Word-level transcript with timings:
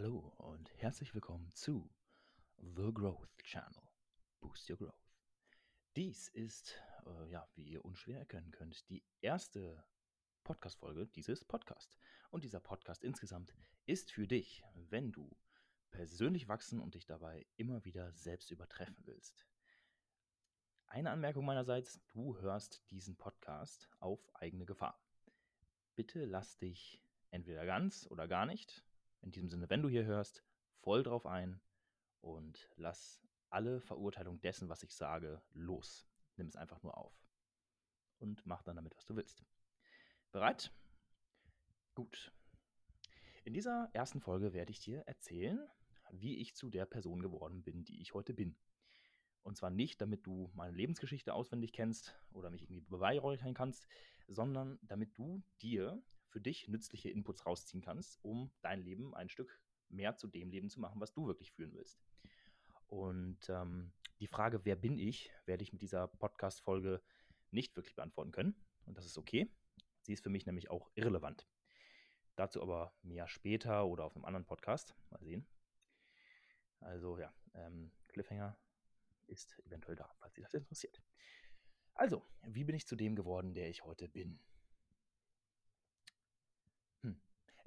Hallo 0.00 0.32
und 0.36 0.72
herzlich 0.76 1.12
willkommen 1.12 1.50
zu 1.54 1.90
The 2.58 2.94
Growth 2.94 3.36
Channel. 3.42 3.82
Boost 4.38 4.70
Your 4.70 4.76
Growth. 4.76 5.10
Dies 5.96 6.28
ist, 6.28 6.80
äh, 7.04 7.28
ja, 7.32 7.48
wie 7.56 7.64
ihr 7.64 7.84
unschwer 7.84 8.20
erkennen 8.20 8.52
könnt, 8.52 8.88
die 8.90 9.02
erste 9.22 9.84
Podcast-Folge 10.44 11.08
dieses 11.08 11.44
Podcasts. 11.44 11.98
Und 12.30 12.44
dieser 12.44 12.60
Podcast 12.60 13.02
insgesamt 13.02 13.52
ist 13.86 14.12
für 14.12 14.28
dich, 14.28 14.62
wenn 14.88 15.10
du 15.10 15.36
persönlich 15.90 16.46
wachsen 16.46 16.78
und 16.78 16.94
dich 16.94 17.04
dabei 17.04 17.44
immer 17.56 17.84
wieder 17.84 18.12
selbst 18.12 18.52
übertreffen 18.52 19.04
willst. 19.04 19.48
Eine 20.86 21.10
Anmerkung 21.10 21.44
meinerseits, 21.44 22.00
du 22.12 22.38
hörst 22.38 22.88
diesen 22.92 23.16
Podcast 23.16 23.90
auf 23.98 24.32
eigene 24.36 24.64
Gefahr. 24.64 25.02
Bitte 25.96 26.24
lass 26.24 26.56
dich 26.56 27.02
entweder 27.32 27.66
ganz 27.66 28.06
oder 28.08 28.28
gar 28.28 28.46
nicht 28.46 28.84
in 29.22 29.30
diesem 29.30 29.48
Sinne, 29.48 29.68
wenn 29.70 29.82
du 29.82 29.88
hier 29.88 30.04
hörst, 30.04 30.44
voll 30.80 31.02
drauf 31.02 31.26
ein 31.26 31.60
und 32.20 32.70
lass 32.76 33.22
alle 33.50 33.80
Verurteilung 33.80 34.40
dessen, 34.40 34.68
was 34.68 34.82
ich 34.82 34.94
sage, 34.94 35.42
los. 35.52 36.06
Nimm 36.36 36.46
es 36.46 36.56
einfach 36.56 36.82
nur 36.82 36.96
auf 36.96 37.28
und 38.18 38.44
mach 38.46 38.62
dann 38.62 38.76
damit, 38.76 38.96
was 38.96 39.06
du 39.06 39.16
willst. 39.16 39.44
Bereit? 40.32 40.72
Gut. 41.94 42.32
In 43.44 43.54
dieser 43.54 43.88
ersten 43.92 44.20
Folge 44.20 44.52
werde 44.52 44.70
ich 44.70 44.80
dir 44.80 45.00
erzählen, 45.06 45.66
wie 46.10 46.36
ich 46.36 46.54
zu 46.54 46.70
der 46.70 46.86
Person 46.86 47.20
geworden 47.20 47.62
bin, 47.62 47.84
die 47.84 48.00
ich 48.00 48.14
heute 48.14 48.34
bin. 48.34 48.56
Und 49.42 49.56
zwar 49.56 49.70
nicht, 49.70 50.00
damit 50.00 50.26
du 50.26 50.50
meine 50.54 50.76
Lebensgeschichte 50.76 51.32
auswendig 51.32 51.72
kennst 51.72 52.14
oder 52.30 52.50
mich 52.50 52.62
irgendwie 52.62 52.82
beweihräuchern 52.82 53.54
kannst, 53.54 53.86
sondern 54.26 54.78
damit 54.82 55.16
du 55.16 55.42
dir 55.62 56.02
für 56.28 56.40
dich 56.40 56.68
nützliche 56.68 57.10
Inputs 57.10 57.46
rausziehen 57.46 57.82
kannst, 57.82 58.18
um 58.22 58.50
dein 58.60 58.80
Leben 58.80 59.14
ein 59.14 59.28
Stück 59.28 59.60
mehr 59.88 60.16
zu 60.16 60.28
dem 60.28 60.50
Leben 60.50 60.68
zu 60.68 60.80
machen, 60.80 61.00
was 61.00 61.12
du 61.12 61.26
wirklich 61.26 61.52
führen 61.52 61.74
willst. 61.74 62.00
Und 62.86 63.48
ähm, 63.48 63.92
die 64.20 64.26
Frage, 64.26 64.64
wer 64.64 64.76
bin 64.76 64.98
ich, 64.98 65.30
werde 65.46 65.62
ich 65.62 65.72
mit 65.72 65.82
dieser 65.82 66.08
Podcast-Folge 66.08 67.02
nicht 67.50 67.76
wirklich 67.76 67.94
beantworten 67.94 68.32
können. 68.32 68.54
Und 68.84 68.96
das 68.96 69.06
ist 69.06 69.18
okay. 69.18 69.50
Sie 70.02 70.12
ist 70.12 70.22
für 70.22 70.30
mich 70.30 70.46
nämlich 70.46 70.70
auch 70.70 70.90
irrelevant. 70.94 71.46
Dazu 72.36 72.62
aber 72.62 72.94
mehr 73.02 73.28
später 73.28 73.86
oder 73.86 74.04
auf 74.04 74.14
einem 74.16 74.24
anderen 74.24 74.46
Podcast. 74.46 74.94
Mal 75.10 75.22
sehen. 75.22 75.46
Also 76.80 77.18
ja, 77.18 77.32
ähm, 77.54 77.92
Cliffhanger 78.08 78.58
ist 79.26 79.58
eventuell 79.66 79.96
da, 79.96 80.10
falls 80.18 80.34
Sie 80.34 80.42
das 80.42 80.54
interessiert. 80.54 81.02
Also, 81.94 82.24
wie 82.42 82.64
bin 82.64 82.76
ich 82.76 82.86
zu 82.86 82.96
dem 82.96 83.16
geworden, 83.16 83.54
der 83.54 83.68
ich 83.68 83.84
heute 83.84 84.08
bin? 84.08 84.40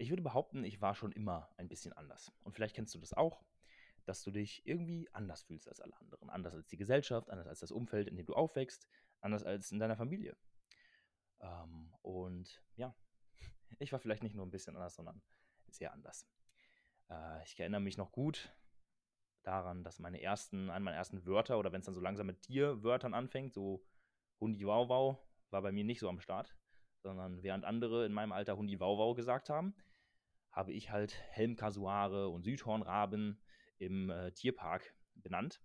Ich 0.01 0.09
würde 0.09 0.23
behaupten, 0.23 0.63
ich 0.63 0.81
war 0.81 0.95
schon 0.95 1.11
immer 1.11 1.47
ein 1.57 1.67
bisschen 1.67 1.93
anders. 1.93 2.31
Und 2.41 2.53
vielleicht 2.53 2.75
kennst 2.75 2.95
du 2.95 2.99
das 2.99 3.13
auch, 3.13 3.43
dass 4.05 4.23
du 4.23 4.31
dich 4.31 4.65
irgendwie 4.65 5.07
anders 5.13 5.43
fühlst 5.43 5.67
als 5.67 5.79
alle 5.79 5.95
anderen. 5.97 6.31
Anders 6.31 6.55
als 6.55 6.67
die 6.67 6.77
Gesellschaft, 6.77 7.29
anders 7.29 7.45
als 7.45 7.59
das 7.59 7.71
Umfeld, 7.71 8.07
in 8.07 8.15
dem 8.15 8.25
du 8.25 8.33
aufwächst, 8.33 8.87
anders 9.19 9.43
als 9.43 9.71
in 9.71 9.77
deiner 9.77 9.95
Familie. 9.95 10.35
Ähm, 11.39 11.93
und 12.01 12.63
ja, 12.77 12.95
ich 13.77 13.91
war 13.91 13.99
vielleicht 13.99 14.23
nicht 14.23 14.33
nur 14.33 14.43
ein 14.43 14.49
bisschen 14.49 14.75
anders, 14.75 14.95
sondern 14.95 15.21
sehr 15.69 15.93
anders. 15.93 16.27
Äh, 17.11 17.43
ich 17.43 17.59
erinnere 17.59 17.81
mich 17.81 17.97
noch 17.97 18.11
gut 18.11 18.51
daran, 19.43 19.83
dass 19.83 19.99
meine 19.99 20.19
ersten, 20.19 20.71
einen 20.71 20.83
meiner 20.83 20.97
ersten 20.97 21.27
Wörter, 21.27 21.59
oder 21.59 21.71
wenn 21.73 21.81
es 21.81 21.85
dann 21.85 21.93
so 21.93 22.01
langsam 22.01 22.25
mit 22.25 22.41
Tierwörtern 22.41 23.13
anfängt, 23.13 23.53
so 23.53 23.85
Hundi 24.39 24.65
Wow 24.65 24.89
Wow, 24.89 25.19
war 25.51 25.61
bei 25.61 25.71
mir 25.71 25.83
nicht 25.83 25.99
so 25.99 26.09
am 26.09 26.21
Start 26.21 26.57
sondern 27.01 27.43
während 27.43 27.65
andere 27.65 28.05
in 28.05 28.13
meinem 28.13 28.31
Alter 28.31 28.57
Hundi 28.57 28.79
Wauwau 28.79 29.13
gesagt 29.13 29.49
haben, 29.49 29.75
habe 30.51 30.73
ich 30.73 30.91
halt 30.91 31.15
Helmkasuare 31.29 32.29
und 32.29 32.43
Südhornraben 32.43 33.41
im 33.77 34.09
äh, 34.09 34.31
Tierpark 34.31 34.95
benannt. 35.15 35.61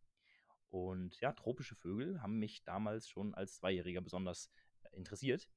Und 0.68 1.20
ja, 1.20 1.32
tropische 1.32 1.74
Vögel 1.74 2.22
haben 2.22 2.38
mich 2.38 2.64
damals 2.64 3.08
schon 3.08 3.34
als 3.34 3.56
Zweijähriger 3.56 4.00
besonders 4.00 4.50
äh, 4.82 4.96
interessiert. 4.96 5.48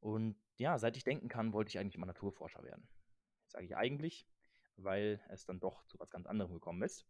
Und 0.00 0.36
ja, 0.56 0.78
seit 0.78 0.96
ich 0.96 1.04
denken 1.04 1.28
kann, 1.28 1.52
wollte 1.52 1.70
ich 1.70 1.78
eigentlich 1.78 1.98
mal 1.98 2.06
Naturforscher 2.06 2.62
werden. 2.62 2.88
Sage 3.46 3.66
ich 3.66 3.76
eigentlich, 3.76 4.28
weil 4.76 5.20
es 5.28 5.44
dann 5.44 5.60
doch 5.60 5.84
zu 5.86 5.98
was 5.98 6.10
ganz 6.10 6.26
anderem 6.26 6.52
gekommen 6.52 6.82
ist. 6.82 7.06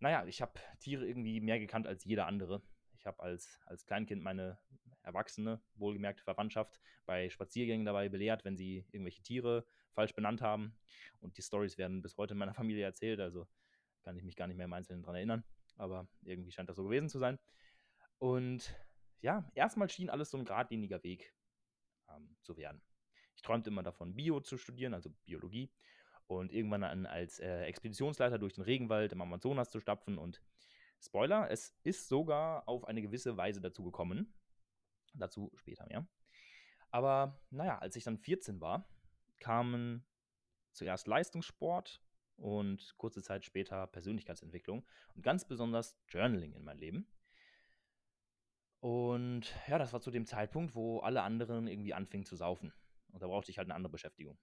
Naja, 0.00 0.24
ich 0.26 0.40
habe 0.40 0.60
Tiere 0.78 1.06
irgendwie 1.06 1.40
mehr 1.40 1.58
gekannt 1.58 1.86
als 1.86 2.04
jeder 2.04 2.26
andere. 2.26 2.62
Ich 2.98 3.06
habe 3.06 3.20
als, 3.20 3.60
als 3.66 3.84
Kleinkind 3.84 4.22
meine 4.22 4.58
erwachsene, 5.02 5.60
wohlgemerkte 5.74 6.22
Verwandtschaft 6.22 6.80
bei 7.06 7.30
Spaziergängen 7.30 7.86
dabei 7.86 8.08
belehrt, 8.08 8.44
wenn 8.44 8.56
sie 8.56 8.86
irgendwelche 8.92 9.22
Tiere 9.22 9.66
falsch 9.92 10.14
benannt 10.14 10.40
haben. 10.40 10.76
Und 11.20 11.36
die 11.36 11.42
Stories 11.42 11.78
werden 11.78 12.02
bis 12.02 12.16
heute 12.16 12.34
in 12.34 12.38
meiner 12.38 12.54
Familie 12.62 12.84
erzählt, 12.84 13.20
also 13.20 13.46
kann 14.02 14.16
ich 14.16 14.22
mich 14.22 14.36
gar 14.36 14.46
nicht 14.46 14.56
mehr 14.56 14.66
im 14.66 14.72
Einzelnen 14.72 15.02
daran 15.02 15.16
erinnern. 15.16 15.44
Aber 15.76 16.08
irgendwie 16.22 16.50
scheint 16.50 16.68
das 16.68 16.76
so 16.76 16.84
gewesen 16.84 17.08
zu 17.08 17.18
sein. 17.18 17.38
Und 18.18 18.74
ja, 19.20 19.50
erstmal 19.54 19.88
schien 19.88 20.10
alles 20.10 20.30
so 20.30 20.38
ein 20.38 20.44
geradliniger 20.44 21.02
Weg 21.02 21.34
ähm, 22.08 22.36
zu 22.42 22.56
werden. 22.56 22.82
Ich 23.36 23.42
träumte 23.42 23.70
immer 23.70 23.82
davon, 23.82 24.14
Bio 24.14 24.40
zu 24.40 24.56
studieren, 24.56 24.94
also 24.94 25.10
Biologie. 25.24 25.70
Und 26.26 26.52
irgendwann 26.52 26.84
an 26.84 27.06
als 27.06 27.38
äh, 27.38 27.62
Expeditionsleiter 27.62 28.38
durch 28.38 28.54
den 28.54 28.64
Regenwald 28.64 29.12
im 29.12 29.22
Amazonas 29.22 29.70
zu 29.70 29.80
stapfen 29.80 30.18
und 30.18 30.42
Spoiler, 31.00 31.48
es 31.50 31.76
ist 31.84 32.08
sogar 32.08 32.68
auf 32.68 32.84
eine 32.84 33.02
gewisse 33.02 33.36
Weise 33.36 33.60
dazu 33.60 33.84
gekommen. 33.84 34.34
Dazu 35.14 35.50
später 35.54 35.86
mehr. 35.86 36.06
Aber 36.90 37.40
naja, 37.50 37.78
als 37.78 37.96
ich 37.96 38.04
dann 38.04 38.18
14 38.18 38.60
war, 38.60 38.88
kamen 39.40 40.04
zuerst 40.72 41.06
Leistungssport 41.06 42.02
und 42.36 42.94
kurze 42.96 43.22
Zeit 43.22 43.44
später 43.44 43.86
Persönlichkeitsentwicklung 43.86 44.86
und 45.14 45.22
ganz 45.22 45.46
besonders 45.46 45.98
Journaling 46.08 46.52
in 46.52 46.64
mein 46.64 46.78
Leben. 46.78 47.06
Und 48.80 49.52
ja, 49.66 49.78
das 49.78 49.92
war 49.92 50.00
zu 50.00 50.10
dem 50.10 50.24
Zeitpunkt, 50.24 50.74
wo 50.74 51.00
alle 51.00 51.22
anderen 51.22 51.66
irgendwie 51.66 51.94
anfingen 51.94 52.24
zu 52.24 52.36
saufen. 52.36 52.72
Und 53.10 53.22
da 53.22 53.26
brauchte 53.26 53.50
ich 53.50 53.58
halt 53.58 53.66
eine 53.66 53.74
andere 53.74 53.90
Beschäftigung. 53.90 54.38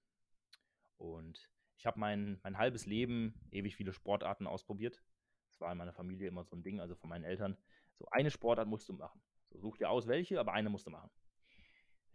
Und 0.98 1.50
ich 1.78 1.86
habe 1.86 2.00
mein, 2.00 2.40
mein 2.44 2.58
halbes 2.58 2.86
Leben 2.86 3.40
ewig 3.52 3.76
viele 3.76 3.94
Sportarten 3.94 4.48
ausprobiert. 4.48 5.02
Das 5.48 5.62
war 5.62 5.72
in 5.72 5.78
meiner 5.78 5.94
Familie 5.94 6.28
immer 6.28 6.44
so 6.44 6.56
ein 6.56 6.64
Ding, 6.64 6.82
also 6.82 6.96
von 6.96 7.10
meinen 7.10 7.24
Eltern. 7.24 7.58
So 7.94 8.08
eine 8.12 8.32
Sportart 8.32 8.68
musst 8.68 8.90
du 8.90 8.94
machen. 8.94 9.22
So 9.50 9.60
such 9.60 9.78
dir 9.78 9.90
aus, 9.90 10.08
welche, 10.08 10.40
aber 10.40 10.52
eine 10.54 10.70
musst 10.70 10.88
du 10.88 10.92
machen. 10.92 11.10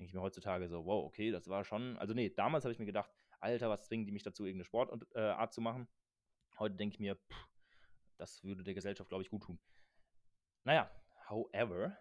Denke 0.00 0.12
ich 0.12 0.14
mir 0.14 0.22
heutzutage 0.22 0.66
so, 0.66 0.86
wow, 0.86 1.04
okay, 1.04 1.30
das 1.30 1.46
war 1.48 1.62
schon. 1.62 1.98
Also, 1.98 2.14
nee, 2.14 2.30
damals 2.30 2.64
habe 2.64 2.72
ich 2.72 2.78
mir 2.78 2.86
gedacht, 2.86 3.10
Alter, 3.38 3.68
was 3.68 3.84
zwingen 3.84 4.06
die 4.06 4.12
mich 4.12 4.22
dazu, 4.22 4.46
irgendeine 4.46 4.64
Sportart 4.64 5.06
äh, 5.14 5.50
zu 5.50 5.60
machen? 5.60 5.88
Heute 6.58 6.74
denke 6.76 6.94
ich 6.94 7.00
mir, 7.00 7.16
pff, 7.16 7.48
das 8.16 8.42
würde 8.42 8.64
der 8.64 8.72
Gesellschaft, 8.72 9.10
glaube 9.10 9.22
ich, 9.22 9.28
gut 9.28 9.42
tun. 9.42 9.60
Naja, 10.64 10.90
however, 11.28 11.98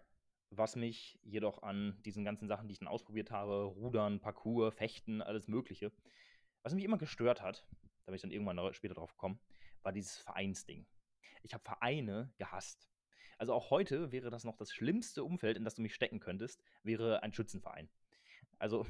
was 0.48 0.76
mich 0.76 1.20
jedoch 1.22 1.62
an 1.62 2.00
diesen 2.06 2.24
ganzen 2.24 2.48
Sachen, 2.48 2.68
die 2.68 2.72
ich 2.72 2.78
dann 2.78 2.88
ausprobiert 2.88 3.30
habe, 3.30 3.64
Rudern, 3.64 4.18
Parkour, 4.18 4.72
Fechten, 4.72 5.20
alles 5.20 5.46
Mögliche, 5.46 5.92
was 6.62 6.72
mich 6.72 6.84
immer 6.84 6.96
gestört 6.96 7.42
hat, 7.42 7.66
da 8.06 8.06
bin 8.06 8.14
ich 8.14 8.22
dann 8.22 8.32
irgendwann 8.32 8.72
später 8.72 8.94
drauf 8.94 9.12
gekommen, 9.12 9.38
war 9.82 9.92
dieses 9.92 10.16
Vereinsding. 10.16 10.86
Ich 11.42 11.52
habe 11.52 11.64
Vereine 11.64 12.32
gehasst. 12.38 12.89
Also 13.40 13.54
auch 13.54 13.70
heute 13.70 14.12
wäre 14.12 14.28
das 14.28 14.44
noch 14.44 14.58
das 14.58 14.70
schlimmste 14.70 15.24
Umfeld, 15.24 15.56
in 15.56 15.64
das 15.64 15.74
du 15.74 15.80
mich 15.80 15.94
stecken 15.94 16.20
könntest, 16.20 16.62
wäre 16.82 17.22
ein 17.22 17.32
Schützenverein. 17.32 17.88
Also, 18.58 18.86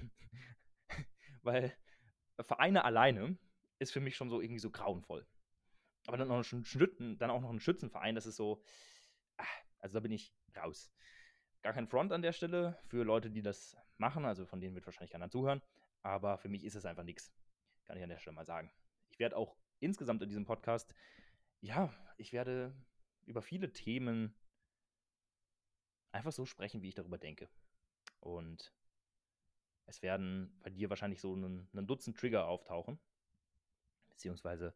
weil 1.42 1.72
Vereine 2.36 2.84
alleine 2.84 3.38
ist 3.78 3.92
für 3.92 4.00
mich 4.00 4.16
schon 4.16 4.28
so 4.28 4.40
irgendwie 4.40 4.58
so 4.58 4.72
grauenvoll. 4.72 5.24
Aber 6.08 6.16
dann, 6.16 6.26
noch 6.26 6.42
ein 6.52 7.16
dann 7.16 7.30
auch 7.30 7.40
noch 7.40 7.50
ein 7.50 7.60
Schützenverein, 7.60 8.16
das 8.16 8.26
ist 8.26 8.34
so, 8.34 8.60
ah, 9.36 9.46
also 9.78 9.94
da 9.94 10.00
bin 10.00 10.10
ich 10.10 10.34
raus. 10.56 10.90
Gar 11.62 11.72
kein 11.72 11.86
Front 11.86 12.10
an 12.10 12.22
der 12.22 12.32
Stelle 12.32 12.76
für 12.88 13.04
Leute, 13.04 13.30
die 13.30 13.42
das 13.42 13.76
machen, 13.98 14.24
also 14.24 14.46
von 14.46 14.60
denen 14.60 14.74
wird 14.74 14.84
wahrscheinlich 14.84 15.12
keiner 15.12 15.30
zuhören, 15.30 15.62
aber 16.02 16.38
für 16.38 16.48
mich 16.48 16.64
ist 16.64 16.74
es 16.74 16.86
einfach 16.86 17.04
nichts. 17.04 17.32
Kann 17.84 17.96
ich 17.96 18.02
an 18.02 18.08
der 18.08 18.18
Stelle 18.18 18.34
mal 18.34 18.44
sagen. 18.44 18.72
Ich 19.10 19.20
werde 19.20 19.36
auch 19.36 19.56
insgesamt 19.78 20.24
in 20.24 20.28
diesem 20.28 20.44
Podcast 20.44 20.92
ja, 21.60 21.92
ich 22.16 22.32
werde 22.32 22.74
über 23.26 23.42
viele 23.42 23.72
Themen 23.72 24.34
einfach 26.12 26.32
so 26.32 26.46
sprechen, 26.46 26.82
wie 26.82 26.88
ich 26.88 26.94
darüber 26.94 27.18
denke. 27.18 27.48
Und 28.20 28.72
es 29.86 30.02
werden 30.02 30.58
bei 30.62 30.70
dir 30.70 30.90
wahrscheinlich 30.90 31.20
so 31.20 31.34
ein, 31.34 31.68
ein 31.74 31.86
Dutzend 31.86 32.16
Trigger 32.16 32.46
auftauchen. 32.46 32.98
Beziehungsweise 34.10 34.74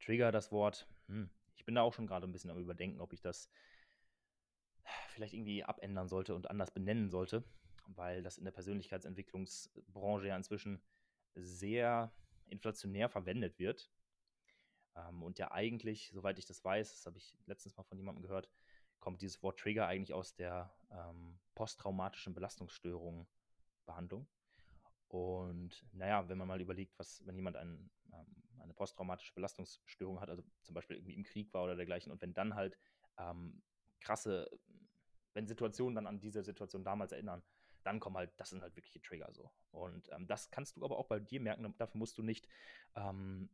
Trigger, 0.00 0.32
das 0.32 0.52
Wort, 0.52 0.88
hm, 1.06 1.30
ich 1.54 1.64
bin 1.64 1.74
da 1.74 1.82
auch 1.82 1.94
schon 1.94 2.06
gerade 2.06 2.26
ein 2.26 2.32
bisschen 2.32 2.50
am 2.50 2.58
Überdenken, 2.58 3.00
ob 3.00 3.12
ich 3.12 3.20
das 3.20 3.50
vielleicht 5.08 5.34
irgendwie 5.34 5.64
abändern 5.64 6.08
sollte 6.08 6.34
und 6.34 6.50
anders 6.50 6.70
benennen 6.70 7.08
sollte, 7.10 7.44
weil 7.86 8.22
das 8.22 8.38
in 8.38 8.44
der 8.44 8.52
Persönlichkeitsentwicklungsbranche 8.52 10.28
ja 10.28 10.36
inzwischen 10.36 10.80
sehr 11.34 12.12
inflationär 12.48 13.08
verwendet 13.08 13.58
wird. 13.58 13.90
Ähm, 14.96 15.22
und 15.22 15.38
ja 15.38 15.52
eigentlich, 15.52 16.10
soweit 16.12 16.38
ich 16.38 16.46
das 16.46 16.64
weiß, 16.64 16.90
das 16.90 17.06
habe 17.06 17.18
ich 17.18 17.36
letztens 17.46 17.76
mal 17.76 17.84
von 17.84 17.98
jemandem 17.98 18.22
gehört, 18.22 18.50
kommt 19.00 19.20
dieses 19.22 19.42
Wort 19.42 19.60
Trigger 19.60 19.86
eigentlich 19.86 20.14
aus 20.14 20.34
der 20.34 20.72
ähm, 20.90 21.38
posttraumatischen 21.54 22.34
Belastungsstörung 22.34 23.26
Behandlung. 23.84 24.26
Und 25.08 25.86
naja, 25.92 26.28
wenn 26.28 26.38
man 26.38 26.48
mal 26.48 26.60
überlegt, 26.60 26.98
was, 26.98 27.24
wenn 27.26 27.36
jemand 27.36 27.56
ein, 27.56 27.90
ähm, 28.12 28.26
eine 28.58 28.74
posttraumatische 28.74 29.32
Belastungsstörung 29.34 30.20
hat, 30.20 30.28
also 30.28 30.42
zum 30.62 30.74
Beispiel 30.74 30.96
irgendwie 30.96 31.14
im 31.14 31.22
Krieg 31.22 31.52
war 31.54 31.64
oder 31.64 31.76
dergleichen, 31.76 32.10
und 32.10 32.20
wenn 32.20 32.34
dann 32.34 32.54
halt 32.54 32.76
ähm, 33.18 33.62
krasse, 34.00 34.50
wenn 35.32 35.46
Situationen 35.46 35.94
dann 35.94 36.06
an 36.06 36.18
diese 36.18 36.42
Situation 36.42 36.82
damals 36.82 37.12
erinnern, 37.12 37.42
dann 37.86 38.00
kommen 38.00 38.16
halt, 38.16 38.32
das 38.36 38.50
sind 38.50 38.62
halt 38.62 38.74
wirkliche 38.74 39.00
Trigger 39.00 39.32
so. 39.32 39.50
Und 39.70 40.10
ähm, 40.12 40.26
das 40.26 40.50
kannst 40.50 40.76
du 40.76 40.84
aber 40.84 40.98
auch 40.98 41.06
bei 41.06 41.20
dir 41.20 41.40
merken, 41.40 41.72
dafür 41.78 41.98
musst 41.98 42.18
du 42.18 42.22
nicht 42.22 42.48
ähm, 42.96 43.48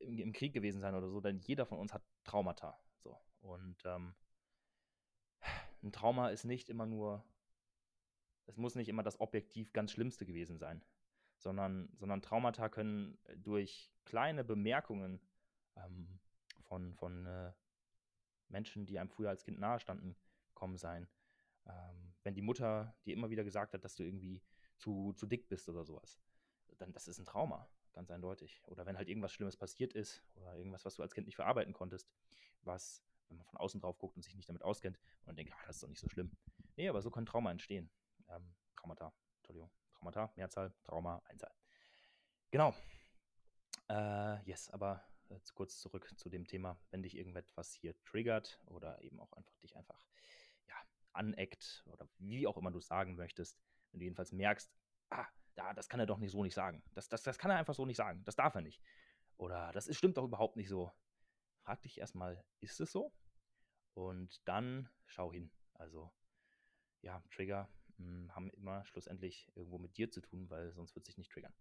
im, 0.00 0.18
im, 0.18 0.32
Krieg 0.32 0.52
gewesen 0.52 0.80
sein 0.80 0.94
oder 0.94 1.08
so, 1.08 1.20
denn 1.20 1.40
jeder 1.40 1.66
von 1.66 1.78
uns 1.78 1.92
hat 1.92 2.02
Traumata. 2.22 2.78
So. 3.02 3.18
Und 3.40 3.82
ähm, 3.84 4.14
ein 5.82 5.90
Trauma 5.90 6.28
ist 6.28 6.44
nicht 6.44 6.68
immer 6.68 6.86
nur, 6.86 7.24
es 8.46 8.56
muss 8.56 8.76
nicht 8.76 8.88
immer 8.88 9.02
das 9.02 9.18
objektiv 9.18 9.72
ganz 9.72 9.90
Schlimmste 9.90 10.24
gewesen 10.24 10.58
sein, 10.58 10.84
sondern, 11.38 11.88
sondern 11.98 12.22
Traumata 12.22 12.68
können 12.68 13.18
durch 13.34 13.90
kleine 14.04 14.44
Bemerkungen 14.44 15.20
ähm, 15.74 16.20
von, 16.62 16.94
von 16.94 17.26
äh, 17.26 17.52
Menschen, 18.48 18.86
die 18.86 19.00
einem 19.00 19.10
früher 19.10 19.30
als 19.30 19.42
Kind 19.42 19.58
nahestanden, 19.58 20.14
kommen 20.54 20.76
sein. 20.76 21.08
Wenn 22.24 22.34
die 22.34 22.42
Mutter 22.42 22.94
dir 23.04 23.14
immer 23.14 23.30
wieder 23.30 23.44
gesagt 23.44 23.74
hat, 23.74 23.84
dass 23.84 23.94
du 23.94 24.04
irgendwie 24.04 24.42
zu, 24.78 25.12
zu 25.14 25.26
dick 25.26 25.48
bist 25.48 25.68
oder 25.68 25.84
sowas, 25.84 26.20
dann 26.78 26.92
das 26.92 27.08
ist 27.08 27.18
ein 27.18 27.24
Trauma, 27.24 27.68
ganz 27.92 28.10
eindeutig. 28.10 28.60
Oder 28.66 28.86
wenn 28.86 28.96
halt 28.96 29.08
irgendwas 29.08 29.32
Schlimmes 29.32 29.56
passiert 29.56 29.92
ist 29.92 30.22
oder 30.34 30.56
irgendwas, 30.56 30.84
was 30.84 30.94
du 30.94 31.02
als 31.02 31.14
Kind 31.14 31.26
nicht 31.26 31.36
verarbeiten 31.36 31.72
konntest, 31.72 32.10
was, 32.62 33.02
wenn 33.28 33.36
man 33.36 33.46
von 33.46 33.58
außen 33.58 33.80
drauf 33.80 33.98
guckt 33.98 34.16
und 34.16 34.22
sich 34.22 34.34
nicht 34.34 34.48
damit 34.48 34.62
auskennt 34.62 34.98
und 35.26 35.36
denkt, 35.38 35.52
ah, 35.54 35.66
das 35.66 35.76
ist 35.76 35.82
doch 35.82 35.88
nicht 35.88 36.00
so 36.00 36.08
schlimm. 36.08 36.30
Nee, 36.76 36.88
aber 36.88 37.02
so 37.02 37.10
kann 37.10 37.26
Trauma 37.26 37.50
entstehen. 37.50 37.90
Ähm, 38.28 38.54
Traumata, 38.76 39.12
Entschuldigung. 39.38 39.70
Traumata, 39.94 40.32
Mehrzahl, 40.36 40.72
Trauma, 40.84 41.22
Einzahl. 41.26 41.52
Genau. 42.50 42.74
Äh, 43.88 44.42
yes, 44.44 44.70
aber 44.70 45.04
äh, 45.28 45.38
kurz 45.54 45.80
zurück 45.80 46.10
zu 46.16 46.28
dem 46.28 46.46
Thema, 46.46 46.78
wenn 46.90 47.02
dich 47.02 47.16
irgendetwas 47.16 47.72
hier 47.72 47.94
triggert 48.04 48.60
oder 48.66 49.00
eben 49.02 49.20
auch 49.20 49.32
einfach 49.32 49.56
dich 49.58 49.76
einfach 49.76 50.04
aneckt 51.12 51.84
oder 51.86 52.08
wie 52.18 52.46
auch 52.46 52.56
immer 52.56 52.70
du 52.70 52.78
es 52.78 52.86
sagen 52.86 53.16
möchtest, 53.16 53.60
wenn 53.90 54.00
du 54.00 54.04
jedenfalls 54.04 54.32
merkst, 54.32 54.72
ah, 55.10 55.26
da, 55.54 55.74
das 55.74 55.88
kann 55.88 56.00
er 56.00 56.06
doch 56.06 56.18
nicht 56.18 56.30
so 56.30 56.42
nicht 56.42 56.54
sagen. 56.54 56.82
Das, 56.94 57.08
das, 57.08 57.22
das 57.22 57.38
kann 57.38 57.50
er 57.50 57.58
einfach 57.58 57.74
so 57.74 57.86
nicht 57.86 57.96
sagen. 57.96 58.24
Das 58.24 58.36
darf 58.36 58.54
er 58.54 58.62
nicht. 58.62 58.82
Oder 59.36 59.72
das 59.72 59.86
ist, 59.86 59.98
stimmt 59.98 60.16
doch 60.16 60.24
überhaupt 60.24 60.56
nicht 60.56 60.68
so. 60.68 60.92
Frag 61.64 61.82
dich 61.82 61.98
erstmal, 61.98 62.44
ist 62.60 62.80
es 62.80 62.92
so? 62.92 63.12
Und 63.94 64.40
dann 64.46 64.88
schau 65.06 65.32
hin. 65.32 65.52
Also, 65.74 66.12
ja, 67.02 67.22
Trigger 67.30 67.68
mh, 67.98 68.06
hm, 68.06 68.34
haben 68.34 68.50
immer 68.50 68.84
schlussendlich 68.86 69.50
irgendwo 69.54 69.78
mit 69.78 69.96
dir 69.96 70.10
zu 70.10 70.20
tun, 70.20 70.48
weil 70.48 70.72
sonst 70.72 70.94
wird 70.94 71.06
sich 71.06 71.18
nicht 71.18 71.30
triggern. 71.30 71.54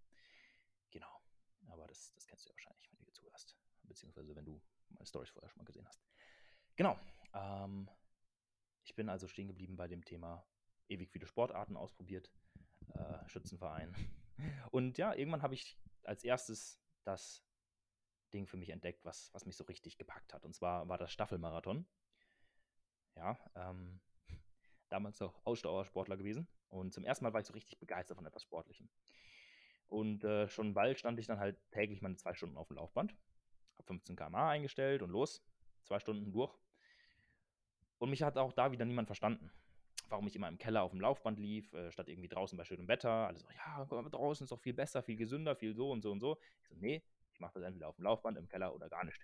Genau. 0.91 1.21
Aber 1.67 1.87
das, 1.87 2.13
das 2.13 2.25
kennst 2.27 2.45
du 2.45 2.49
ja 2.49 2.55
wahrscheinlich, 2.55 2.89
wenn 2.91 2.99
du 2.99 3.03
hier 3.03 3.13
zuhörst. 3.13 3.57
Beziehungsweise 3.83 4.35
wenn 4.35 4.45
du 4.45 4.61
meine 4.89 5.05
Stories 5.05 5.29
vorher 5.29 5.49
schon 5.49 5.59
mal 5.59 5.65
gesehen 5.65 5.87
hast. 5.87 6.01
Genau. 6.75 6.99
Ähm, 7.33 7.89
ich 8.83 8.95
bin 8.95 9.09
also 9.09 9.27
stehen 9.27 9.47
geblieben 9.47 9.75
bei 9.75 9.87
dem 9.87 10.03
Thema 10.03 10.45
ewig 10.87 11.09
viele 11.09 11.25
Sportarten 11.25 11.77
ausprobiert, 11.77 12.31
äh, 12.93 13.27
Schützenverein. 13.27 13.95
Und 14.71 14.97
ja, 14.97 15.13
irgendwann 15.13 15.41
habe 15.41 15.53
ich 15.53 15.77
als 16.03 16.23
erstes 16.23 16.81
das 17.03 17.43
Ding 18.33 18.47
für 18.47 18.57
mich 18.57 18.69
entdeckt, 18.69 19.03
was, 19.05 19.33
was 19.33 19.45
mich 19.45 19.55
so 19.55 19.63
richtig 19.65 19.97
gepackt 19.97 20.33
hat. 20.33 20.45
Und 20.45 20.55
zwar 20.55 20.87
war 20.87 20.97
das 20.97 21.11
Staffelmarathon. 21.11 21.85
Ja, 23.15 23.37
ähm, 23.55 23.99
damals 24.89 25.19
noch 25.19 25.45
Ausdauersportler 25.45 26.17
gewesen. 26.17 26.47
Und 26.69 26.93
zum 26.93 27.03
ersten 27.03 27.25
Mal 27.25 27.33
war 27.33 27.41
ich 27.41 27.47
so 27.47 27.53
richtig 27.53 27.79
begeistert 27.79 28.17
von 28.17 28.25
etwas 28.25 28.43
Sportlichem. 28.43 28.89
Und 29.87 30.23
äh, 30.23 30.47
schon 30.47 30.73
bald 30.73 30.99
stand 30.99 31.19
ich 31.19 31.27
dann 31.27 31.39
halt 31.39 31.59
täglich 31.71 32.01
meine 32.01 32.15
zwei 32.15 32.33
Stunden 32.33 32.57
auf 32.57 32.67
dem 32.67 32.77
Laufband. 32.77 33.13
Habe 33.77 33.87
15 33.87 34.15
km/h 34.15 34.49
eingestellt 34.49 35.01
und 35.01 35.09
los. 35.09 35.43
Zwei 35.83 35.99
Stunden 35.99 36.31
durch. 36.31 36.57
Und 38.01 38.09
mich 38.09 38.23
hat 38.23 38.35
auch 38.35 38.51
da 38.51 38.71
wieder 38.71 38.83
niemand 38.83 39.07
verstanden. 39.07 39.51
Warum 40.09 40.25
ich 40.25 40.35
immer 40.35 40.47
im 40.47 40.57
Keller 40.57 40.81
auf 40.81 40.89
dem 40.89 40.99
Laufband 40.99 41.37
lief, 41.37 41.71
äh, 41.73 41.91
statt 41.91 42.09
irgendwie 42.09 42.29
draußen 42.29 42.57
bei 42.57 42.65
schönem 42.65 42.87
Wetter. 42.87 43.27
Alle 43.27 43.37
so, 43.37 43.47
ja, 43.51 43.85
draußen 43.85 44.43
ist 44.45 44.49
doch 44.49 44.59
viel 44.59 44.73
besser, 44.73 45.03
viel 45.03 45.17
gesünder, 45.17 45.55
viel 45.55 45.75
so 45.75 45.91
und 45.91 46.01
so 46.01 46.11
und 46.11 46.19
so. 46.19 46.39
Ich 46.63 46.69
so, 46.69 46.75
nee, 46.79 47.03
ich 47.31 47.39
mache 47.39 47.53
das 47.53 47.63
entweder 47.63 47.87
auf 47.87 47.97
dem 47.97 48.05
Laufband, 48.05 48.39
im 48.39 48.49
Keller 48.49 48.73
oder 48.73 48.89
gar 48.89 49.05
nicht. 49.05 49.21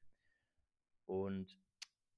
Und 1.08 1.60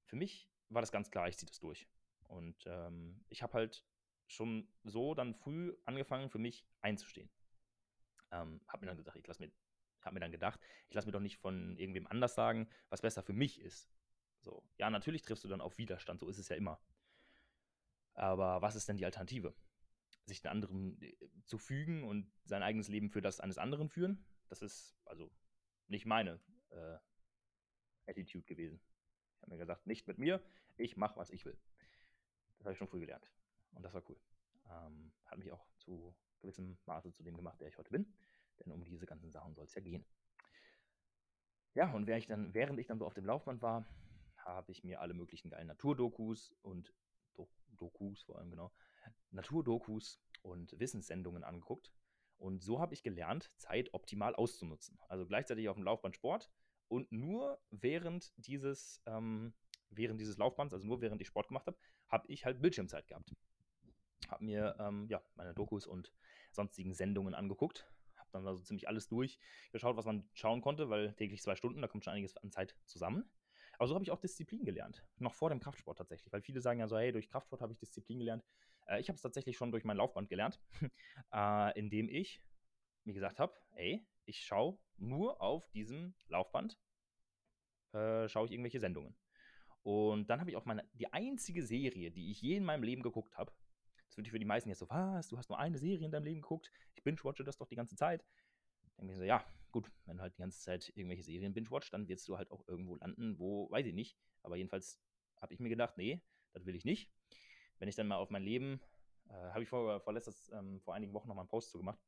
für 0.04 0.16
mich 0.16 0.50
war 0.68 0.82
das 0.82 0.92
ganz 0.92 1.10
klar, 1.10 1.28
ich 1.28 1.38
ziehe 1.38 1.48
das 1.48 1.60
durch. 1.60 1.88
Und 2.28 2.62
ähm, 2.66 3.24
ich 3.30 3.42
habe 3.42 3.54
halt 3.54 3.82
schon 4.26 4.68
so 4.84 5.14
dann 5.14 5.34
früh 5.34 5.74
angefangen, 5.86 6.28
für 6.28 6.38
mich 6.38 6.66
einzustehen. 6.82 7.30
Ähm, 8.32 8.60
habe 8.68 8.84
mir 8.84 8.88
dann 8.88 8.98
gesagt, 8.98 9.16
ich 9.16 9.26
lasse 9.26 9.42
mir, 9.42 9.50
habe 10.02 10.12
mir 10.12 10.20
dann 10.20 10.30
gedacht, 10.30 10.60
ich 10.90 10.94
lasse 10.94 11.06
mir 11.08 11.12
doch 11.12 11.20
nicht 11.20 11.38
von 11.38 11.78
irgendwem 11.78 12.06
anders 12.06 12.34
sagen, 12.34 12.68
was 12.90 13.00
besser 13.00 13.22
für 13.22 13.32
mich 13.32 13.62
ist. 13.62 13.88
So, 14.40 14.62
ja, 14.78 14.90
natürlich 14.90 15.22
triffst 15.22 15.44
du 15.44 15.48
dann 15.48 15.60
auf 15.60 15.78
Widerstand, 15.78 16.20
so 16.20 16.28
ist 16.28 16.38
es 16.38 16.48
ja 16.48 16.56
immer. 16.56 16.80
Aber 18.14 18.62
was 18.62 18.74
ist 18.74 18.88
denn 18.88 18.96
die 18.96 19.04
Alternative? 19.04 19.54
Sich 20.26 20.42
den 20.42 20.50
anderen 20.50 21.00
äh, 21.02 21.14
zu 21.44 21.58
fügen 21.58 22.04
und 22.04 22.30
sein 22.44 22.62
eigenes 22.62 22.88
Leben 22.88 23.10
für 23.10 23.22
das 23.22 23.40
eines 23.40 23.58
anderen 23.58 23.88
führen? 23.88 24.24
Das 24.48 24.62
ist 24.62 24.96
also 25.04 25.30
nicht 25.88 26.06
meine 26.06 26.40
äh, 26.70 26.98
Attitude 28.06 28.44
gewesen. 28.44 28.80
Ich 29.36 29.42
habe 29.42 29.52
mir 29.52 29.58
gesagt, 29.58 29.86
nicht 29.86 30.06
mit 30.06 30.18
mir, 30.18 30.42
ich 30.76 30.96
mache, 30.96 31.16
was 31.16 31.30
ich 31.30 31.44
will. 31.44 31.56
Das 32.58 32.66
habe 32.66 32.72
ich 32.72 32.78
schon 32.78 32.88
früh 32.88 33.00
gelernt. 33.00 33.30
Und 33.72 33.82
das 33.82 33.94
war 33.94 34.02
cool. 34.08 34.20
Ähm, 34.68 35.12
hat 35.26 35.38
mich 35.38 35.50
auch 35.52 35.66
zu 35.78 36.14
gewissem 36.40 36.78
Maße 36.86 37.12
zu 37.12 37.22
dem 37.22 37.36
gemacht, 37.36 37.60
der 37.60 37.68
ich 37.68 37.78
heute 37.78 37.90
bin. 37.90 38.12
Denn 38.58 38.72
um 38.72 38.84
diese 38.84 39.06
ganzen 39.06 39.30
Sachen 39.30 39.54
soll 39.54 39.64
es 39.64 39.74
ja 39.74 39.80
gehen. 39.80 40.04
Ja, 41.74 41.92
und 41.92 42.06
während 42.06 42.22
ich, 42.22 42.28
dann, 42.28 42.52
während 42.52 42.78
ich 42.78 42.86
dann 42.86 42.98
so 42.98 43.06
auf 43.06 43.14
dem 43.14 43.24
Laufband 43.24 43.62
war, 43.62 43.86
habe 44.44 44.72
ich 44.72 44.84
mir 44.84 45.00
alle 45.00 45.14
möglichen 45.14 45.50
geilen 45.50 45.68
Naturdokus 45.68 46.54
und 46.62 46.92
Do 47.34 47.48
Dokus 47.76 48.22
vor 48.22 48.38
allem 48.38 48.50
genau, 48.50 48.72
Naturdokus 49.30 50.20
und 50.42 50.78
Wissenssendungen 50.78 51.44
angeguckt. 51.44 51.92
Und 52.38 52.62
so 52.62 52.80
habe 52.80 52.94
ich 52.94 53.02
gelernt, 53.02 53.52
Zeit 53.56 53.92
optimal 53.92 54.34
auszunutzen. 54.34 54.98
Also 55.08 55.26
gleichzeitig 55.26 55.68
auf 55.68 55.76
dem 55.76 55.84
Laufband 55.84 56.16
Sport 56.16 56.50
und 56.88 57.12
nur 57.12 57.60
während 57.70 58.32
dieses, 58.36 59.02
ähm, 59.06 59.54
während 59.90 60.20
dieses 60.20 60.38
Laufbands, 60.38 60.74
also 60.74 60.86
nur 60.86 61.00
während 61.00 61.20
ich 61.20 61.28
Sport 61.28 61.48
gemacht 61.48 61.66
habe, 61.66 61.78
habe 62.08 62.26
ich 62.28 62.44
halt 62.44 62.60
Bildschirmzeit 62.60 63.06
gehabt. 63.06 63.34
Habe 64.28 64.44
mir 64.44 64.76
ähm, 64.78 65.06
ja, 65.08 65.22
meine 65.34 65.54
Dokus 65.54 65.86
und 65.86 66.12
sonstigen 66.50 66.94
Sendungen 66.94 67.34
angeguckt. 67.34 67.88
Habe 68.16 68.30
dann 68.32 68.46
also 68.46 68.62
ziemlich 68.62 68.88
alles 68.88 69.06
durchgeschaut, 69.08 69.96
was 69.96 70.04
man 70.04 70.28
schauen 70.32 70.62
konnte, 70.62 70.88
weil 70.88 71.12
täglich 71.14 71.42
zwei 71.42 71.56
Stunden, 71.56 71.82
da 71.82 71.88
kommt 71.88 72.04
schon 72.04 72.14
einiges 72.14 72.36
an 72.36 72.50
Zeit 72.50 72.76
zusammen. 72.86 73.30
Aber 73.80 73.88
so 73.88 73.94
habe 73.94 74.04
ich 74.04 74.10
auch 74.10 74.20
Disziplin 74.20 74.62
gelernt. 74.62 75.02
Noch 75.16 75.32
vor 75.32 75.48
dem 75.48 75.58
Kraftsport 75.58 75.96
tatsächlich. 75.96 76.30
Weil 76.30 76.42
viele 76.42 76.60
sagen 76.60 76.80
ja 76.80 76.86
so, 76.86 76.98
hey, 76.98 77.12
durch 77.12 77.30
Kraftsport 77.30 77.62
habe 77.62 77.72
ich 77.72 77.78
Disziplin 77.78 78.18
gelernt. 78.18 78.44
Äh, 78.86 79.00
ich 79.00 79.08
habe 79.08 79.16
es 79.16 79.22
tatsächlich 79.22 79.56
schon 79.56 79.70
durch 79.70 79.84
mein 79.84 79.96
Laufband 79.96 80.28
gelernt, 80.28 80.60
äh, 81.32 81.78
indem 81.78 82.10
ich 82.10 82.42
mir 83.04 83.14
gesagt 83.14 83.40
habe, 83.40 83.54
ey, 83.76 84.06
ich 84.26 84.44
schaue 84.44 84.78
nur 84.98 85.40
auf 85.40 85.66
diesem 85.70 86.12
Laufband, 86.28 86.78
äh, 87.94 88.28
schaue 88.28 88.44
ich 88.44 88.52
irgendwelche 88.52 88.80
Sendungen. 88.80 89.16
Und 89.82 90.28
dann 90.28 90.40
habe 90.40 90.50
ich 90.50 90.58
auch 90.58 90.66
meine, 90.66 90.86
die 90.92 91.10
einzige 91.10 91.62
Serie, 91.62 92.10
die 92.10 92.32
ich 92.32 92.42
je 92.42 92.56
in 92.56 92.66
meinem 92.66 92.82
Leben 92.82 93.02
geguckt 93.02 93.38
habe, 93.38 93.50
das 94.08 94.18
würde 94.18 94.26
ich 94.26 94.32
für 94.32 94.38
die 94.38 94.44
meisten 94.44 94.68
jetzt 94.68 94.80
so, 94.80 94.90
was, 94.90 95.28
du 95.28 95.38
hast 95.38 95.48
nur 95.48 95.58
eine 95.58 95.78
Serie 95.78 96.04
in 96.04 96.12
deinem 96.12 96.24
Leben 96.24 96.42
geguckt, 96.42 96.70
ich 96.96 97.02
binge-watche 97.02 97.44
das 97.44 97.56
doch 97.56 97.66
die 97.66 97.76
ganze 97.76 97.96
Zeit. 97.96 98.26
Dann 98.98 99.06
denke 99.06 99.12
ich 99.14 99.18
so, 99.20 99.24
ja, 99.24 99.42
gut, 99.72 99.90
wenn 100.06 100.16
du 100.16 100.22
halt 100.22 100.34
die 100.34 100.40
ganze 100.40 100.60
Zeit 100.60 100.92
irgendwelche 100.94 101.22
Serien 101.22 101.52
binge-watch, 101.52 101.90
dann 101.90 102.08
wirst 102.08 102.28
du 102.28 102.36
halt 102.36 102.50
auch 102.50 102.66
irgendwo 102.68 102.96
landen, 102.96 103.38
wo, 103.38 103.70
weiß 103.70 103.86
ich 103.86 103.94
nicht. 103.94 104.16
Aber 104.42 104.56
jedenfalls 104.56 105.00
habe 105.40 105.54
ich 105.54 105.60
mir 105.60 105.68
gedacht, 105.68 105.96
nee, 105.96 106.22
das 106.52 106.66
will 106.66 106.74
ich 106.74 106.84
nicht. 106.84 107.10
Wenn 107.78 107.88
ich 107.88 107.94
dann 107.94 108.06
mal 108.06 108.16
auf 108.16 108.30
mein 108.30 108.42
Leben, 108.42 108.80
äh, 109.28 109.32
habe 109.32 109.62
ich 109.62 109.68
vor, 109.68 110.00
vor, 110.00 110.12
letztes, 110.12 110.50
ähm, 110.50 110.80
vor 110.80 110.94
einigen 110.94 111.12
Wochen 111.12 111.28
noch 111.28 111.34
mal 111.34 111.42
einen 111.42 111.48
Post 111.48 111.70
zu 111.70 111.78
gemacht, 111.78 111.98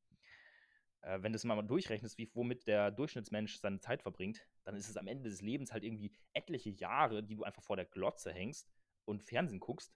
äh, 1.03 1.23
wenn 1.23 1.33
du 1.33 1.37
es 1.37 1.45
mal 1.45 1.61
durchrechnest, 1.63 2.19
wie, 2.19 2.31
womit 2.35 2.67
der 2.67 2.91
Durchschnittsmensch 2.91 3.59
seine 3.59 3.81
Zeit 3.81 4.03
verbringt, 4.03 4.47
dann 4.65 4.77
ist 4.77 4.89
es 4.89 4.97
am 4.97 5.07
Ende 5.07 5.29
des 5.29 5.43
Lebens 5.43 5.73
halt 5.73 5.85
irgendwie 5.85 6.13
etliche 6.33 6.71
Jahre, 6.71 7.23
die 7.23 7.35
du 7.35 7.45
einfach 7.45 7.63
vor 7.63 7.77
der 7.77 7.87
Glotze 7.87 8.33
hängst 8.33 8.73
und 9.05 9.23
Fernsehen 9.23 9.61
guckst. 9.61 9.95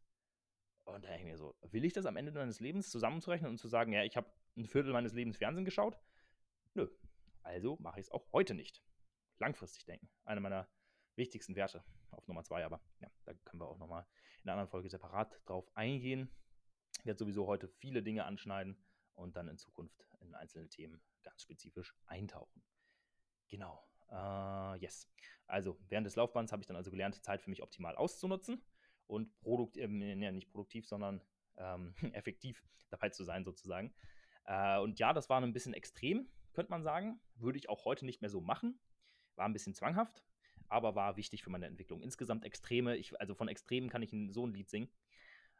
Und 0.85 1.05
da 1.05 1.09
denke 1.09 1.25
ich 1.25 1.33
mir 1.33 1.37
so, 1.37 1.57
will 1.63 1.85
ich 1.85 1.93
das 1.93 2.07
am 2.07 2.17
Ende 2.17 2.33
deines 2.33 2.61
Lebens 2.61 2.91
zusammenzurechnen 2.91 3.51
und 3.51 3.59
zu 3.59 3.69
sagen, 3.69 3.93
ja, 3.93 4.05
ich 4.05 4.17
habe 4.17 4.31
ein 4.57 4.67
Viertel 4.67 4.93
meines 4.93 5.13
Lebens 5.13 5.37
Fernsehen 5.37 5.65
geschaut? 5.65 5.99
Nö, 6.75 6.89
also 7.47 7.77
mache 7.81 8.01
ich 8.01 8.07
es 8.07 8.13
auch 8.13 8.27
heute 8.33 8.55
nicht. 8.55 8.83
Langfristig 9.39 9.85
denken. 9.85 10.09
Einer 10.25 10.41
meiner 10.41 10.69
wichtigsten 11.15 11.55
Werte. 11.55 11.85
Auf 12.11 12.27
Nummer 12.29 12.45
zwei, 12.45 12.65
aber 12.65 12.81
ja, 13.01 13.11
da 13.25 13.35
können 13.45 13.61
wir 13.61 13.69
auch 13.69 13.79
nochmal 13.79 14.07
in 14.43 14.49
einer 14.49 14.53
anderen 14.53 14.71
Folge 14.71 14.89
separat 14.89 15.41
drauf 15.45 15.71
eingehen. 15.75 16.31
Ich 16.99 17.07
werde 17.07 17.19
sowieso 17.19 17.47
heute 17.47 17.69
viele 17.69 18.03
Dinge 18.03 18.25
anschneiden 18.25 18.77
und 19.15 19.37
dann 19.37 19.49
in 19.49 19.59
Zukunft 19.59 20.07
in 20.21 20.35
einzelne 20.35 20.69
Themen 20.69 21.03
ganz 21.23 21.43
spezifisch 21.43 21.95
eintauchen. 22.07 22.63
Genau. 23.49 23.83
Uh, 24.09 24.75
yes. 24.79 25.09
Also 25.47 25.79
während 25.89 26.07
des 26.07 26.17
Laufbands 26.17 26.53
habe 26.53 26.63
ich 26.63 26.67
dann 26.67 26.77
also 26.77 26.91
gelernt, 26.91 27.23
Zeit 27.25 27.43
für 27.43 27.51
mich 27.51 27.63
optimal 27.63 27.97
auszunutzen 27.97 28.65
und 29.07 29.39
produktiv, 29.41 29.83
äh, 29.83 29.89
nicht 30.33 30.51
produktiv, 30.51 30.87
sondern 30.87 31.23
ähm, 31.57 31.95
effektiv 32.13 32.63
dabei 32.91 33.11
zu 33.11 33.25
sein 33.25 33.45
sozusagen. 33.45 33.95
Äh, 34.45 34.79
und 34.79 34.99
ja, 34.99 35.13
das 35.13 35.29
war 35.29 35.41
ein 35.41 35.53
bisschen 35.53 35.75
extrem, 35.75 36.29
könnte 36.57 36.71
man 36.71 36.83
sagen. 36.83 37.21
Würde 37.37 37.59
ich 37.59 37.69
auch 37.69 37.85
heute 37.85 38.05
nicht 38.05 38.23
mehr 38.23 38.31
so 38.31 38.41
machen. 38.41 38.81
War 39.37 39.47
ein 39.47 39.53
bisschen 39.53 39.75
zwanghaft, 39.75 40.25
aber 40.69 40.95
war 40.97 41.17
wichtig 41.17 41.45
für 41.45 41.51
meine 41.51 41.67
Entwicklung. 41.67 42.03
Insgesamt 42.03 42.45
Extreme, 42.45 42.97
ich, 42.97 43.19
also 43.21 43.35
von 43.35 43.47
Extremen 43.47 43.91
kann 43.91 44.03
ich 44.03 44.11
so 44.31 44.47
ein 44.47 44.55
Lied 44.55 44.71
singen. 44.71 44.91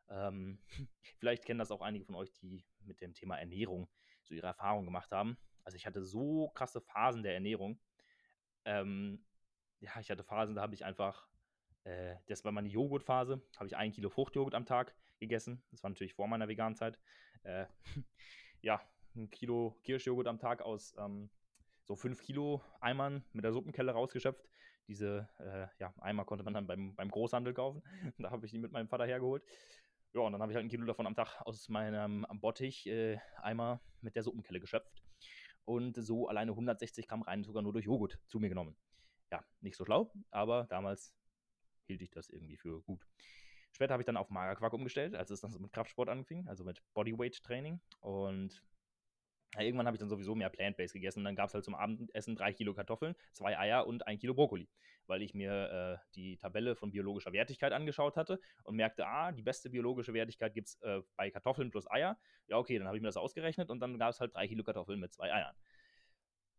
Ähm, 0.09 0.59
vielleicht 1.19 1.45
kennen 1.45 1.59
das 1.59 1.71
auch 1.71 1.83
einige 1.83 2.07
von 2.07 2.15
euch, 2.15 2.33
die 2.33 2.65
mit 2.81 3.01
dem 3.01 3.13
Thema 3.13 3.37
Ernährung 3.37 3.89
so 4.25 4.35
ihre 4.35 4.47
Erfahrungen 4.47 4.87
gemacht 4.87 5.13
haben. 5.13 5.37
Also 5.65 5.77
ich 5.77 5.87
hatte 5.87 6.03
so 6.03 6.49
krasse 6.55 6.81
Phasen 6.81 7.23
der 7.23 7.35
Ernährung. 7.35 7.79
Ähm, 8.65 9.25
ja, 9.81 10.01
ich 10.01 10.11
hatte 10.11 10.25
Phasen, 10.25 10.55
da 10.55 10.63
habe 10.63 10.75
ich 10.75 10.85
einfach, 10.85 11.29
äh, 11.85 12.17
das 12.27 12.45
war 12.45 12.53
meine 12.53 12.69
Joghurtphase, 12.69 13.43
habe 13.57 13.67
ich 13.67 13.77
ein 13.77 13.93
Kilo 13.93 14.09
Fruchtjoghurt 14.09 14.55
am 14.55 14.65
Tag 14.65 14.97
gegessen. 15.19 15.63
Das 15.71 15.83
war 15.83 15.91
natürlich 15.91 16.15
vor 16.15 16.27
meiner 16.27 16.49
Veganzeit. 16.49 16.99
Äh, 17.43 17.67
ja, 18.63 18.81
ein 19.17 19.31
Kilo 19.31 19.77
Kirschjoghurt 19.83 20.27
am 20.27 20.39
Tag 20.39 20.63
aus 20.63 20.95
ähm, 20.99 21.31
so 21.85 21.97
fünf 21.97 22.23
Kilo 22.23 22.63
Eimern 22.81 23.25
mit 23.33 23.45
der 23.45 23.53
Suppenkelle 23.53 23.93
rausgeschöpft. 23.93 24.49
Diese 24.89 25.29
äh, 25.39 25.67
ja, 25.81 25.93
Eimer 26.01 26.25
konnte 26.25 26.45
man 26.45 26.55
dann 26.55 26.67
beim, 26.67 26.95
beim 26.95 27.11
Großhandel 27.11 27.55
kaufen. 27.55 27.83
da 28.19 28.31
habe 28.31 28.47
ich 28.47 28.53
die 28.53 28.59
mit 28.59 28.73
meinem 28.73 28.89
Vater 28.89 29.07
hergeholt. 29.07 29.43
Ja, 30.13 30.21
und 30.21 30.33
dann 30.33 30.41
habe 30.41 30.53
ich 30.53 30.57
halt 30.57 30.65
ein 30.65 30.69
Kilo 30.69 30.87
davon 30.87 31.07
am 31.07 31.15
Tag 31.15 31.43
aus 31.43 31.69
meinem 31.69 32.27
Bottich 32.41 32.87
äh, 32.87 33.19
Eimer 33.43 33.81
mit 34.01 34.15
der 34.15 34.23
Suppenkelle 34.23 34.61
geschöpft. 34.61 35.03
Und 35.65 35.97
so 35.97 36.29
alleine 36.29 36.53
160 36.53 37.09
Gramm 37.09 37.23
rein 37.23 37.43
sogar 37.43 37.63
nur 37.63 37.73
durch 37.73 37.87
Joghurt 37.87 38.19
zu 38.29 38.39
mir 38.39 38.49
genommen. 38.49 38.77
Ja, 39.33 39.45
nicht 39.61 39.77
so 39.77 39.85
schlau, 39.85 40.13
aber 40.31 40.65
damals 40.71 41.13
hielt 41.87 42.03
ich 42.03 42.11
das 42.11 42.31
irgendwie 42.31 42.57
für 42.57 42.83
gut. 42.83 43.05
Später 43.73 43.93
habe 43.93 44.03
ich 44.03 44.07
dann 44.07 44.17
auf 44.17 44.31
Magerquark 44.31 44.73
umgestellt, 44.73 45.15
als 45.15 45.31
es 45.31 45.41
dann 45.41 45.51
so 45.51 45.59
mit 45.59 45.73
Kraftsport 45.73 46.09
anfing, 46.09 46.47
also 46.49 46.65
mit 46.65 46.83
Bodyweight-Training. 46.95 47.81
Und 48.01 48.53
ja, 48.53 48.76
irgendwann 49.65 49.87
habe 49.87 49.97
ich 49.97 50.01
dann 50.01 50.09
sowieso 50.09 50.35
mehr 50.35 50.51
Plant-Based 50.51 50.93
gegessen 50.93 51.21
und 51.21 51.25
dann 51.25 51.37
gab 51.37 51.49
es 51.49 51.55
halt 51.55 51.65
zum 51.65 51.75
Abendessen 51.75 52.37
drei 52.37 52.53
Kilo 52.53 52.75
Kartoffeln, 52.75 53.15
zwei 53.33 53.59
Eier 53.59 53.87
und 53.87 54.07
ein 54.07 54.19
Kilo 54.19 54.35
Brokkoli, 54.35 54.69
weil 55.07 55.23
ich 55.23 55.35
mir 55.35 56.01
äh, 56.03 56.07
die 56.15 56.37
Tabelle 56.37 56.77
von 56.77 56.91
biologischer 56.91 57.33
Wertigkeit 57.33 57.73
angeschaut 57.73 58.17
hatte 58.17 58.41
und 58.65 58.77
merkte, 58.77 59.07
ah, 59.07 59.33
die 59.33 59.43
beste 59.43 59.71
biologische 59.71 60.13
Wertigkeit 60.15 60.55
gibt 60.55 60.69
es 60.69 60.81
äh, 60.83 61.03
bei 61.17 61.31
Kartoffeln 61.31 61.71
plus 61.71 61.91
Eier. 61.91 62.19
Ja, 62.49 62.59
okay, 62.59 62.79
dann 62.79 62.87
habe 62.87 62.97
ich 62.97 63.03
mir 63.03 63.09
das 63.09 63.17
ausgerechnet 63.17 63.71
und 63.71 63.81
dann 63.81 63.99
gab 63.99 64.11
es 64.11 64.21
halt 64.21 64.35
drei 64.35 64.49
Kilo 64.49 64.65
Kartoffeln 64.65 65.01
mit 65.01 65.13
zwei 65.13 65.33
Eiern. 65.33 65.55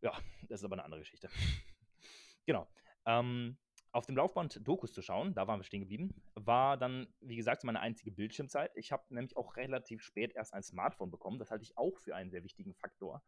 Ja, 0.01 0.13
das 0.47 0.61
ist 0.61 0.65
aber 0.65 0.75
eine 0.75 0.85
andere 0.85 1.01
Geschichte. 1.01 1.29
genau. 2.45 2.67
Ähm, 3.05 3.57
auf 3.91 4.05
dem 4.05 4.15
Laufband 4.15 4.67
Dokus 4.67 4.93
zu 4.93 5.01
schauen, 5.01 5.33
da 5.33 5.47
waren 5.47 5.59
wir 5.59 5.63
stehen 5.63 5.81
geblieben, 5.81 6.13
war 6.35 6.77
dann, 6.77 7.07
wie 7.21 7.35
gesagt, 7.35 7.63
meine 7.63 7.79
einzige 7.79 8.11
Bildschirmzeit. 8.11 8.71
Ich 8.75 8.91
habe 8.91 9.03
nämlich 9.09 9.37
auch 9.37 9.55
relativ 9.55 10.01
spät 10.01 10.35
erst 10.35 10.53
ein 10.53 10.63
Smartphone 10.63 11.09
bekommen. 11.09 11.39
Das 11.39 11.51
halte 11.51 11.63
ich 11.63 11.77
auch 11.77 11.97
für 11.97 12.15
einen 12.15 12.29
sehr 12.29 12.43
wichtigen 12.43 12.73
Faktor 12.73 13.23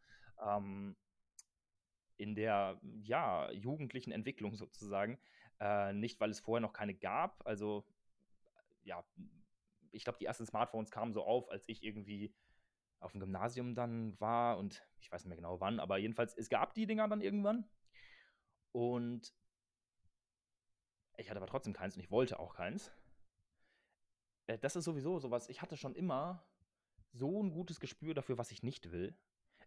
ähm, 0.45 0.95
in 2.17 2.35
der 2.35 2.79
ja, 3.01 3.49
jugendlichen 3.51 4.11
Entwicklung 4.11 4.55
sozusagen. 4.55 5.17
Äh, 5.59 5.93
nicht, 5.93 6.19
weil 6.19 6.29
es 6.29 6.39
vorher 6.39 6.61
noch 6.61 6.73
keine 6.73 6.93
gab. 6.93 7.45
Also, 7.45 7.85
ja, 8.83 9.03
ich 9.91 10.03
glaube, 10.03 10.19
die 10.19 10.25
ersten 10.25 10.45
Smartphones 10.45 10.91
kamen 10.91 11.13
so 11.13 11.23
auf, 11.23 11.49
als 11.49 11.63
ich 11.67 11.83
irgendwie 11.83 12.33
auf 12.99 13.13
dem 13.13 13.21
Gymnasium 13.21 13.75
dann 13.75 14.19
war 14.19 14.57
und 14.57 14.85
ich 14.99 15.11
weiß 15.11 15.23
nicht 15.23 15.29
mehr 15.29 15.37
genau 15.37 15.61
wann, 15.61 15.79
aber 15.79 15.97
jedenfalls, 15.97 16.35
es 16.35 16.49
gab 16.49 16.73
die 16.73 16.85
Dinger 16.85 17.07
dann 17.07 17.21
irgendwann. 17.21 17.65
Und 18.71 19.33
ich 21.19 21.29
hatte 21.29 21.37
aber 21.37 21.47
trotzdem 21.47 21.73
keins 21.73 21.95
und 21.95 22.01
ich 22.01 22.11
wollte 22.11 22.39
auch 22.39 22.55
keins. 22.55 22.91
Äh, 24.47 24.57
das 24.57 24.75
ist 24.75 24.85
sowieso 24.85 25.19
sowas. 25.19 25.49
Ich 25.49 25.61
hatte 25.61 25.77
schon 25.77 25.95
immer 25.95 26.45
so 27.11 27.43
ein 27.43 27.51
gutes 27.51 27.79
Gespür 27.79 28.13
dafür, 28.13 28.37
was 28.37 28.51
ich 28.51 28.63
nicht 28.63 28.91
will. 28.91 29.15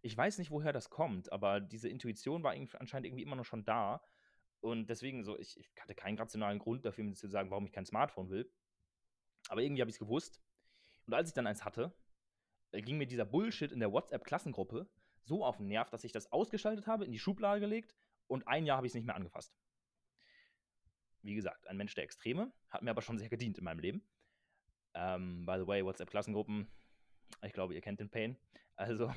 Ich 0.00 0.16
weiß 0.16 0.38
nicht, 0.38 0.50
woher 0.50 0.72
das 0.72 0.90
kommt, 0.90 1.30
aber 1.30 1.60
diese 1.60 1.88
Intuition 1.88 2.42
war 2.42 2.52
anscheinend 2.52 3.06
irgendwie 3.06 3.22
immer 3.22 3.36
noch 3.36 3.44
schon 3.44 3.64
da. 3.64 4.02
Und 4.60 4.88
deswegen 4.88 5.24
so, 5.24 5.38
ich, 5.38 5.58
ich 5.58 5.70
hatte 5.80 5.94
keinen 5.94 6.18
rationalen 6.18 6.58
Grund 6.58 6.84
dafür, 6.84 7.04
mir 7.04 7.14
zu 7.14 7.28
sagen, 7.28 7.50
warum 7.50 7.66
ich 7.66 7.72
kein 7.72 7.86
Smartphone 7.86 8.30
will. 8.30 8.50
Aber 9.48 9.62
irgendwie 9.62 9.82
habe 9.82 9.90
ich 9.90 9.96
es 9.96 10.00
gewusst. 10.00 10.40
Und 11.06 11.14
als 11.14 11.28
ich 11.28 11.34
dann 11.34 11.46
eins 11.46 11.64
hatte, 11.64 11.92
äh, 12.70 12.80
ging 12.80 12.96
mir 12.96 13.06
dieser 13.06 13.24
Bullshit 13.24 13.72
in 13.72 13.80
der 13.80 13.92
WhatsApp-Klassengruppe 13.92 14.88
so 15.24 15.44
auf 15.44 15.58
den 15.58 15.66
Nerv, 15.66 15.90
dass 15.90 16.04
ich 16.04 16.12
das 16.12 16.32
ausgeschaltet 16.32 16.86
habe, 16.86 17.04
in 17.04 17.12
die 17.12 17.18
Schublade 17.18 17.60
gelegt 17.60 17.94
und 18.26 18.46
ein 18.48 18.66
Jahr 18.66 18.78
habe 18.78 18.86
ich 18.86 18.92
es 18.92 18.94
nicht 18.94 19.06
mehr 19.06 19.16
angefasst 19.16 19.54
wie 21.22 21.34
gesagt, 21.34 21.66
ein 21.68 21.76
Mensch 21.76 21.94
der 21.94 22.04
Extreme, 22.04 22.52
hat 22.70 22.82
mir 22.82 22.90
aber 22.90 23.02
schon 23.02 23.18
sehr 23.18 23.28
gedient 23.28 23.58
in 23.58 23.64
meinem 23.64 23.80
Leben. 23.80 24.02
Ähm, 24.94 25.46
by 25.46 25.56
the 25.58 25.66
way, 25.66 25.84
WhatsApp-Klassengruppen, 25.84 26.70
ich 27.42 27.52
glaube, 27.52 27.74
ihr 27.74 27.80
kennt 27.80 28.00
den 28.00 28.10
Pain. 28.10 28.36
Also, 28.76 29.12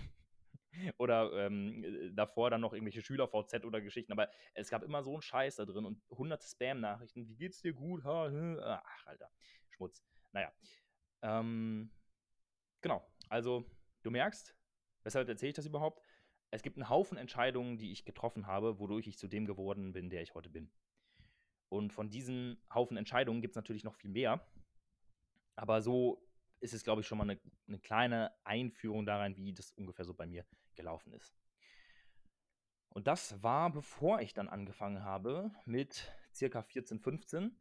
oder 0.97 1.31
ähm, 1.45 2.13
davor 2.15 2.49
dann 2.49 2.61
noch 2.61 2.73
irgendwelche 2.73 3.01
Schüler-VZ 3.01 3.65
oder 3.65 3.81
Geschichten, 3.81 4.11
aber 4.11 4.29
es 4.53 4.69
gab 4.69 4.83
immer 4.83 5.03
so 5.03 5.13
einen 5.13 5.21
Scheiß 5.21 5.57
da 5.57 5.65
drin 5.65 5.85
und 5.85 6.01
hunderte 6.09 6.47
Spam-Nachrichten. 6.47 7.27
Wie 7.27 7.35
geht's 7.35 7.61
dir 7.61 7.73
gut? 7.73 8.03
Ha. 8.03 8.81
Ach, 8.83 9.07
Alter, 9.07 9.29
Schmutz. 9.69 10.03
Naja. 10.31 10.51
Ähm, 11.21 11.91
genau, 12.81 13.05
also, 13.29 13.65
du 14.03 14.11
merkst, 14.11 14.55
weshalb 15.03 15.27
erzähle 15.27 15.49
ich 15.49 15.55
das 15.55 15.65
überhaupt? 15.65 16.01
Es 16.51 16.61
gibt 16.61 16.77
einen 16.77 16.89
Haufen 16.89 17.17
Entscheidungen, 17.17 17.77
die 17.77 17.91
ich 17.91 18.05
getroffen 18.05 18.47
habe, 18.47 18.79
wodurch 18.79 19.07
ich 19.07 19.17
zu 19.17 19.27
dem 19.27 19.45
geworden 19.45 19.91
bin, 19.91 20.09
der 20.09 20.21
ich 20.21 20.35
heute 20.35 20.49
bin. 20.49 20.71
Und 21.69 21.93
von 21.93 22.09
diesen 22.09 22.57
Haufen 22.73 22.97
Entscheidungen 22.97 23.41
gibt 23.41 23.53
es 23.53 23.55
natürlich 23.55 23.83
noch 23.83 23.95
viel 23.95 24.11
mehr. 24.11 24.45
Aber 25.55 25.81
so 25.81 26.25
ist 26.59 26.73
es, 26.73 26.83
glaube 26.83 27.01
ich, 27.01 27.07
schon 27.07 27.17
mal 27.17 27.29
eine, 27.29 27.39
eine 27.67 27.79
kleine 27.79 28.31
Einführung 28.43 29.05
daran, 29.05 29.35
wie 29.37 29.53
das 29.53 29.71
ungefähr 29.71 30.05
so 30.05 30.13
bei 30.13 30.25
mir 30.25 30.45
gelaufen 30.75 31.13
ist. 31.13 31.35
Und 32.89 33.07
das 33.07 33.43
war, 33.43 33.71
bevor 33.71 34.21
ich 34.21 34.33
dann 34.33 34.47
angefangen 34.47 35.03
habe, 35.03 35.51
mit 35.65 36.09
circa 36.33 36.61
14, 36.61 36.99
15, 36.99 37.59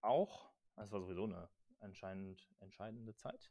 auch, 0.00 0.52
das 0.76 0.92
war 0.92 1.00
sowieso 1.00 1.24
eine 1.24 1.48
entscheidend, 1.80 2.48
entscheidende 2.60 3.14
Zeit, 3.16 3.50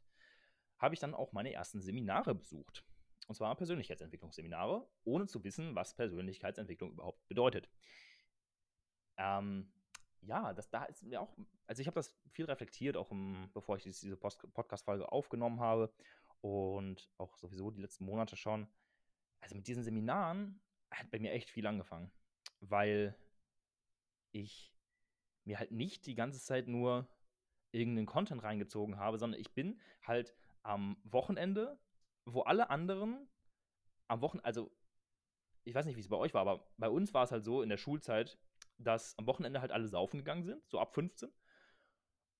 habe 0.78 0.94
ich 0.94 1.00
dann 1.00 1.14
auch 1.14 1.32
meine 1.32 1.52
ersten 1.52 1.82
Seminare 1.82 2.34
besucht. 2.34 2.84
Und 3.28 3.34
zwar 3.34 3.54
Persönlichkeitsentwicklungsseminare, 3.54 4.88
ohne 5.04 5.26
zu 5.26 5.44
wissen, 5.44 5.74
was 5.74 5.94
Persönlichkeitsentwicklung 5.94 6.92
überhaupt 6.92 7.28
bedeutet. 7.28 7.68
Ähm, 9.18 9.70
ja, 10.22 10.52
das 10.52 10.70
da 10.70 10.84
ist 10.84 11.02
mir 11.02 11.20
auch, 11.20 11.36
also 11.66 11.80
ich 11.80 11.86
habe 11.86 11.94
das 11.94 12.14
viel 12.30 12.44
reflektiert, 12.44 12.96
auch 12.96 13.10
im, 13.10 13.50
bevor 13.52 13.76
ich 13.76 13.84
diese 13.84 14.16
Podcast-Folge 14.16 15.10
aufgenommen 15.10 15.60
habe 15.60 15.92
und 16.40 17.10
auch 17.18 17.36
sowieso 17.36 17.70
die 17.70 17.80
letzten 17.80 18.04
Monate 18.04 18.36
schon. 18.36 18.68
Also 19.40 19.54
mit 19.54 19.66
diesen 19.66 19.82
Seminaren 19.82 20.60
hat 20.90 21.10
bei 21.10 21.18
mir 21.18 21.32
echt 21.32 21.50
viel 21.50 21.66
angefangen, 21.66 22.10
weil 22.60 23.16
ich 24.32 24.74
mir 25.44 25.58
halt 25.58 25.72
nicht 25.72 26.06
die 26.06 26.14
ganze 26.14 26.40
Zeit 26.40 26.68
nur 26.68 27.08
irgendeinen 27.72 28.06
Content 28.06 28.42
reingezogen 28.42 28.98
habe, 28.98 29.18
sondern 29.18 29.40
ich 29.40 29.54
bin 29.54 29.80
halt 30.02 30.34
am 30.62 30.96
Wochenende, 31.04 31.78
wo 32.24 32.42
alle 32.42 32.70
anderen 32.70 33.28
am 34.08 34.20
Wochenende, 34.20 34.44
also 34.44 34.70
ich 35.64 35.74
weiß 35.74 35.86
nicht, 35.86 35.96
wie 35.96 36.00
es 36.00 36.08
bei 36.08 36.16
euch 36.16 36.34
war, 36.34 36.42
aber 36.42 36.66
bei 36.78 36.88
uns 36.88 37.14
war 37.14 37.24
es 37.24 37.32
halt 37.32 37.44
so 37.44 37.62
in 37.62 37.68
der 37.68 37.76
Schulzeit, 37.76 38.38
dass 38.82 39.16
am 39.18 39.26
Wochenende 39.26 39.60
halt 39.60 39.72
alle 39.72 39.88
saufen 39.88 40.18
gegangen 40.18 40.44
sind, 40.44 40.62
so 40.68 40.80
ab 40.80 40.94
15. 40.94 41.30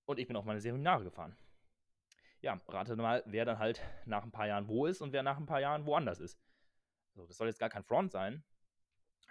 Und 0.06 0.18
ich 0.18 0.26
bin 0.26 0.37
auf 0.37 0.44
meine 0.44 0.61
Seminare 0.61 1.04
gefahren. 1.04 1.37
Ja, 2.40 2.61
rate 2.68 2.97
mal, 2.97 3.23
wer 3.26 3.44
dann 3.44 3.59
halt 3.59 3.82
nach 4.06 4.25
ein 4.25 4.32
paar 4.32 4.47
Jahren 4.47 4.66
wo 4.66 4.87
ist 4.87 5.02
und 5.02 5.12
wer 5.12 5.23
nach 5.23 5.37
ein 5.37 5.47
paar 5.47 5.61
Jahren 5.61 5.85
woanders 5.85 6.20
ist. 6.20 6.40
So, 7.14 7.26
das 7.26 7.37
soll 7.37 7.49
jetzt 7.49 7.61
gar 7.61 7.68
kein 7.68 7.85
Front 7.85 8.12
sein. 8.12 8.42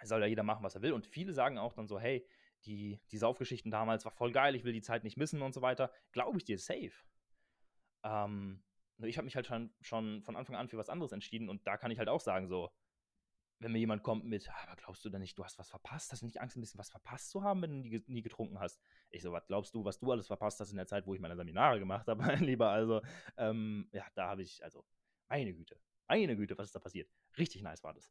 Es 0.00 0.08
soll 0.08 0.20
ja 0.20 0.26
jeder 0.26 0.44
machen, 0.44 0.62
was 0.62 0.74
er 0.74 0.82
will. 0.82 0.92
Und 0.92 1.06
viele 1.06 1.32
sagen 1.32 1.58
auch 1.58 1.74
dann 1.74 1.88
so, 1.88 1.98
hey, 1.98 2.26
die, 2.64 3.00
die 3.10 3.18
Saufgeschichten 3.18 3.70
damals 3.70 4.04
war 4.04 4.12
voll 4.12 4.32
geil, 4.32 4.54
ich 4.54 4.64
will 4.64 4.72
die 4.72 4.82
Zeit 4.82 5.02
nicht 5.02 5.16
missen 5.16 5.42
und 5.42 5.52
so 5.52 5.62
weiter. 5.62 5.90
Glaube 6.12 6.38
ich 6.38 6.44
dir, 6.44 6.58
safe. 6.58 6.92
Ähm, 8.04 8.62
ich 8.98 9.16
habe 9.16 9.24
mich 9.24 9.34
halt 9.34 9.46
schon, 9.46 9.74
schon 9.80 10.22
von 10.22 10.36
Anfang 10.36 10.56
an 10.56 10.68
für 10.68 10.78
was 10.78 10.88
anderes 10.88 11.12
entschieden 11.12 11.48
und 11.48 11.66
da 11.66 11.76
kann 11.76 11.90
ich 11.90 11.98
halt 11.98 12.08
auch 12.08 12.20
sagen, 12.20 12.48
so, 12.48 12.70
wenn 13.60 13.72
mir 13.72 13.78
jemand 13.78 14.02
kommt 14.02 14.24
mit, 14.24 14.48
ah, 14.48 14.56
aber 14.66 14.76
glaubst 14.76 15.04
du 15.04 15.10
denn 15.10 15.20
nicht, 15.20 15.38
du 15.38 15.44
hast 15.44 15.58
was 15.58 15.68
verpasst? 15.68 16.10
Hast 16.12 16.22
du 16.22 16.26
nicht 16.26 16.40
Angst, 16.40 16.56
ein 16.56 16.60
bisschen 16.60 16.78
was 16.78 16.90
verpasst 16.90 17.30
zu 17.30 17.42
haben, 17.42 17.62
wenn 17.62 17.70
du 17.70 17.88
nie, 17.88 18.02
nie 18.06 18.22
getrunken 18.22 18.58
hast? 18.58 18.82
Ich 19.10 19.22
so, 19.22 19.32
was 19.32 19.46
glaubst 19.46 19.74
du, 19.74 19.84
was 19.84 19.98
du 19.98 20.10
alles 20.10 20.26
verpasst 20.26 20.60
hast 20.60 20.70
in 20.70 20.76
der 20.76 20.86
Zeit, 20.86 21.06
wo 21.06 21.14
ich 21.14 21.20
meine 21.20 21.36
Seminare 21.36 21.78
gemacht 21.78 22.08
habe, 22.08 22.22
mein 22.22 22.42
Lieber? 22.42 22.70
Also, 22.70 23.02
ähm, 23.36 23.88
ja, 23.92 24.04
da 24.14 24.28
habe 24.28 24.42
ich, 24.42 24.64
also, 24.64 24.84
meine 25.28 25.52
Güte, 25.52 25.78
meine 26.08 26.36
Güte, 26.36 26.56
was 26.56 26.66
ist 26.68 26.74
da 26.74 26.80
passiert? 26.80 27.10
Richtig 27.36 27.62
nice 27.62 27.84
war 27.84 27.92
das. 27.92 28.10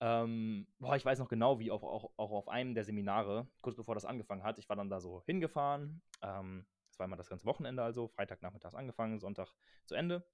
Ähm, 0.00 0.68
boah, 0.78 0.94
ich 0.94 1.04
weiß 1.04 1.18
noch 1.18 1.28
genau, 1.28 1.58
wie 1.58 1.72
auch, 1.72 1.82
auch, 1.82 2.12
auch 2.16 2.30
auf 2.30 2.48
einem 2.48 2.74
der 2.74 2.84
Seminare, 2.84 3.48
kurz 3.62 3.74
bevor 3.74 3.96
das 3.96 4.04
angefangen 4.04 4.44
hat, 4.44 4.58
ich 4.58 4.68
war 4.68 4.76
dann 4.76 4.88
da 4.88 5.00
so 5.00 5.22
hingefahren. 5.26 6.00
Ähm, 6.22 6.66
das 6.88 7.00
war 7.00 7.06
immer 7.06 7.16
das 7.16 7.28
ganze 7.28 7.46
Wochenende, 7.46 7.82
also 7.82 8.06
Freitagnachmittags 8.06 8.76
angefangen, 8.76 9.18
Sonntag 9.18 9.52
zu 9.86 9.96
Ende. 9.96 10.24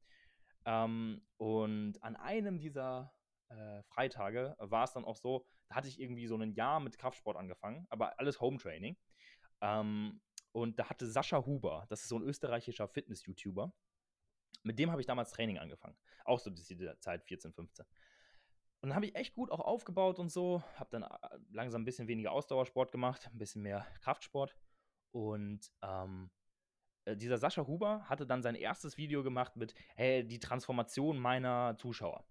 Ähm, 0.67 1.23
und 1.39 2.03
an 2.03 2.17
einem 2.17 2.61
dieser 2.61 3.13
äh, 3.49 3.83
Freitage 3.85 4.55
war 4.59 4.85
es 4.85 4.93
dann 4.93 5.05
auch 5.05 5.17
so, 5.17 5.45
da 5.69 5.77
hatte 5.77 5.89
ich 5.89 6.01
irgendwie 6.01 6.27
so 6.27 6.37
ein 6.37 6.53
Jahr 6.53 6.81
mit 6.81 6.99
Kraftsport 6.99 7.37
angefangen, 7.37 7.87
aber 7.91 8.19
alles 8.19 8.41
Home 8.41 8.59
Training. 8.59 8.97
Ähm, 9.61 10.21
und 10.53 10.79
da 10.79 10.89
hatte 10.89 11.07
Sascha 11.07 11.45
Huber, 11.45 11.87
das 11.89 12.03
ist 12.03 12.09
so 12.09 12.19
ein 12.19 12.23
österreichischer 12.23 12.89
Fitness-YouTuber, 12.89 13.73
Mit 14.63 14.79
dem 14.79 14.91
habe 14.91 15.01
ich 15.01 15.07
damals 15.07 15.33
Training 15.33 15.59
angefangen. 15.59 15.97
Auch 16.25 16.39
so 16.39 16.51
diese 16.51 16.99
Zeit 17.01 17.25
14, 17.25 17.53
15. 17.53 17.85
Und 18.81 18.91
dann 18.91 18.97
habe 18.97 19.07
ich 19.07 19.15
echt 19.15 19.35
gut 19.35 19.51
auch 19.51 19.61
aufgebaut 19.61 20.19
und 20.19 20.31
so. 20.31 20.63
Habe 20.77 20.91
dann 20.91 21.03
äh, 21.03 21.39
langsam 21.51 21.83
ein 21.83 21.85
bisschen 21.85 22.07
weniger 22.07 22.33
Ausdauersport 22.33 22.93
gemacht, 22.93 23.29
ein 23.33 23.39
bisschen 23.39 23.63
mehr 23.63 23.87
Kraftsport. 24.01 24.57
Und 25.11 25.73
ähm, 25.83 26.31
äh, 27.05 27.17
dieser 27.17 27.39
Sascha 27.39 27.67
Huber 27.67 28.09
hatte 28.09 28.27
dann 28.27 28.43
sein 28.43 28.55
erstes 28.55 28.97
Video 28.97 29.23
gemacht 29.23 29.57
mit, 29.57 29.75
hey, 29.97 30.27
die 30.27 30.39
Transformation 30.39 31.19
meiner 31.19 31.77
Zuschauer. 31.79 32.25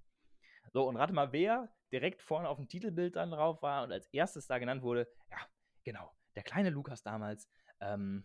So, 0.73 0.87
und 0.87 0.97
rate 0.97 1.13
mal, 1.13 1.31
wer 1.31 1.71
direkt 1.91 2.23
vorne 2.23 2.49
auf 2.49 2.57
dem 2.57 2.67
Titelbild 2.67 3.15
dann 3.15 3.31
drauf 3.31 3.61
war 3.61 3.83
und 3.83 3.91
als 3.91 4.07
erstes 4.07 4.47
da 4.47 4.57
genannt 4.57 4.81
wurde. 4.81 5.07
Ja, 5.29 5.37
genau, 5.83 6.11
der 6.35 6.43
kleine 6.43 6.71
Lukas 6.71 7.03
damals. 7.03 7.47
Ähm, 7.79 8.23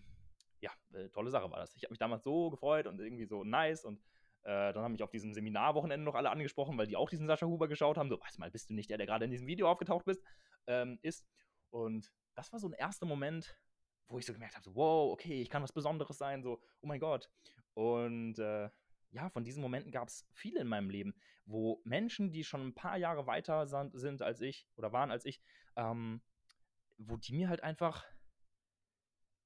ja, 0.60 0.70
äh, 0.94 1.10
tolle 1.10 1.30
Sache 1.30 1.50
war 1.50 1.58
das. 1.58 1.76
Ich 1.76 1.84
habe 1.84 1.92
mich 1.92 1.98
damals 1.98 2.24
so 2.24 2.50
gefreut 2.50 2.86
und 2.86 2.98
irgendwie 3.00 3.26
so 3.26 3.44
nice 3.44 3.84
und 3.84 4.00
äh, 4.44 4.72
dann 4.72 4.82
haben 4.82 4.92
mich 4.92 5.02
auf 5.02 5.10
diesem 5.10 5.34
Seminarwochenende 5.34 6.04
noch 6.04 6.14
alle 6.14 6.30
angesprochen, 6.30 6.78
weil 6.78 6.86
die 6.86 6.96
auch 6.96 7.10
diesen 7.10 7.26
Sascha 7.26 7.46
Huber 7.46 7.68
geschaut 7.68 7.98
haben. 7.98 8.08
So, 8.08 8.18
weiß 8.18 8.38
mal, 8.38 8.50
bist 8.50 8.70
du 8.70 8.74
nicht 8.74 8.88
der, 8.88 8.96
der 8.96 9.06
gerade 9.06 9.26
in 9.26 9.30
diesem 9.30 9.46
Video 9.46 9.68
aufgetaucht 9.68 10.06
bist, 10.06 10.22
ähm, 10.66 10.98
ist. 11.02 11.26
Und 11.70 12.10
das 12.34 12.50
war 12.52 12.58
so 12.58 12.68
ein 12.68 12.72
erster 12.72 13.04
Moment, 13.04 13.58
wo 14.08 14.18
ich 14.18 14.24
so 14.24 14.32
gemerkt 14.32 14.54
habe, 14.54 14.64
so, 14.64 14.74
wow, 14.74 15.12
okay, 15.12 15.42
ich 15.42 15.50
kann 15.50 15.62
was 15.62 15.72
Besonderes 15.72 16.16
sein, 16.16 16.42
so, 16.42 16.62
oh 16.80 16.86
mein 16.86 17.00
Gott. 17.00 17.30
Und 17.74 18.38
äh, 18.38 18.70
ja, 19.10 19.28
von 19.30 19.44
diesen 19.44 19.62
Momenten 19.62 19.90
gab 19.90 20.08
es 20.08 20.26
viele 20.32 20.60
in 20.60 20.66
meinem 20.66 20.90
Leben, 20.90 21.14
wo 21.46 21.80
Menschen, 21.84 22.32
die 22.32 22.44
schon 22.44 22.68
ein 22.68 22.74
paar 22.74 22.96
Jahre 22.96 23.26
weiter 23.26 23.66
sind 23.66 24.22
als 24.22 24.40
ich 24.40 24.68
oder 24.76 24.92
waren 24.92 25.10
als 25.10 25.24
ich, 25.24 25.40
ähm, 25.76 26.20
wo 26.98 27.16
die 27.16 27.32
mir 27.32 27.48
halt 27.48 27.62
einfach, 27.62 28.04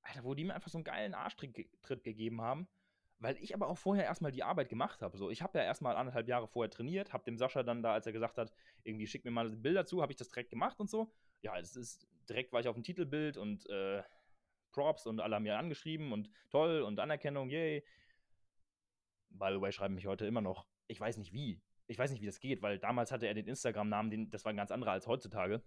Alter, 0.02 0.24
wo 0.24 0.34
die 0.34 0.44
mir 0.44 0.54
einfach 0.54 0.70
so 0.70 0.78
einen 0.78 0.84
geilen 0.84 1.14
Arschtritt 1.14 1.54
gegeben 2.02 2.40
haben, 2.40 2.66
weil 3.18 3.36
ich 3.36 3.54
aber 3.54 3.68
auch 3.68 3.78
vorher 3.78 4.04
erstmal 4.04 4.32
die 4.32 4.42
Arbeit 4.42 4.68
gemacht 4.68 5.00
habe. 5.00 5.16
So, 5.16 5.30
ich 5.30 5.42
habe 5.42 5.58
ja 5.58 5.64
erstmal 5.64 5.96
anderthalb 5.96 6.26
Jahre 6.26 6.48
vorher 6.48 6.70
trainiert, 6.70 7.12
habe 7.12 7.24
dem 7.24 7.38
Sascha 7.38 7.62
dann 7.62 7.82
da, 7.82 7.92
als 7.92 8.06
er 8.06 8.12
gesagt 8.12 8.36
hat, 8.36 8.52
irgendwie 8.82 9.06
schick 9.06 9.24
mir 9.24 9.30
mal 9.30 9.48
Bilder 9.50 9.86
zu, 9.86 10.02
habe 10.02 10.12
ich 10.12 10.16
das 10.16 10.28
direkt 10.28 10.50
gemacht 10.50 10.80
und 10.80 10.90
so. 10.90 11.12
Ja, 11.42 11.56
es 11.56 11.76
ist 11.76 12.08
direkt 12.28 12.52
war 12.52 12.60
ich 12.60 12.68
auf 12.68 12.74
dem 12.74 12.82
Titelbild 12.82 13.36
und 13.36 13.68
äh, 13.68 14.02
Props 14.72 15.06
und 15.06 15.20
alle 15.20 15.36
haben 15.36 15.42
mir 15.44 15.58
angeschrieben 15.58 16.12
und 16.12 16.30
toll 16.50 16.82
und 16.82 16.98
Anerkennung, 16.98 17.48
yay. 17.48 17.84
By 19.32 19.50
the 19.52 19.60
way, 19.60 19.72
schreiben 19.72 19.94
mich 19.94 20.06
heute 20.06 20.26
immer 20.26 20.40
noch. 20.40 20.66
Ich 20.86 21.00
weiß 21.00 21.16
nicht 21.16 21.32
wie. 21.32 21.62
Ich 21.86 21.98
weiß 21.98 22.10
nicht, 22.10 22.22
wie 22.22 22.26
das 22.26 22.40
geht, 22.40 22.62
weil 22.62 22.78
damals 22.78 23.12
hatte 23.12 23.26
er 23.26 23.34
den 23.34 23.46
Instagram-Namen, 23.46 24.30
das 24.30 24.44
war 24.44 24.52
ein 24.52 24.56
ganz 24.56 24.70
anderer 24.70 24.92
als 24.92 25.06
heutzutage. 25.06 25.62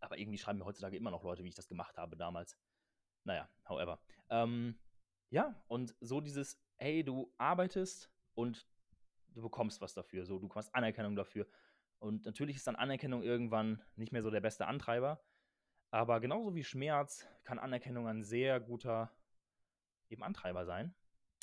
Aber 0.00 0.18
irgendwie 0.18 0.38
schreiben 0.38 0.58
mir 0.58 0.64
heutzutage 0.64 0.96
immer 0.96 1.10
noch 1.10 1.24
Leute, 1.24 1.44
wie 1.44 1.48
ich 1.48 1.54
das 1.54 1.68
gemacht 1.68 1.96
habe 1.96 2.16
damals. 2.16 2.58
Naja, 3.24 3.48
however. 3.68 4.00
Ähm, 4.30 4.78
ja, 5.30 5.62
und 5.68 5.94
so 6.00 6.20
dieses, 6.20 6.60
hey, 6.76 7.04
du 7.04 7.32
arbeitest 7.38 8.10
und 8.34 8.66
du 9.28 9.42
bekommst 9.42 9.80
was 9.80 9.94
dafür. 9.94 10.26
So, 10.26 10.38
du 10.38 10.48
bekommst 10.48 10.74
Anerkennung 10.74 11.16
dafür. 11.16 11.46
Und 11.98 12.26
natürlich 12.26 12.56
ist 12.56 12.66
dann 12.66 12.76
Anerkennung 12.76 13.22
irgendwann 13.22 13.82
nicht 13.96 14.12
mehr 14.12 14.22
so 14.22 14.30
der 14.30 14.40
beste 14.40 14.66
Antreiber. 14.66 15.24
Aber 15.90 16.20
genauso 16.20 16.54
wie 16.54 16.64
Schmerz 16.64 17.28
kann 17.44 17.58
Anerkennung 17.58 18.08
ein 18.08 18.24
sehr 18.24 18.60
guter 18.60 19.14
eben 20.08 20.22
Antreiber 20.22 20.64
sein, 20.64 20.94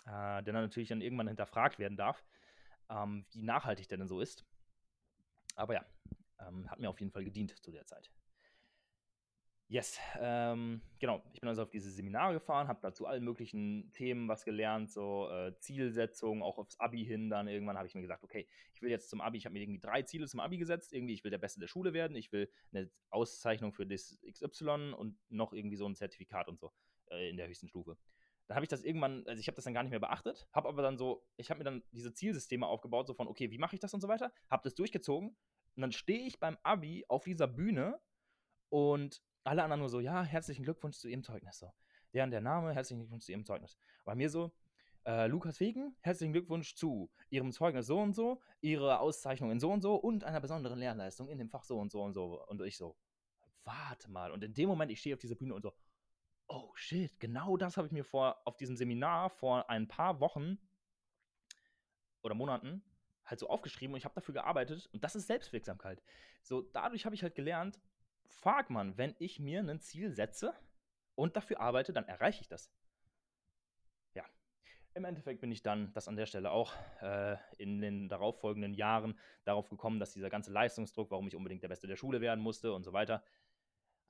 äh, 0.09 0.43
der 0.43 0.53
dann 0.53 0.63
natürlich 0.63 0.89
dann 0.89 1.01
irgendwann 1.01 1.27
hinterfragt 1.27 1.79
werden 1.79 1.97
darf, 1.97 2.23
ähm, 2.89 3.25
wie 3.31 3.43
nachhaltig 3.43 3.87
der 3.87 3.99
denn 3.99 4.07
so 4.07 4.19
ist. 4.19 4.45
Aber 5.55 5.73
ja, 5.73 5.85
ähm, 6.39 6.69
hat 6.69 6.79
mir 6.79 6.89
auf 6.89 6.99
jeden 6.99 7.11
Fall 7.11 7.23
gedient 7.23 7.55
zu 7.63 7.71
der 7.71 7.85
Zeit. 7.85 8.11
Yes, 9.71 9.99
ähm, 10.19 10.81
genau. 10.97 11.21
Ich 11.31 11.41
bin 11.41 11.47
also 11.47 11.61
auf 11.61 11.69
diese 11.69 11.91
Seminare 11.91 12.33
gefahren, 12.33 12.67
habe 12.67 12.79
dazu 12.81 13.05
allen 13.05 13.23
möglichen 13.23 13.91
Themen 13.91 14.27
was 14.27 14.43
gelernt, 14.43 14.89
so 14.89 15.29
äh, 15.29 15.53
Zielsetzungen, 15.59 16.41
auch 16.41 16.57
aufs 16.57 16.79
Abi 16.79 17.05
hin. 17.05 17.29
Dann 17.29 17.47
irgendwann 17.47 17.77
habe 17.77 17.87
ich 17.87 17.93
mir 17.93 18.01
gesagt, 18.01 18.23
okay, 18.23 18.47
ich 18.73 18.81
will 18.81 18.89
jetzt 18.89 19.11
zum 19.11 19.21
Abi, 19.21 19.37
ich 19.37 19.45
habe 19.45 19.53
mir 19.53 19.61
irgendwie 19.61 19.79
drei 19.79 20.01
Ziele 20.01 20.27
zum 20.27 20.39
Abi 20.39 20.57
gesetzt. 20.57 20.91
Irgendwie, 20.91 21.13
ich 21.13 21.23
will 21.23 21.29
der 21.29 21.37
Beste 21.37 21.59
der 21.59 21.67
Schule 21.67 21.93
werden, 21.93 22.17
ich 22.17 22.31
will 22.31 22.49
eine 22.71 22.89
Auszeichnung 23.11 23.71
für 23.71 23.85
das 23.85 24.17
XY 24.27 24.93
und 24.97 25.19
noch 25.29 25.53
irgendwie 25.53 25.75
so 25.75 25.87
ein 25.87 25.95
Zertifikat 25.95 26.47
und 26.47 26.59
so 26.59 26.71
äh, 27.11 27.29
in 27.29 27.37
der 27.37 27.47
höchsten 27.47 27.67
Stufe. 27.67 27.95
Dann 28.49 28.55
habe 28.55 28.65
ich 28.65 28.69
das 28.69 28.83
irgendwann, 28.83 29.23
also 29.27 29.39
ich 29.39 29.47
habe 29.47 29.55
das 29.55 29.65
dann 29.65 29.75
gar 29.75 29.83
nicht 29.83 29.91
mehr 29.91 29.99
beachtet, 29.99 30.47
habe 30.53 30.67
aber 30.67 30.81
dann 30.81 30.97
so, 30.97 31.23
ich 31.37 31.51
habe 31.51 31.59
mir 31.59 31.65
dann 31.65 31.83
diese 31.91 32.13
Zielsysteme 32.15 32.65
aufgebaut, 32.65 33.05
so 33.05 33.13
von, 33.13 33.27
okay, 33.27 33.51
wie 33.51 33.59
mache 33.59 33.75
ich 33.75 33.79
das 33.79 33.93
und 33.93 34.01
so 34.01 34.07
weiter, 34.07 34.33
habe 34.49 34.63
das 34.63 34.73
durchgezogen 34.73 35.29
und 35.75 35.81
dann 35.81 35.91
stehe 35.91 36.25
ich 36.25 36.39
beim 36.39 36.57
Abi 36.63 37.05
auf 37.09 37.25
dieser 37.25 37.45
Bühne 37.45 37.99
und 38.69 39.21
alle 39.43 39.63
anderen 39.63 39.81
nur 39.81 39.89
so, 39.89 39.99
ja, 39.99 40.23
herzlichen 40.23 40.63
Glückwunsch 40.63 40.97
zu 40.97 41.07
Ihrem 41.07 41.21
Zeugnis. 41.21 41.59
So. 41.59 41.71
Der 42.13 42.23
und 42.23 42.31
der 42.31 42.41
Name, 42.41 42.73
herzlichen 42.73 43.01
Glückwunsch 43.01 43.25
zu 43.25 43.31
Ihrem 43.31 43.45
Zeugnis. 43.45 43.77
Bei 44.03 44.15
mir 44.15 44.31
so, 44.31 44.51
äh, 45.05 45.27
Lukas 45.27 45.59
Wegen, 45.59 45.95
herzlichen 46.01 46.33
Glückwunsch 46.33 46.73
zu 46.73 47.11
Ihrem 47.29 47.51
Zeugnis 47.51 47.85
so 47.85 47.99
und 47.99 48.13
so, 48.15 48.41
Ihre 48.61 48.99
Auszeichnung 48.99 49.51
in 49.51 49.59
so 49.59 49.71
und 49.71 49.81
so 49.81 49.93
und 49.93 50.23
einer 50.23 50.41
besonderen 50.41 50.79
Lernleistung 50.79 51.29
in 51.29 51.37
dem 51.37 51.49
Fach 51.49 51.63
so 51.63 51.77
und 51.77 51.91
so 51.91 52.01
und 52.01 52.13
so. 52.13 52.43
Und 52.47 52.61
ich 52.63 52.77
so, 52.77 52.97
warte 53.63 54.09
mal. 54.09 54.31
Und 54.31 54.43
in 54.43 54.55
dem 54.55 54.69
Moment, 54.69 54.91
ich 54.91 54.99
stehe 54.99 55.13
auf 55.15 55.19
dieser 55.19 55.35
Bühne 55.35 55.53
und 55.53 55.61
so, 55.61 55.73
oh 56.49 56.71
shit, 56.75 57.19
genau 57.19 57.55
das 57.57 57.77
habe 57.77 57.87
ich 57.87 57.93
mir 57.93 58.03
vor, 58.03 58.41
auf 58.45 58.57
diesem 58.57 58.75
Seminar 58.75 59.29
vor 59.29 59.69
ein 59.69 59.87
paar 59.87 60.19
Wochen 60.19 60.57
oder 62.21 62.35
Monaten 62.35 62.83
halt 63.25 63.39
so 63.39 63.47
aufgeschrieben 63.47 63.93
und 63.93 63.99
ich 63.99 64.05
habe 64.05 64.15
dafür 64.15 64.33
gearbeitet 64.33 64.89
und 64.91 65.03
das 65.03 65.15
ist 65.15 65.27
Selbstwirksamkeit. 65.27 66.01
So, 66.41 66.61
dadurch 66.61 67.05
habe 67.05 67.15
ich 67.15 67.23
halt 67.23 67.35
gelernt, 67.35 67.79
fuck 68.25 68.69
man, 68.69 68.97
wenn 68.97 69.15
ich 69.19 69.39
mir 69.39 69.61
ein 69.61 69.79
Ziel 69.79 70.11
setze 70.11 70.53
und 71.15 71.35
dafür 71.35 71.59
arbeite, 71.59 71.93
dann 71.93 72.05
erreiche 72.05 72.41
ich 72.41 72.47
das. 72.47 72.71
Ja, 74.15 74.25
im 74.95 75.05
Endeffekt 75.05 75.41
bin 75.41 75.51
ich 75.51 75.61
dann, 75.61 75.93
das 75.93 76.07
an 76.07 76.15
der 76.15 76.25
Stelle 76.25 76.49
auch, 76.49 76.73
äh, 77.01 77.37
in 77.57 77.79
den 77.81 78.09
darauffolgenden 78.09 78.73
Jahren 78.73 79.19
darauf 79.43 79.69
gekommen, 79.69 79.99
dass 79.99 80.13
dieser 80.13 80.31
ganze 80.31 80.51
Leistungsdruck, 80.51 81.11
warum 81.11 81.27
ich 81.27 81.35
unbedingt 81.35 81.61
der 81.61 81.69
Beste 81.69 81.87
der 81.87 81.97
Schule 81.97 82.21
werden 82.21 82.41
musste 82.41 82.73
und 82.73 82.83
so 82.83 82.93
weiter, 82.93 83.23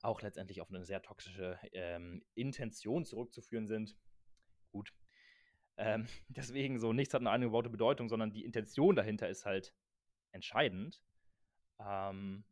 auch 0.02 0.22
letztendlich 0.22 0.60
auf 0.60 0.70
eine 0.70 0.84
sehr 0.84 1.02
toxische 1.02 1.58
ähm, 1.72 2.24
Intention 2.34 3.04
zurückzuführen 3.04 3.66
sind. 3.66 3.96
Gut. 4.72 4.94
Ähm, 5.76 6.06
deswegen 6.28 6.78
so, 6.78 6.92
nichts 6.92 7.14
hat 7.14 7.20
eine 7.20 7.30
eingebaute 7.30 7.70
Bedeutung, 7.70 8.08
sondern 8.08 8.32
die 8.32 8.44
Intention 8.44 8.96
dahinter 8.96 9.28
ist 9.28 9.44
halt 9.46 9.74
entscheidend. 10.32 11.02
Ähm, 11.78 12.44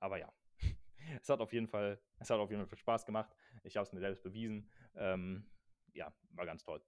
aber 0.00 0.18
ja, 0.18 0.32
es 1.20 1.28
hat 1.28 1.40
auf 1.40 1.52
jeden 1.52 1.68
Fall, 1.68 2.00
es 2.18 2.30
hat 2.30 2.38
auf 2.38 2.50
jeden 2.50 2.66
Fall 2.66 2.78
Spaß 2.78 3.06
gemacht. 3.06 3.34
Ich 3.64 3.76
habe 3.76 3.86
es 3.86 3.92
mir 3.92 4.00
selbst 4.00 4.22
bewiesen. 4.22 4.70
Ähm, 4.94 5.50
ja, 5.92 6.14
war 6.30 6.46
ganz 6.46 6.62
toll. 6.62 6.82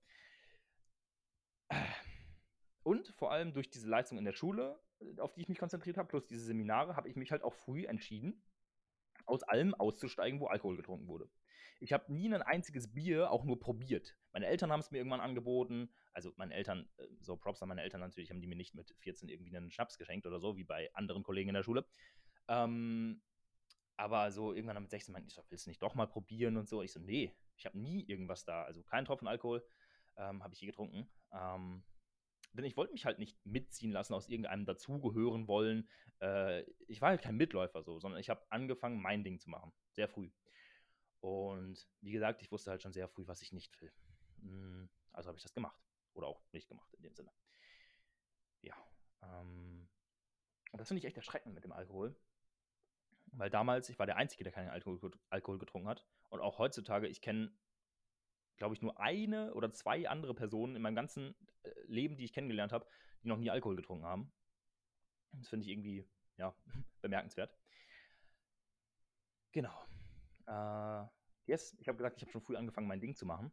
Und 2.82 3.08
vor 3.08 3.32
allem 3.32 3.52
durch 3.52 3.68
diese 3.68 3.88
Leistung 3.88 4.16
in 4.16 4.24
der 4.24 4.32
Schule, 4.32 4.80
auf 5.18 5.32
die 5.34 5.42
ich 5.42 5.48
mich 5.48 5.58
konzentriert 5.58 5.98
habe, 5.98 6.08
plus 6.08 6.26
diese 6.26 6.44
Seminare, 6.44 6.96
habe 6.96 7.08
ich 7.08 7.16
mich 7.16 7.30
halt 7.30 7.42
auch 7.42 7.54
früh 7.54 7.84
entschieden, 7.84 8.42
aus 9.28 9.42
allem 9.42 9.74
auszusteigen, 9.74 10.40
wo 10.40 10.46
Alkohol 10.46 10.76
getrunken 10.76 11.06
wurde. 11.08 11.28
Ich 11.80 11.92
habe 11.92 12.12
nie 12.12 12.32
ein 12.32 12.42
einziges 12.42 12.92
Bier 12.92 13.30
auch 13.30 13.44
nur 13.44 13.60
probiert. 13.60 14.16
Meine 14.32 14.46
Eltern 14.46 14.72
haben 14.72 14.80
es 14.80 14.90
mir 14.90 14.98
irgendwann 14.98 15.20
angeboten. 15.20 15.90
Also 16.12 16.32
meine 16.36 16.54
Eltern, 16.54 16.88
äh, 16.96 17.06
so 17.20 17.36
Props 17.36 17.62
an 17.62 17.68
meine 17.68 17.82
Eltern 17.82 18.00
natürlich, 18.00 18.30
haben 18.30 18.40
die 18.40 18.48
mir 18.48 18.56
nicht 18.56 18.74
mit 18.74 18.94
14 18.98 19.28
irgendwie 19.28 19.56
einen 19.56 19.70
Schnaps 19.70 19.98
geschenkt 19.98 20.26
oder 20.26 20.40
so, 20.40 20.56
wie 20.56 20.64
bei 20.64 20.92
anderen 20.94 21.22
Kollegen 21.22 21.50
in 21.50 21.54
der 21.54 21.62
Schule. 21.62 21.86
Ähm, 22.48 23.22
aber 23.96 24.30
so 24.32 24.54
irgendwann 24.54 24.82
mit 24.82 24.90
16 24.90 25.12
meinte 25.12 25.28
ich 25.28 25.50
willst 25.50 25.66
du 25.66 25.70
nicht 25.70 25.82
doch 25.82 25.94
mal 25.94 26.06
probieren 26.06 26.56
und 26.56 26.68
so? 26.68 26.82
Ich 26.82 26.92
so, 26.92 27.00
nee, 27.00 27.34
ich 27.56 27.66
habe 27.66 27.78
nie 27.78 28.04
irgendwas 28.04 28.44
da. 28.44 28.62
Also 28.62 28.82
keinen 28.82 29.04
Tropfen 29.04 29.28
Alkohol 29.28 29.64
ähm, 30.16 30.42
habe 30.42 30.54
ich 30.54 30.60
je 30.60 30.66
getrunken. 30.66 31.08
Ähm, 31.32 31.84
denn 32.52 32.64
ich 32.64 32.76
wollte 32.76 32.92
mich 32.92 33.04
halt 33.04 33.18
nicht 33.18 33.38
mitziehen 33.44 33.92
lassen, 33.92 34.14
aus 34.14 34.28
irgendeinem 34.28 34.64
dazugehören 34.64 35.48
wollen. 35.48 35.88
Äh, 36.20 36.62
ich 36.86 37.00
war 37.00 37.10
halt 37.10 37.22
kein 37.22 37.36
Mitläufer 37.36 37.82
so, 37.82 37.98
sondern 37.98 38.20
ich 38.20 38.30
habe 38.30 38.44
angefangen, 38.50 39.00
mein 39.00 39.24
Ding 39.24 39.38
zu 39.38 39.50
machen. 39.50 39.72
Sehr 39.92 40.08
früh. 40.08 40.30
Und 41.20 41.86
wie 42.00 42.12
gesagt, 42.12 42.42
ich 42.42 42.50
wusste 42.52 42.70
halt 42.70 42.82
schon 42.82 42.92
sehr 42.92 43.08
früh, 43.08 43.26
was 43.26 43.42
ich 43.42 43.52
nicht 43.52 43.80
will. 43.80 43.92
Hm, 44.40 44.88
also 45.12 45.28
habe 45.28 45.38
ich 45.38 45.42
das 45.42 45.54
gemacht. 45.54 45.80
Oder 46.14 46.26
auch 46.26 46.42
nicht 46.52 46.68
gemacht 46.68 46.92
in 46.94 47.02
dem 47.02 47.14
Sinne. 47.14 47.30
Ja. 48.62 48.74
Ähm, 49.22 49.88
und 50.72 50.78
das 50.80 50.88
finde 50.88 50.98
ich 50.98 51.04
echt 51.04 51.16
erschreckend 51.16 51.54
mit 51.54 51.64
dem 51.64 51.72
Alkohol. 51.72 52.16
Weil 53.32 53.50
damals, 53.50 53.88
ich 53.88 53.98
war 53.98 54.06
der 54.06 54.16
Einzige, 54.16 54.44
der 54.44 54.52
keinen 54.52 54.70
Alkohol, 54.70 55.10
Alkohol 55.28 55.58
getrunken 55.58 55.88
hat. 55.88 56.06
Und 56.30 56.40
auch 56.40 56.58
heutzutage, 56.58 57.08
ich 57.08 57.20
kenne, 57.20 57.52
glaube 58.58 58.74
ich, 58.74 58.82
nur 58.82 59.00
eine 59.00 59.54
oder 59.54 59.72
zwei 59.72 60.08
andere 60.08 60.34
Personen 60.34 60.76
in 60.76 60.82
meinem 60.82 60.94
ganzen 60.94 61.34
äh, 61.62 61.70
Leben, 61.86 62.16
die 62.16 62.24
ich 62.24 62.32
kennengelernt 62.32 62.72
habe, 62.72 62.86
die 63.22 63.28
noch 63.28 63.38
nie 63.38 63.50
Alkohol 63.50 63.76
getrunken 63.76 64.04
haben. 64.04 64.32
Das 65.32 65.48
finde 65.48 65.64
ich 65.64 65.70
irgendwie, 65.70 66.08
ja, 66.36 66.54
bemerkenswert. 67.00 67.56
Genau. 69.52 69.84
Äh, 70.46 71.06
yes, 71.46 71.76
ich 71.78 71.88
habe 71.88 71.96
gesagt, 71.96 72.16
ich 72.16 72.22
habe 72.22 72.32
schon 72.32 72.42
früh 72.42 72.56
angefangen, 72.56 72.88
mein 72.88 73.00
Ding 73.00 73.14
zu 73.14 73.26
machen. 73.26 73.52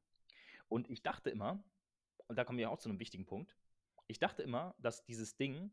Und 0.67 0.89
ich 0.89 1.03
dachte 1.03 1.29
immer, 1.29 1.63
und 2.27 2.37
da 2.37 2.43
kommen 2.43 2.57
wir 2.57 2.71
auch 2.71 2.79
zu 2.79 2.89
einem 2.89 2.99
wichtigen 2.99 3.25
Punkt, 3.25 3.55
ich 4.07 4.19
dachte 4.19 4.43
immer, 4.43 4.75
dass 4.79 5.03
dieses 5.05 5.35
Ding 5.35 5.71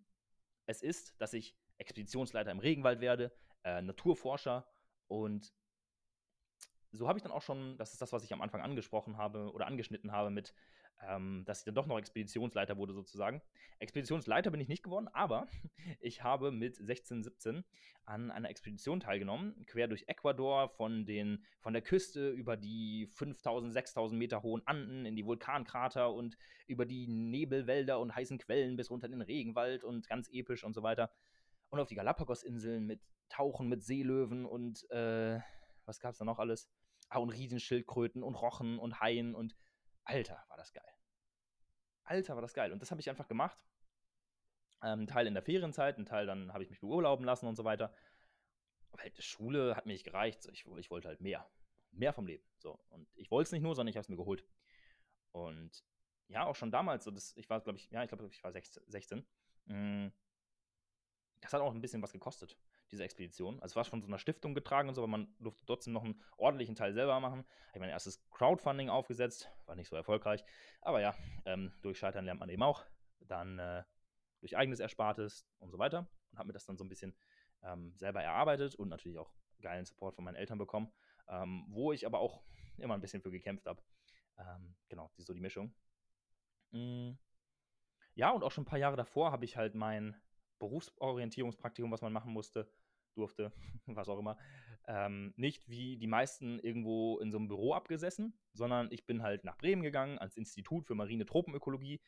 es 0.66 0.82
ist, 0.82 1.14
dass 1.20 1.32
ich 1.32 1.56
Expeditionsleiter 1.78 2.50
im 2.50 2.60
Regenwald 2.60 3.00
werde, 3.00 3.34
äh, 3.64 3.82
Naturforscher 3.82 4.66
und 5.08 5.52
so 6.92 7.08
habe 7.08 7.18
ich 7.18 7.22
dann 7.22 7.32
auch 7.32 7.42
schon, 7.42 7.76
das 7.78 7.92
ist 7.92 8.02
das, 8.02 8.12
was 8.12 8.24
ich 8.24 8.32
am 8.32 8.42
Anfang 8.42 8.60
angesprochen 8.60 9.16
habe 9.16 9.50
oder 9.52 9.66
angeschnitten 9.66 10.12
habe 10.12 10.30
mit, 10.30 10.54
ähm, 11.08 11.42
dass 11.46 11.60
ich 11.60 11.64
dann 11.64 11.74
doch 11.74 11.86
noch 11.86 11.98
Expeditionsleiter 11.98 12.76
wurde 12.76 12.92
sozusagen. 12.92 13.42
Expeditionsleiter 13.78 14.50
bin 14.50 14.60
ich 14.60 14.68
nicht 14.68 14.82
geworden, 14.82 15.08
aber 15.08 15.46
ich 16.00 16.22
habe 16.22 16.52
mit 16.52 16.76
16, 16.76 17.22
17 17.22 17.64
an 18.04 18.30
einer 18.30 18.50
Expedition 18.50 19.00
teilgenommen, 19.00 19.64
quer 19.66 19.88
durch 19.88 20.04
Ecuador, 20.08 20.68
von, 20.68 21.06
den, 21.06 21.44
von 21.60 21.72
der 21.72 21.82
Küste 21.82 22.30
über 22.30 22.56
die 22.56 23.06
5000, 23.14 23.72
6000 23.72 24.18
Meter 24.18 24.42
hohen 24.42 24.66
Anden 24.66 25.06
in 25.06 25.16
die 25.16 25.24
Vulkankrater 25.24 26.12
und 26.12 26.36
über 26.66 26.84
die 26.84 27.06
Nebelwälder 27.06 27.98
und 28.00 28.14
heißen 28.14 28.38
Quellen 28.38 28.76
bis 28.76 28.90
runter 28.90 29.06
in 29.06 29.12
den 29.12 29.22
Regenwald 29.22 29.84
und 29.84 30.08
ganz 30.08 30.28
episch 30.30 30.64
und 30.64 30.74
so 30.74 30.82
weiter. 30.82 31.10
Und 31.70 31.80
auf 31.80 31.88
die 31.88 31.94
Galapagos-Inseln 31.94 32.84
mit 32.84 33.00
Tauchen 33.28 33.68
mit 33.68 33.82
Seelöwen 33.82 34.44
und 34.44 34.88
äh, 34.90 35.40
was 35.86 36.00
gab 36.00 36.12
es 36.12 36.18
da 36.18 36.24
noch 36.24 36.38
alles? 36.38 36.68
Und 37.14 37.30
Riesenschildkröten 37.30 38.22
und 38.22 38.34
Rochen 38.34 38.78
und 38.78 39.00
Haien 39.00 39.34
und 39.34 39.56
Alter, 40.04 40.44
war 40.48 40.56
das 40.56 40.72
geil. 40.72 40.84
Alter, 42.04 42.34
war 42.34 42.42
das 42.42 42.54
geil. 42.54 42.72
Und 42.72 42.80
das 42.80 42.90
habe 42.90 43.00
ich 43.00 43.10
einfach 43.10 43.28
gemacht. 43.28 43.58
Ähm, 44.82 45.00
ein 45.00 45.06
Teil 45.06 45.26
in 45.26 45.34
der 45.34 45.42
Ferienzeit, 45.42 45.98
ein 45.98 46.06
Teil 46.06 46.26
dann 46.26 46.52
habe 46.52 46.64
ich 46.64 46.70
mich 46.70 46.80
beurlauben 46.80 47.24
lassen 47.24 47.46
und 47.46 47.56
so 47.56 47.64
weiter. 47.64 47.94
Weil 48.90 49.10
die 49.10 49.22
Schule 49.22 49.76
hat 49.76 49.86
mir 49.86 49.92
nicht 49.92 50.04
gereicht. 50.04 50.46
Ich, 50.52 50.66
ich 50.66 50.90
wollte 50.90 51.08
halt 51.08 51.20
mehr. 51.20 51.48
Mehr 51.92 52.12
vom 52.12 52.26
Leben. 52.26 52.44
So. 52.58 52.82
Und 52.88 53.08
ich 53.14 53.30
wollte 53.30 53.48
es 53.48 53.52
nicht 53.52 53.62
nur, 53.62 53.74
sondern 53.74 53.90
ich 53.90 53.96
habe 53.96 54.02
es 54.02 54.08
mir 54.08 54.16
geholt. 54.16 54.44
Und 55.30 55.84
ja, 56.28 56.46
auch 56.46 56.56
schon 56.56 56.70
damals, 56.70 57.04
so 57.04 57.10
das, 57.10 57.36
ich 57.36 57.48
war, 57.48 57.60
glaube 57.60 57.78
ich, 57.78 57.90
ja, 57.90 58.02
ich 58.02 58.08
glaube, 58.08 58.26
ich 58.26 58.42
war 58.42 58.52
16. 58.52 59.26
Mh, 59.66 60.10
das 61.40 61.52
hat 61.52 61.60
auch 61.60 61.74
ein 61.74 61.80
bisschen 61.80 62.02
was 62.02 62.12
gekostet 62.12 62.56
diese 62.92 63.04
Expedition. 63.04 63.54
Also 63.56 63.72
es 63.72 63.76
war 63.76 63.84
von 63.84 64.02
so 64.02 64.06
einer 64.06 64.18
Stiftung 64.18 64.54
getragen 64.54 64.88
und 64.88 64.94
so, 64.94 65.00
aber 65.02 65.10
man 65.10 65.34
durfte 65.40 65.64
trotzdem 65.64 65.94
noch 65.94 66.04
einen 66.04 66.20
ordentlichen 66.36 66.74
Teil 66.74 66.92
selber 66.92 67.18
machen. 67.20 67.38
Habe 67.38 67.72
ich 67.74 67.80
mein 67.80 67.88
erstes 67.88 68.22
Crowdfunding 68.30 68.90
aufgesetzt, 68.90 69.50
war 69.66 69.74
nicht 69.74 69.88
so 69.88 69.96
erfolgreich. 69.96 70.44
Aber 70.82 71.00
ja, 71.00 71.14
ähm, 71.46 71.72
durch 71.80 71.98
Scheitern 71.98 72.26
lernt 72.26 72.40
man 72.40 72.50
eben 72.50 72.62
auch. 72.62 72.84
Dann 73.20 73.58
äh, 73.58 73.82
durch 74.40 74.56
eigenes 74.56 74.78
Erspartes 74.78 75.48
und 75.58 75.70
so 75.70 75.78
weiter. 75.78 76.06
Und 76.30 76.38
habe 76.38 76.48
mir 76.48 76.52
das 76.52 76.66
dann 76.66 76.76
so 76.76 76.84
ein 76.84 76.88
bisschen 76.88 77.16
ähm, 77.62 77.94
selber 77.96 78.22
erarbeitet 78.22 78.74
und 78.74 78.88
natürlich 78.88 79.18
auch 79.18 79.32
geilen 79.62 79.86
Support 79.86 80.14
von 80.14 80.24
meinen 80.24 80.36
Eltern 80.36 80.58
bekommen. 80.58 80.92
Ähm, 81.28 81.64
wo 81.68 81.92
ich 81.92 82.06
aber 82.06 82.20
auch 82.20 82.42
immer 82.76 82.94
ein 82.94 83.00
bisschen 83.00 83.22
für 83.22 83.30
gekämpft 83.30 83.66
habe. 83.66 83.82
Ähm, 84.38 84.76
genau, 84.88 85.10
die, 85.16 85.22
so 85.22 85.32
die 85.32 85.40
Mischung. 85.40 85.74
Mm. 86.72 87.12
Ja, 88.14 88.30
und 88.30 88.44
auch 88.44 88.50
schon 88.50 88.62
ein 88.62 88.66
paar 88.66 88.78
Jahre 88.78 88.96
davor 88.96 89.32
habe 89.32 89.46
ich 89.46 89.56
halt 89.56 89.74
mein 89.74 90.20
Berufsorientierungspraktikum, 90.58 91.90
was 91.90 92.02
man 92.02 92.12
machen 92.12 92.32
musste, 92.32 92.70
durfte, 93.14 93.52
was 93.86 94.08
auch 94.08 94.18
immer, 94.18 94.36
ähm, 94.86 95.32
nicht 95.36 95.68
wie 95.68 95.96
die 95.96 96.06
meisten 96.06 96.58
irgendwo 96.60 97.18
in 97.20 97.30
so 97.30 97.38
einem 97.38 97.48
Büro 97.48 97.74
abgesessen, 97.74 98.34
sondern 98.52 98.88
ich 98.90 99.06
bin 99.06 99.22
halt 99.22 99.44
nach 99.44 99.56
Bremen 99.56 99.82
gegangen, 99.82 100.18
ans 100.18 100.36
Institut 100.36 100.86
für 100.86 100.94
marine 100.94 101.24
Tropenökologie, 101.24 102.00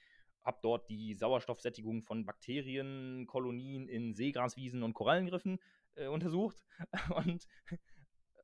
habe 0.42 0.58
dort 0.62 0.88
die 0.90 1.14
Sauerstoffsättigung 1.14 2.02
von 2.02 2.26
Bakterienkolonien 2.26 3.88
in 3.88 4.14
Seegraswiesen 4.14 4.82
und 4.82 4.92
Korallenriffen 4.92 5.58
äh, 5.94 6.06
untersucht. 6.06 6.64
Und 7.14 7.46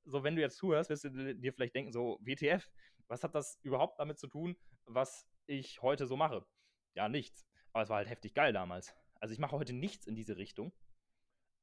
so, 0.05 0.25
wenn 0.25 0.35
du 0.35 0.41
jetzt 0.41 0.57
zuhörst, 0.57 0.91
wirst 0.91 1.05
du 1.05 1.35
dir 1.35 1.53
vielleicht 1.53 1.75
denken, 1.75 1.93
so, 1.93 2.19
WTF, 2.23 2.71
was 3.07 3.23
hat 3.23 3.35
das 3.35 3.59
überhaupt 3.63 3.99
damit 4.01 4.19
zu 4.19 4.29
tun, 4.29 4.57
was 4.87 5.29
ich 5.47 5.83
heute 5.83 6.07
so 6.07 6.17
mache? 6.17 6.47
Ja, 6.95 7.09
nichts. 7.09 7.47
Aber 7.73 7.83
es 7.83 7.89
war 7.89 7.99
halt 7.99 8.09
heftig 8.09 8.35
geil 8.35 8.53
damals. 8.53 8.95
Also 9.21 9.33
ich 9.33 9.39
mache 9.39 9.57
heute 9.57 9.73
nichts 9.73 10.07
in 10.07 10.15
diese 10.15 10.37
Richtung. 10.37 10.73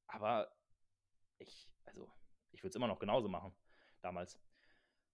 Aber 0.08 0.50
ich, 1.40 1.70
also, 1.86 2.10
ich 2.52 2.62
würde 2.64 2.70
es 2.70 2.76
immer 2.76 2.88
noch 2.88 3.00
genauso 3.00 3.30
machen, 3.30 3.54
damals. 4.02 4.40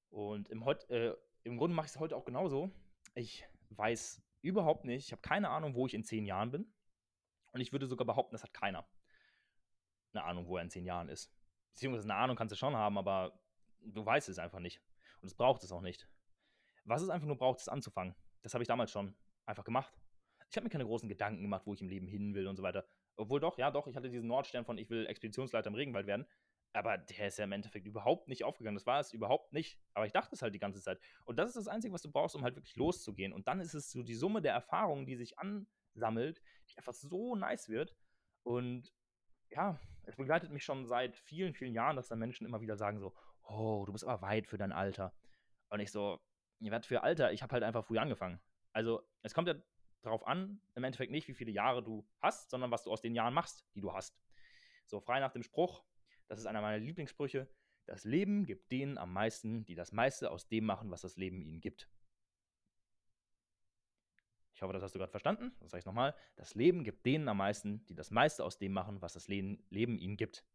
Und 0.09 0.49
im, 0.49 0.61
äh, 0.89 1.13
im 1.43 1.57
Grunde 1.57 1.75
mache 1.75 1.85
ich 1.85 1.91
es 1.93 1.99
heute 1.99 2.15
auch 2.15 2.25
genauso. 2.25 2.71
Ich 3.15 3.45
weiß 3.69 4.21
überhaupt 4.41 4.85
nicht, 4.85 5.05
ich 5.05 5.11
habe 5.11 5.21
keine 5.21 5.49
Ahnung, 5.49 5.75
wo 5.75 5.87
ich 5.87 5.93
in 5.93 6.03
zehn 6.03 6.25
Jahren 6.25 6.51
bin. 6.51 6.71
Und 7.51 7.61
ich 7.61 7.71
würde 7.71 7.87
sogar 7.87 8.05
behaupten, 8.05 8.33
das 8.33 8.43
hat 8.43 8.53
keiner 8.53 8.87
eine 10.13 10.25
Ahnung, 10.25 10.47
wo 10.47 10.57
er 10.57 10.63
in 10.63 10.69
zehn 10.69 10.85
Jahren 10.85 11.09
ist. 11.09 11.31
Beziehungsweise 11.73 12.05
eine 12.05 12.15
Ahnung 12.15 12.35
kannst 12.35 12.51
du 12.51 12.55
schon 12.55 12.75
haben, 12.75 12.97
aber 12.97 13.39
du 13.79 14.05
weißt 14.05 14.29
es 14.29 14.39
einfach 14.39 14.59
nicht. 14.59 14.81
Und 15.21 15.27
es 15.27 15.35
braucht 15.35 15.63
es 15.63 15.71
auch 15.71 15.81
nicht. 15.81 16.07
Was 16.85 17.01
es 17.01 17.09
einfach 17.09 17.27
nur 17.27 17.37
braucht, 17.37 17.59
ist 17.59 17.69
anzufangen. 17.69 18.15
Das 18.41 18.53
habe 18.53 18.63
ich 18.63 18.67
damals 18.67 18.91
schon 18.91 19.15
einfach 19.45 19.63
gemacht. 19.63 19.93
Ich 20.49 20.55
habe 20.55 20.65
mir 20.65 20.69
keine 20.69 20.85
großen 20.85 21.09
Gedanken 21.09 21.41
gemacht, 21.41 21.65
wo 21.65 21.73
ich 21.73 21.81
im 21.81 21.89
Leben 21.89 22.07
hin 22.07 22.35
will 22.35 22.47
und 22.47 22.55
so 22.55 22.63
weiter. 22.63 22.85
Obwohl 23.15 23.39
doch, 23.39 23.57
ja 23.57 23.71
doch, 23.71 23.87
ich 23.87 23.95
hatte 23.95 24.09
diesen 24.09 24.27
Nordstern 24.27 24.65
von 24.65 24.77
ich 24.77 24.89
will 24.89 25.05
Expeditionsleiter 25.05 25.69
im 25.69 25.75
Regenwald 25.75 26.07
werden. 26.07 26.25
Aber 26.75 26.97
der 26.97 27.27
ist 27.27 27.37
ja 27.37 27.43
im 27.43 27.51
Endeffekt 27.51 27.85
überhaupt 27.85 28.27
nicht 28.27 28.43
aufgegangen. 28.43 28.75
Das 28.75 28.87
war 28.87 28.99
es 28.99 29.13
überhaupt 29.13 29.53
nicht. 29.53 29.79
Aber 29.93 30.07
ich 30.07 30.11
dachte 30.11 30.33
es 30.33 30.41
halt 30.41 30.55
die 30.55 30.59
ganze 30.59 30.81
Zeit. 30.81 30.99
Und 31.23 31.37
das 31.37 31.49
ist 31.49 31.57
das 31.57 31.67
Einzige, 31.67 31.93
was 31.93 32.01
du 32.01 32.11
brauchst, 32.11 32.35
um 32.35 32.43
halt 32.43 32.55
wirklich 32.55 32.75
loszugehen. 32.75 33.31
Und 33.31 33.47
dann 33.47 33.59
ist 33.59 33.75
es 33.75 33.91
so 33.91 34.01
die 34.01 34.15
Summe 34.15 34.41
der 34.41 34.53
Erfahrungen, 34.53 35.05
die 35.05 35.15
sich 35.15 35.37
ansammelt, 35.37 36.41
die 36.69 36.77
einfach 36.77 36.93
so 36.93 37.35
nice 37.35 37.69
wird. 37.69 37.95
Und 38.41 38.91
ja, 39.51 39.79
es 40.03 40.15
begleitet 40.15 40.49
mich 40.49 40.63
schon 40.63 40.87
seit 40.87 41.15
vielen, 41.15 41.53
vielen 41.53 41.73
Jahren, 41.73 41.95
dass 41.95 42.07
dann 42.07 42.17
Menschen 42.17 42.47
immer 42.47 42.61
wieder 42.61 42.75
sagen 42.75 42.99
so, 42.99 43.13
oh, 43.43 43.83
du 43.85 43.91
bist 43.91 44.03
aber 44.03 44.23
weit 44.23 44.47
für 44.47 44.57
dein 44.57 44.71
Alter. 44.71 45.13
Und 45.69 45.79
ich 45.79 45.91
so, 45.91 46.19
was 46.59 46.85
für 46.87 47.03
Alter? 47.03 47.31
Ich 47.33 47.43
habe 47.43 47.53
halt 47.53 47.63
einfach 47.63 47.85
früh 47.85 47.99
angefangen. 47.99 48.39
Also 48.71 49.07
es 49.21 49.33
kommt 49.35 49.47
ja 49.47 49.55
darauf 50.03 50.27
an, 50.27 50.61
im 50.75 50.83
Endeffekt 50.83 51.11
nicht, 51.11 51.27
wie 51.27 51.33
viele 51.33 51.51
Jahre 51.51 51.83
du 51.83 52.05
hast, 52.21 52.49
sondern 52.49 52.71
was 52.71 52.83
du 52.83 52.91
aus 52.91 53.01
den 53.01 53.15
Jahren 53.15 53.33
machst, 53.33 53.65
die 53.73 53.81
du 53.81 53.93
hast. 53.93 54.19
So 54.85 54.99
frei 54.99 55.19
nach 55.19 55.31
dem 55.31 55.43
Spruch, 55.43 55.83
das 56.27 56.39
ist 56.39 56.45
einer 56.45 56.61
meiner 56.61 56.77
Lieblingssprüche, 56.77 57.47
das 57.85 58.05
Leben 58.05 58.45
gibt 58.45 58.71
denen 58.71 58.97
am 58.97 59.11
meisten, 59.11 59.65
die 59.65 59.75
das 59.75 59.91
meiste 59.91 60.31
aus 60.31 60.47
dem 60.47 60.65
machen, 60.65 60.91
was 60.91 61.01
das 61.01 61.17
Leben 61.17 61.41
ihnen 61.41 61.59
gibt. 61.59 61.89
Ich 64.55 64.61
hoffe, 64.61 64.73
das 64.73 64.83
hast 64.83 64.93
du 64.93 64.99
gerade 64.99 65.11
verstanden. 65.11 65.51
Das 65.59 65.71
sage 65.71 65.79
ich 65.79 65.85
nochmal. 65.85 66.15
Das 66.35 66.55
Leben 66.55 66.83
gibt 66.83 67.05
denen 67.05 67.27
am 67.27 67.37
meisten, 67.37 67.85
die 67.87 67.95
das 67.95 68.11
meiste 68.11 68.45
aus 68.45 68.57
dem 68.57 68.71
machen, 68.71 69.01
was 69.01 69.13
das 69.13 69.27
Leben, 69.27 69.65
Leben 69.69 69.97
ihnen 69.97 70.15
gibt. 70.15 70.45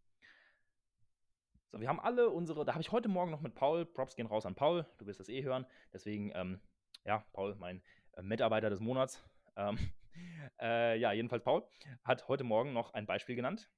So, 1.70 1.80
wir 1.80 1.88
haben 1.88 2.00
alle 2.00 2.30
unsere, 2.30 2.64
da 2.64 2.72
habe 2.72 2.80
ich 2.80 2.92
heute 2.92 3.08
Morgen 3.08 3.30
noch 3.30 3.42
mit 3.42 3.54
Paul, 3.54 3.84
Props 3.84 4.16
gehen 4.16 4.26
raus 4.26 4.46
an 4.46 4.54
Paul, 4.54 4.87
du 4.96 5.06
wirst 5.06 5.20
das 5.20 5.28
eh 5.28 5.42
hören. 5.42 5.66
Deswegen, 5.92 6.32
ähm, 6.34 6.61
ja, 7.04 7.26
Paul, 7.32 7.56
mein 7.56 7.82
äh, 8.12 8.22
Mitarbeiter 8.22 8.70
des 8.70 8.80
Monats, 8.80 9.22
ähm, 9.58 9.78
äh, 10.60 10.98
ja, 10.98 11.12
jedenfalls 11.12 11.44
Paul 11.44 11.68
hat 12.04 12.28
heute 12.28 12.44
Morgen 12.44 12.72
noch 12.72 12.94
ein 12.94 13.06
Beispiel 13.06 13.36
genannt, 13.36 13.70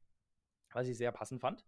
was 0.72 0.86
ich 0.86 0.96
sehr 0.96 1.10
passend 1.10 1.40
fand. 1.40 1.66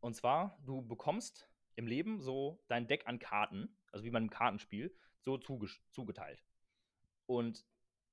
Und 0.00 0.14
zwar, 0.14 0.58
du 0.64 0.82
bekommst 0.82 1.48
im 1.76 1.86
Leben 1.86 2.20
so 2.20 2.64
dein 2.66 2.88
Deck 2.88 3.06
an 3.06 3.18
Karten, 3.18 3.76
also 3.92 4.04
wie 4.04 4.10
beim 4.10 4.30
Kartenspiel, 4.30 4.92
so 5.20 5.38
zugeteilt. 5.38 6.42
Und 7.26 7.64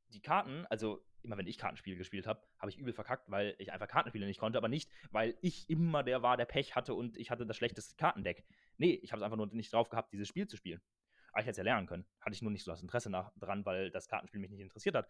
die 0.10 0.21
Karten, 0.21 0.65
also 0.67 1.04
immer 1.23 1.38
wenn 1.38 1.47
ich 1.47 1.58
Kartenspiele 1.58 1.97
gespielt 1.97 2.28
habe, 2.28 2.47
habe 2.60 2.69
ich 2.71 2.78
übel 2.78 2.93
verkackt, 2.93 3.30
weil 3.30 3.56
ich 3.58 3.71
einfach 3.71 3.88
Kartenspiele 3.88 4.25
nicht 4.25 4.39
konnte, 4.39 4.58
aber 4.58 4.69
nicht, 4.69 4.89
weil 5.12 5.38
ich 5.41 5.69
immer 5.69 6.04
der 6.04 6.21
war, 6.21 6.38
der 6.38 6.45
Pech 6.45 6.75
hatte 6.75 6.93
und 6.93 7.17
ich 7.17 7.32
hatte 7.32 7.45
das 7.45 7.58
schlechteste 7.58 7.95
Kartendeck. 7.95 8.45
Nee, 8.78 8.93
ich 9.02 9.12
habe 9.12 9.21
es 9.21 9.25
einfach 9.25 9.38
nur 9.38 9.47
nicht 9.47 9.73
drauf 9.73 9.89
gehabt, 9.89 10.13
dieses 10.13 10.28
Spiel 10.28 10.47
zu 10.47 10.56
spielen. 10.56 10.82
Aber 11.32 11.42
ich 11.42 11.46
hätte 11.46 11.52
es 11.52 11.58
ja 11.58 11.63
lernen 11.63 11.88
können. 11.88 12.06
Hatte 12.22 12.34
ich 12.34 12.42
nur 12.42 12.52
nicht 12.52 12.63
so 12.63 12.72
das 12.72 12.82
Interesse 12.82 13.10
nach, 13.10 13.32
dran, 13.38 13.65
weil 13.65 13.92
das 13.92 14.08
Kartenspiel 14.08 14.39
mich 14.39 14.52
nicht 14.52 14.62
interessiert 14.62 14.96
hat. 14.96 15.08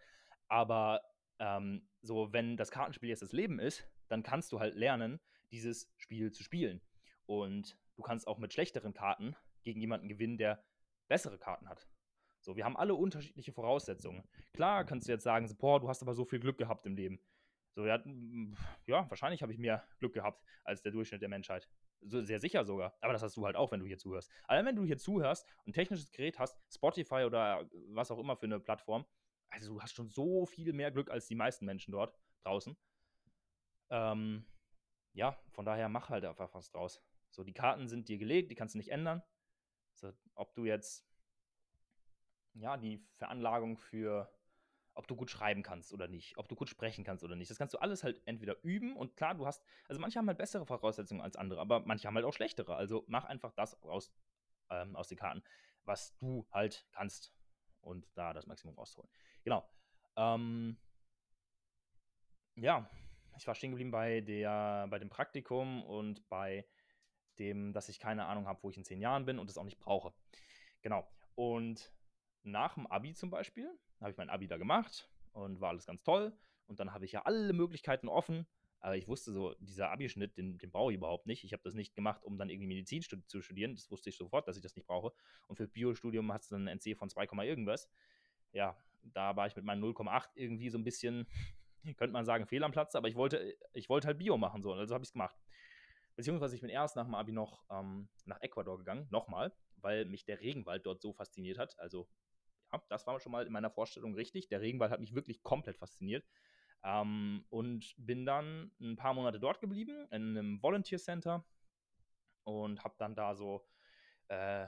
Aber 0.48 1.00
ähm, 1.38 1.88
so, 2.02 2.32
wenn 2.32 2.56
das 2.56 2.70
Kartenspiel 2.70 3.08
jetzt 3.08 3.22
das 3.22 3.32
Leben 3.32 3.58
ist, 3.58 3.88
dann 4.08 4.22
kannst 4.22 4.52
du 4.52 4.60
halt 4.60 4.74
lernen, 4.74 5.20
dieses 5.50 5.92
Spiel 5.96 6.32
zu 6.32 6.42
spielen. 6.42 6.80
Und 7.26 7.78
du 7.96 8.02
kannst 8.02 8.26
auch 8.26 8.38
mit 8.38 8.52
schlechteren 8.52 8.92
Karten 8.92 9.36
gegen 9.62 9.80
jemanden 9.80 10.08
gewinnen, 10.08 10.38
der 10.38 10.64
bessere 11.08 11.38
Karten 11.38 11.68
hat. 11.68 11.88
So, 12.40 12.56
wir 12.56 12.64
haben 12.64 12.76
alle 12.76 12.94
unterschiedliche 12.94 13.52
Voraussetzungen. 13.52 14.24
Klar 14.54 14.84
kannst 14.84 15.06
du 15.06 15.12
jetzt 15.12 15.24
sagen, 15.24 15.48
boah, 15.58 15.80
du 15.80 15.88
hast 15.88 16.02
aber 16.02 16.14
so 16.14 16.24
viel 16.24 16.40
Glück 16.40 16.58
gehabt 16.58 16.86
im 16.86 16.96
Leben. 16.96 17.20
So, 17.74 17.86
ja, 17.86 18.02
ja 18.86 19.08
wahrscheinlich 19.10 19.42
habe 19.42 19.52
ich 19.52 19.58
mehr 19.58 19.86
Glück 19.98 20.14
gehabt 20.14 20.42
als 20.64 20.82
der 20.82 20.92
Durchschnitt 20.92 21.22
der 21.22 21.28
Menschheit. 21.28 21.68
So, 22.02 22.22
sehr 22.22 22.40
sicher 22.40 22.64
sogar. 22.64 22.96
Aber 23.00 23.12
das 23.12 23.22
hast 23.22 23.36
du 23.36 23.44
halt 23.44 23.56
auch, 23.56 23.72
wenn 23.72 23.80
du 23.80 23.86
hier 23.86 23.98
zuhörst. 23.98 24.30
Allein 24.46 24.66
wenn 24.66 24.76
du 24.76 24.84
hier 24.84 24.98
zuhörst 24.98 25.46
und 25.64 25.68
ein 25.68 25.72
technisches 25.72 26.10
Gerät 26.12 26.38
hast, 26.38 26.58
Spotify 26.72 27.24
oder 27.24 27.68
was 27.88 28.10
auch 28.10 28.18
immer 28.18 28.36
für 28.36 28.46
eine 28.46 28.60
Plattform, 28.60 29.04
also 29.50 29.74
du 29.74 29.82
hast 29.82 29.94
schon 29.94 30.08
so 30.08 30.46
viel 30.46 30.72
mehr 30.72 30.90
Glück 30.90 31.10
als 31.10 31.26
die 31.26 31.34
meisten 31.34 31.66
Menschen 31.66 31.92
dort 31.92 32.16
draußen. 32.44 32.76
Ähm, 33.90 34.46
ja, 35.12 35.38
von 35.50 35.64
daher 35.64 35.88
mach 35.88 36.08
halt 36.08 36.24
einfach 36.24 36.54
was 36.54 36.70
draus. 36.70 37.02
So, 37.30 37.44
die 37.44 37.52
Karten 37.52 37.88
sind 37.88 38.08
dir 38.08 38.18
gelegt, 38.18 38.50
die 38.50 38.54
kannst 38.54 38.74
du 38.74 38.78
nicht 38.78 38.90
ändern. 38.90 39.22
So, 39.94 40.12
ob 40.34 40.54
du 40.54 40.64
jetzt 40.64 41.06
ja, 42.54 42.76
die 42.76 43.04
Veranlagung 43.16 43.76
für 43.76 44.30
ob 45.00 45.06
du 45.06 45.16
gut 45.16 45.30
schreiben 45.30 45.62
kannst 45.62 45.94
oder 45.94 46.08
nicht, 46.08 46.36
ob 46.36 46.46
du 46.46 46.54
gut 46.54 46.68
sprechen 46.68 47.04
kannst 47.04 47.24
oder 47.24 47.34
nicht. 47.34 47.50
Das 47.50 47.56
kannst 47.56 47.72
du 47.72 47.78
alles 47.78 48.04
halt 48.04 48.20
entweder 48.26 48.62
üben 48.62 48.94
und 48.96 49.16
klar, 49.16 49.34
du 49.34 49.46
hast, 49.46 49.64
also 49.88 49.98
manche 49.98 50.18
haben 50.18 50.28
halt 50.28 50.36
bessere 50.36 50.66
Voraussetzungen 50.66 51.22
als 51.22 51.36
andere, 51.36 51.58
aber 51.58 51.80
manche 51.80 52.06
haben 52.06 52.14
halt 52.16 52.26
auch 52.26 52.34
schlechtere. 52.34 52.76
Also 52.76 53.04
mach 53.08 53.24
einfach 53.24 53.54
das 53.54 53.82
aus, 53.82 54.12
ähm, 54.68 54.94
aus 54.94 55.08
den 55.08 55.16
Karten, 55.16 55.42
was 55.84 56.14
du 56.18 56.46
halt 56.52 56.86
kannst 56.92 57.32
und 57.80 58.06
da 58.14 58.34
das 58.34 58.46
Maximum 58.46 58.74
rausholen. 58.74 59.10
Genau. 59.42 59.66
Ähm, 60.16 60.76
ja, 62.56 62.86
ich 63.38 63.46
war 63.46 63.54
stehen 63.54 63.70
geblieben 63.70 63.90
bei, 63.90 64.20
der, 64.20 64.86
bei 64.90 64.98
dem 64.98 65.08
Praktikum 65.08 65.82
und 65.82 66.28
bei 66.28 66.66
dem, 67.38 67.72
dass 67.72 67.88
ich 67.88 67.98
keine 67.98 68.26
Ahnung 68.26 68.46
habe, 68.46 68.62
wo 68.62 68.68
ich 68.68 68.76
in 68.76 68.84
zehn 68.84 69.00
Jahren 69.00 69.24
bin 69.24 69.38
und 69.38 69.48
das 69.48 69.56
auch 69.56 69.64
nicht 69.64 69.78
brauche. 69.78 70.12
Genau. 70.82 71.08
Und 71.36 71.90
nach 72.42 72.74
dem 72.74 72.86
Abi 72.86 73.14
zum 73.14 73.30
Beispiel 73.30 73.70
habe 74.00 74.10
ich 74.10 74.16
mein 74.16 74.30
Abi 74.30 74.46
da 74.46 74.56
gemacht 74.56 75.08
und 75.32 75.60
war 75.60 75.70
alles 75.70 75.86
ganz 75.86 76.02
toll. 76.02 76.32
Und 76.66 76.80
dann 76.80 76.92
habe 76.92 77.04
ich 77.04 77.12
ja 77.12 77.22
alle 77.22 77.52
Möglichkeiten 77.52 78.08
offen. 78.08 78.46
Aber 78.82 78.96
ich 78.96 79.08
wusste 79.08 79.32
so, 79.32 79.54
dieser 79.58 79.90
Abischnitt, 79.90 80.38
den, 80.38 80.56
den 80.56 80.70
brauche 80.70 80.92
ich 80.92 80.96
überhaupt 80.96 81.26
nicht. 81.26 81.44
Ich 81.44 81.52
habe 81.52 81.62
das 81.62 81.74
nicht 81.74 81.94
gemacht, 81.94 82.24
um 82.24 82.38
dann 82.38 82.48
irgendwie 82.48 82.68
Medizin 82.68 83.02
stud 83.02 83.28
zu 83.28 83.42
studieren. 83.42 83.74
Das 83.74 83.90
wusste 83.90 84.08
ich 84.08 84.16
sofort, 84.16 84.48
dass 84.48 84.56
ich 84.56 84.62
das 84.62 84.74
nicht 84.74 84.86
brauche. 84.86 85.12
Und 85.48 85.56
für 85.56 85.68
Biostudium 85.68 86.32
hat 86.32 86.42
es 86.42 86.48
dann 86.48 86.66
ein 86.66 86.78
NC 86.78 86.96
von 86.96 87.10
2, 87.10 87.26
irgendwas. 87.44 87.90
Ja, 88.52 88.78
da 89.02 89.36
war 89.36 89.46
ich 89.46 89.54
mit 89.54 89.64
meinem 89.64 89.84
0,8 89.84 90.30
irgendwie 90.34 90.70
so 90.70 90.78
ein 90.78 90.84
bisschen, 90.84 91.26
könnte 91.98 92.12
man 92.12 92.24
sagen, 92.24 92.46
fehl 92.46 92.64
am 92.64 92.72
Platz. 92.72 92.94
Aber 92.94 93.08
ich 93.08 93.16
wollte, 93.16 93.54
ich 93.74 93.90
wollte 93.90 94.06
halt 94.06 94.18
Bio 94.18 94.38
machen, 94.38 94.62
so. 94.62 94.72
Also 94.72 94.94
habe 94.94 95.02
ich 95.02 95.08
es 95.08 95.12
gemacht. 95.12 95.36
Beziehungsweise 96.16 96.54
ich 96.54 96.60
bin 96.62 96.70
erst 96.70 96.96
nach 96.96 97.04
dem 97.04 97.14
Abi 97.14 97.32
noch 97.32 97.64
ähm, 97.70 98.08
nach 98.24 98.40
Ecuador 98.40 98.78
gegangen, 98.78 99.06
nochmal, 99.10 99.52
weil 99.76 100.06
mich 100.06 100.24
der 100.24 100.40
Regenwald 100.40 100.86
dort 100.86 101.02
so 101.02 101.12
fasziniert 101.12 101.58
hat. 101.58 101.78
Also 101.78 102.08
ja, 102.72 102.82
das 102.88 103.06
war 103.06 103.18
schon 103.20 103.32
mal 103.32 103.46
in 103.46 103.52
meiner 103.52 103.70
Vorstellung 103.70 104.14
richtig. 104.14 104.48
Der 104.48 104.60
Regenwald 104.60 104.90
hat 104.90 105.00
mich 105.00 105.14
wirklich 105.14 105.42
komplett 105.42 105.76
fasziniert. 105.76 106.24
Ähm, 106.82 107.44
und 107.50 107.94
bin 107.98 108.24
dann 108.24 108.70
ein 108.80 108.96
paar 108.96 109.14
Monate 109.14 109.38
dort 109.38 109.60
geblieben, 109.60 110.06
in 110.10 110.36
einem 110.36 110.62
Volunteer 110.62 110.98
Center 110.98 111.44
und 112.44 112.82
habe 112.82 112.94
dann 112.98 113.14
da 113.14 113.34
so, 113.34 113.66
äh, 114.28 114.66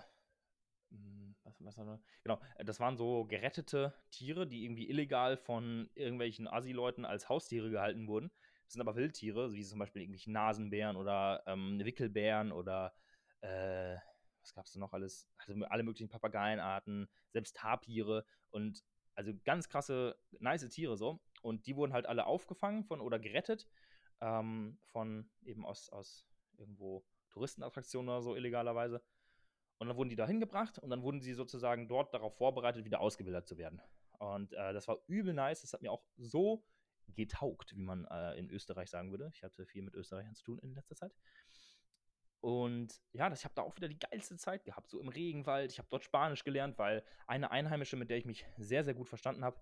hm, 0.90 1.34
was, 1.42 1.64
was 1.64 1.78
war 1.78 1.86
das? 1.86 2.04
Genau, 2.22 2.40
das 2.58 2.80
waren 2.80 2.96
so 2.96 3.24
gerettete 3.24 3.94
Tiere, 4.10 4.46
die 4.46 4.64
irgendwie 4.64 4.90
illegal 4.90 5.36
von 5.36 5.90
irgendwelchen 5.94 6.46
Assi-Leuten 6.46 7.04
als 7.06 7.28
Haustiere 7.28 7.70
gehalten 7.70 8.06
wurden. 8.06 8.30
Das 8.66 8.74
sind 8.74 8.82
aber 8.82 8.96
Wildtiere, 8.96 9.52
wie 9.52 9.64
zum 9.64 9.78
Beispiel 9.78 10.02
irgendwelche 10.02 10.32
Nasenbären 10.32 10.96
oder 10.96 11.42
ähm, 11.46 11.80
Wickelbären 11.82 12.52
oder 12.52 12.94
äh, 13.40 13.96
was 14.42 14.54
gab 14.54 14.66
es 14.66 14.72
denn 14.72 14.80
noch 14.80 14.92
alles? 14.92 15.28
Also 15.38 15.64
alle 15.64 15.82
möglichen 15.82 16.08
Papageienarten, 16.08 17.08
selbst 17.30 17.56
Tapire 17.56 18.24
und 18.50 18.82
also 19.14 19.32
ganz 19.44 19.68
krasse, 19.68 20.18
nice 20.38 20.68
Tiere 20.68 20.96
so. 20.96 21.20
Und 21.42 21.66
die 21.66 21.76
wurden 21.76 21.92
halt 21.92 22.06
alle 22.06 22.26
aufgefangen 22.26 22.84
von 22.84 23.00
oder 23.00 23.18
gerettet 23.18 23.66
ähm, 24.20 24.78
von 24.86 25.30
eben 25.42 25.66
aus, 25.66 25.90
aus 25.90 26.26
irgendwo 26.56 27.04
Touristenattraktionen 27.30 28.08
oder 28.08 28.22
so 28.22 28.36
illegalerweise. 28.36 29.02
Und 29.78 29.88
dann 29.88 29.96
wurden 29.96 30.10
die 30.10 30.16
da 30.16 30.26
hingebracht 30.26 30.78
und 30.78 30.90
dann 30.90 31.02
wurden 31.02 31.20
sie 31.20 31.34
sozusagen 31.34 31.88
dort 31.88 32.14
darauf 32.14 32.36
vorbereitet, 32.36 32.84
wieder 32.84 33.00
ausgebildet 33.00 33.48
zu 33.48 33.58
werden. 33.58 33.82
Und 34.18 34.52
äh, 34.52 34.72
das 34.72 34.86
war 34.86 34.98
übel 35.08 35.34
nice. 35.34 35.62
Das 35.62 35.72
hat 35.72 35.82
mir 35.82 35.90
auch 35.90 36.04
so 36.16 36.64
getaugt, 37.08 37.74
wie 37.74 37.82
man 37.82 38.04
äh, 38.06 38.38
in 38.38 38.48
Österreich 38.48 38.90
sagen 38.90 39.10
würde. 39.10 39.30
Ich 39.34 39.42
hatte 39.42 39.66
viel 39.66 39.82
mit 39.82 39.94
Österreichern 39.94 40.34
zu 40.34 40.44
tun 40.44 40.58
in 40.60 40.74
letzter 40.74 40.94
Zeit. 40.94 41.12
Und 42.42 43.00
ja, 43.12 43.30
das, 43.30 43.38
ich 43.38 43.44
habe 43.44 43.54
da 43.54 43.62
auch 43.62 43.76
wieder 43.76 43.86
die 43.86 44.00
geilste 44.00 44.36
Zeit 44.36 44.64
gehabt, 44.64 44.90
so 44.90 45.00
im 45.00 45.08
Regenwald. 45.08 45.70
Ich 45.70 45.78
habe 45.78 45.86
dort 45.90 46.02
Spanisch 46.02 46.42
gelernt, 46.42 46.76
weil 46.76 47.04
eine 47.28 47.52
Einheimische, 47.52 47.96
mit 47.96 48.10
der 48.10 48.16
ich 48.16 48.24
mich 48.24 48.44
sehr, 48.58 48.82
sehr 48.82 48.94
gut 48.94 49.08
verstanden 49.08 49.44
habe, 49.44 49.60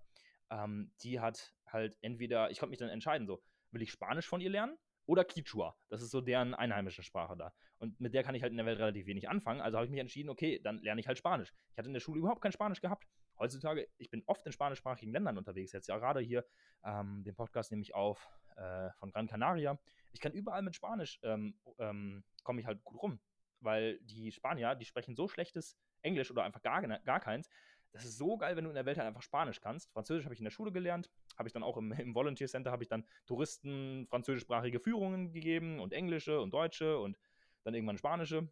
ähm, 0.49 0.91
die 1.03 1.19
hat 1.19 1.53
halt 1.67 1.95
entweder, 2.01 2.49
ich 2.49 2.57
konnte 2.57 2.71
mich 2.71 2.79
dann 2.79 2.89
entscheiden, 2.89 3.27
so, 3.27 3.43
will 3.69 3.83
ich 3.83 3.91
Spanisch 3.91 4.27
von 4.27 4.41
ihr 4.41 4.49
lernen 4.49 4.79
oder 5.05 5.23
Quichua. 5.23 5.77
Das 5.89 6.01
ist 6.01 6.09
so 6.09 6.21
deren 6.21 6.55
einheimische 6.55 7.03
Sprache 7.03 7.37
da. 7.37 7.53
Und 7.77 7.99
mit 7.99 8.15
der 8.15 8.23
kann 8.23 8.33
ich 8.33 8.41
halt 8.41 8.49
in 8.49 8.57
der 8.57 8.65
Welt 8.65 8.79
relativ 8.79 9.05
wenig 9.05 9.29
anfangen. 9.29 9.61
Also 9.61 9.77
habe 9.77 9.85
ich 9.85 9.91
mich 9.91 9.99
entschieden, 9.99 10.29
okay, 10.29 10.59
dann 10.59 10.79
lerne 10.79 11.01
ich 11.01 11.07
halt 11.07 11.19
Spanisch. 11.19 11.53
Ich 11.71 11.77
hatte 11.77 11.87
in 11.87 11.93
der 11.93 11.99
Schule 11.99 12.19
überhaupt 12.19 12.41
kein 12.41 12.51
Spanisch 12.51 12.81
gehabt. 12.81 13.07
Heutzutage, 13.37 13.87
ich 13.99 14.09
bin 14.09 14.23
oft 14.25 14.43
in 14.45 14.51
spanischsprachigen 14.51 15.13
Ländern 15.13 15.37
unterwegs. 15.37 15.71
Jetzt 15.71 15.87
ja 15.87 15.99
gerade 15.99 16.19
hier 16.19 16.45
ähm, 16.83 17.23
den 17.23 17.35
Podcast 17.35 17.69
nehme 17.69 17.83
ich 17.83 17.93
auf 17.93 18.27
äh, 18.61 18.91
von 18.93 19.11
Gran 19.11 19.27
Canaria. 19.27 19.79
Ich 20.11 20.19
kann 20.19 20.33
überall 20.33 20.61
mit 20.61 20.75
Spanisch 20.75 21.19
ähm, 21.23 21.55
ähm, 21.79 22.23
komme 22.43 22.61
ich 22.61 22.67
halt 22.67 22.83
gut 22.83 23.01
rum. 23.01 23.19
Weil 23.59 23.99
die 23.99 24.31
Spanier, 24.31 24.75
die 24.75 24.85
sprechen 24.85 25.15
so 25.15 25.27
schlechtes 25.27 25.77
Englisch 26.01 26.31
oder 26.31 26.43
einfach 26.43 26.61
gar, 26.61 26.81
gar 26.81 27.19
keins. 27.19 27.49
Das 27.91 28.05
ist 28.05 28.17
so 28.17 28.37
geil, 28.37 28.55
wenn 28.55 28.63
du 28.63 28.69
in 28.69 28.75
der 28.75 28.85
Welt 28.85 28.97
halt 28.97 29.07
einfach 29.07 29.21
Spanisch 29.21 29.59
kannst. 29.59 29.91
Französisch 29.91 30.25
habe 30.25 30.33
ich 30.33 30.39
in 30.39 30.45
der 30.45 30.51
Schule 30.51 30.71
gelernt, 30.71 31.09
habe 31.37 31.47
ich 31.47 31.53
dann 31.53 31.63
auch 31.63 31.77
im, 31.77 31.91
im 31.91 32.15
Volunteer 32.15 32.47
Center, 32.47 32.71
habe 32.71 32.83
ich 32.83 32.89
dann 32.89 33.05
Touristen 33.27 34.07
französischsprachige 34.07 34.79
Führungen 34.79 35.33
gegeben 35.33 35.79
und 35.79 35.93
englische 35.93 36.39
und 36.39 36.53
deutsche 36.53 36.97
und 36.97 37.17
dann 37.63 37.73
irgendwann 37.73 37.97
spanische. 37.97 38.49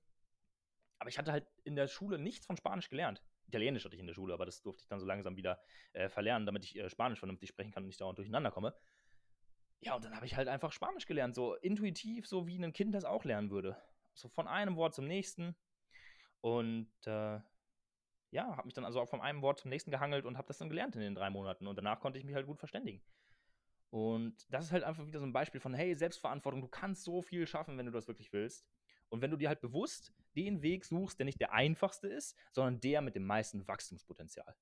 Aber 1.00 1.10
ich 1.10 1.18
hatte 1.18 1.32
halt 1.32 1.48
in 1.64 1.76
der 1.76 1.88
Schule 1.88 2.20
nichts 2.20 2.46
von 2.46 2.58
Spanisch 2.58 2.90
gelernt. 2.90 3.24
Italienisch 3.48 3.86
hatte 3.86 3.96
ich 3.96 4.02
in 4.02 4.08
der 4.08 4.14
Schule, 4.14 4.34
aber 4.34 4.46
das 4.46 4.62
durfte 4.62 4.84
ich 4.84 4.90
dann 4.90 5.00
so 5.00 5.06
langsam 5.06 5.38
wieder 5.38 5.60
äh, 5.94 6.10
verlernen, 6.10 6.46
damit 6.46 6.66
ich 6.66 6.78
äh, 6.78 6.90
Spanisch 6.90 7.20
vernünftig 7.20 7.50
sprechen 7.50 7.72
kann 7.72 7.84
und 7.84 7.88
nicht 7.88 8.02
dauernd 8.02 8.18
durcheinander 8.18 8.52
komme. 8.52 8.76
Ja, 9.82 9.96
und 9.96 10.04
dann 10.04 10.16
habe 10.16 10.26
ich 10.26 10.36
halt 10.36 10.48
einfach 10.48 10.72
Spanisch 10.72 11.06
gelernt, 11.06 11.36
so 11.36 11.56
intuitiv, 11.56 12.28
so 12.28 12.48
wie 12.48 12.58
ein 12.58 12.74
Kind 12.74 12.94
das 12.94 13.06
auch 13.06 13.24
lernen 13.24 13.50
würde 13.50 13.78
so 14.20 14.30
von 14.30 14.48
einem 14.48 14.76
Wort 14.76 14.94
zum 14.94 15.06
nächsten. 15.06 15.56
Und 16.42 16.92
äh, 17.06 17.40
ja, 18.32 18.56
habe 18.56 18.66
mich 18.66 18.74
dann 18.74 18.86
also 18.86 19.02
auch 19.02 19.10
von 19.10 19.22
einem 19.22 19.42
Wort 19.42 19.60
zum 19.60 19.70
nächsten 19.70 19.92
gehangelt 19.92 20.26
und 20.26 20.38
habe 20.38 20.48
das 20.48 20.58
dann 20.58 20.70
gelernt 20.70 20.96
in 20.96 21.02
den 21.02 21.16
drei 21.16 21.30
Monaten. 21.30 21.68
Und 21.68 21.76
danach 21.78 22.00
konnte 22.00 22.20
ich 22.20 22.26
mich 22.26 22.36
halt 22.36 22.46
gut 22.46 22.60
verständigen. 22.60 23.02
Und 23.90 24.46
das 24.54 24.66
ist 24.66 24.72
halt 24.72 24.84
einfach 24.84 25.08
wieder 25.08 25.20
so 25.20 25.26
ein 25.26 25.34
Beispiel 25.34 25.60
von, 25.60 25.74
hey, 25.74 25.96
Selbstverantwortung, 25.96 26.62
du 26.62 26.68
kannst 26.68 27.04
so 27.04 27.22
viel 27.22 27.48
schaffen, 27.48 27.78
wenn 27.78 27.88
du 27.88 27.92
das 27.92 28.08
wirklich 28.08 28.32
willst. 28.32 28.68
Und 29.10 29.24
wenn 29.24 29.32
du 29.32 29.38
dir 29.38 29.50
halt 29.50 29.62
bewusst 29.62 30.14
den 30.36 30.62
Weg 30.62 30.86
suchst, 30.86 31.18
der 31.18 31.26
nicht 31.26 31.42
der 31.42 31.54
einfachste 31.54 32.08
ist, 32.08 32.38
sondern 32.52 32.80
der 32.80 33.02
mit 33.02 33.16
dem 33.16 33.26
meisten 33.26 33.68
Wachstumspotenzial. 33.68 34.56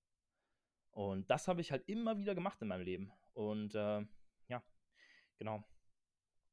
Und 0.92 1.30
das 1.30 1.50
habe 1.50 1.60
ich 1.60 1.72
halt 1.72 1.88
immer 1.90 2.18
wieder 2.18 2.34
gemacht 2.34 2.62
in 2.62 2.70
meinem 2.70 2.86
Leben. 2.86 3.12
Und 3.34 3.76
äh, 3.76 4.06
genau. 5.38 5.64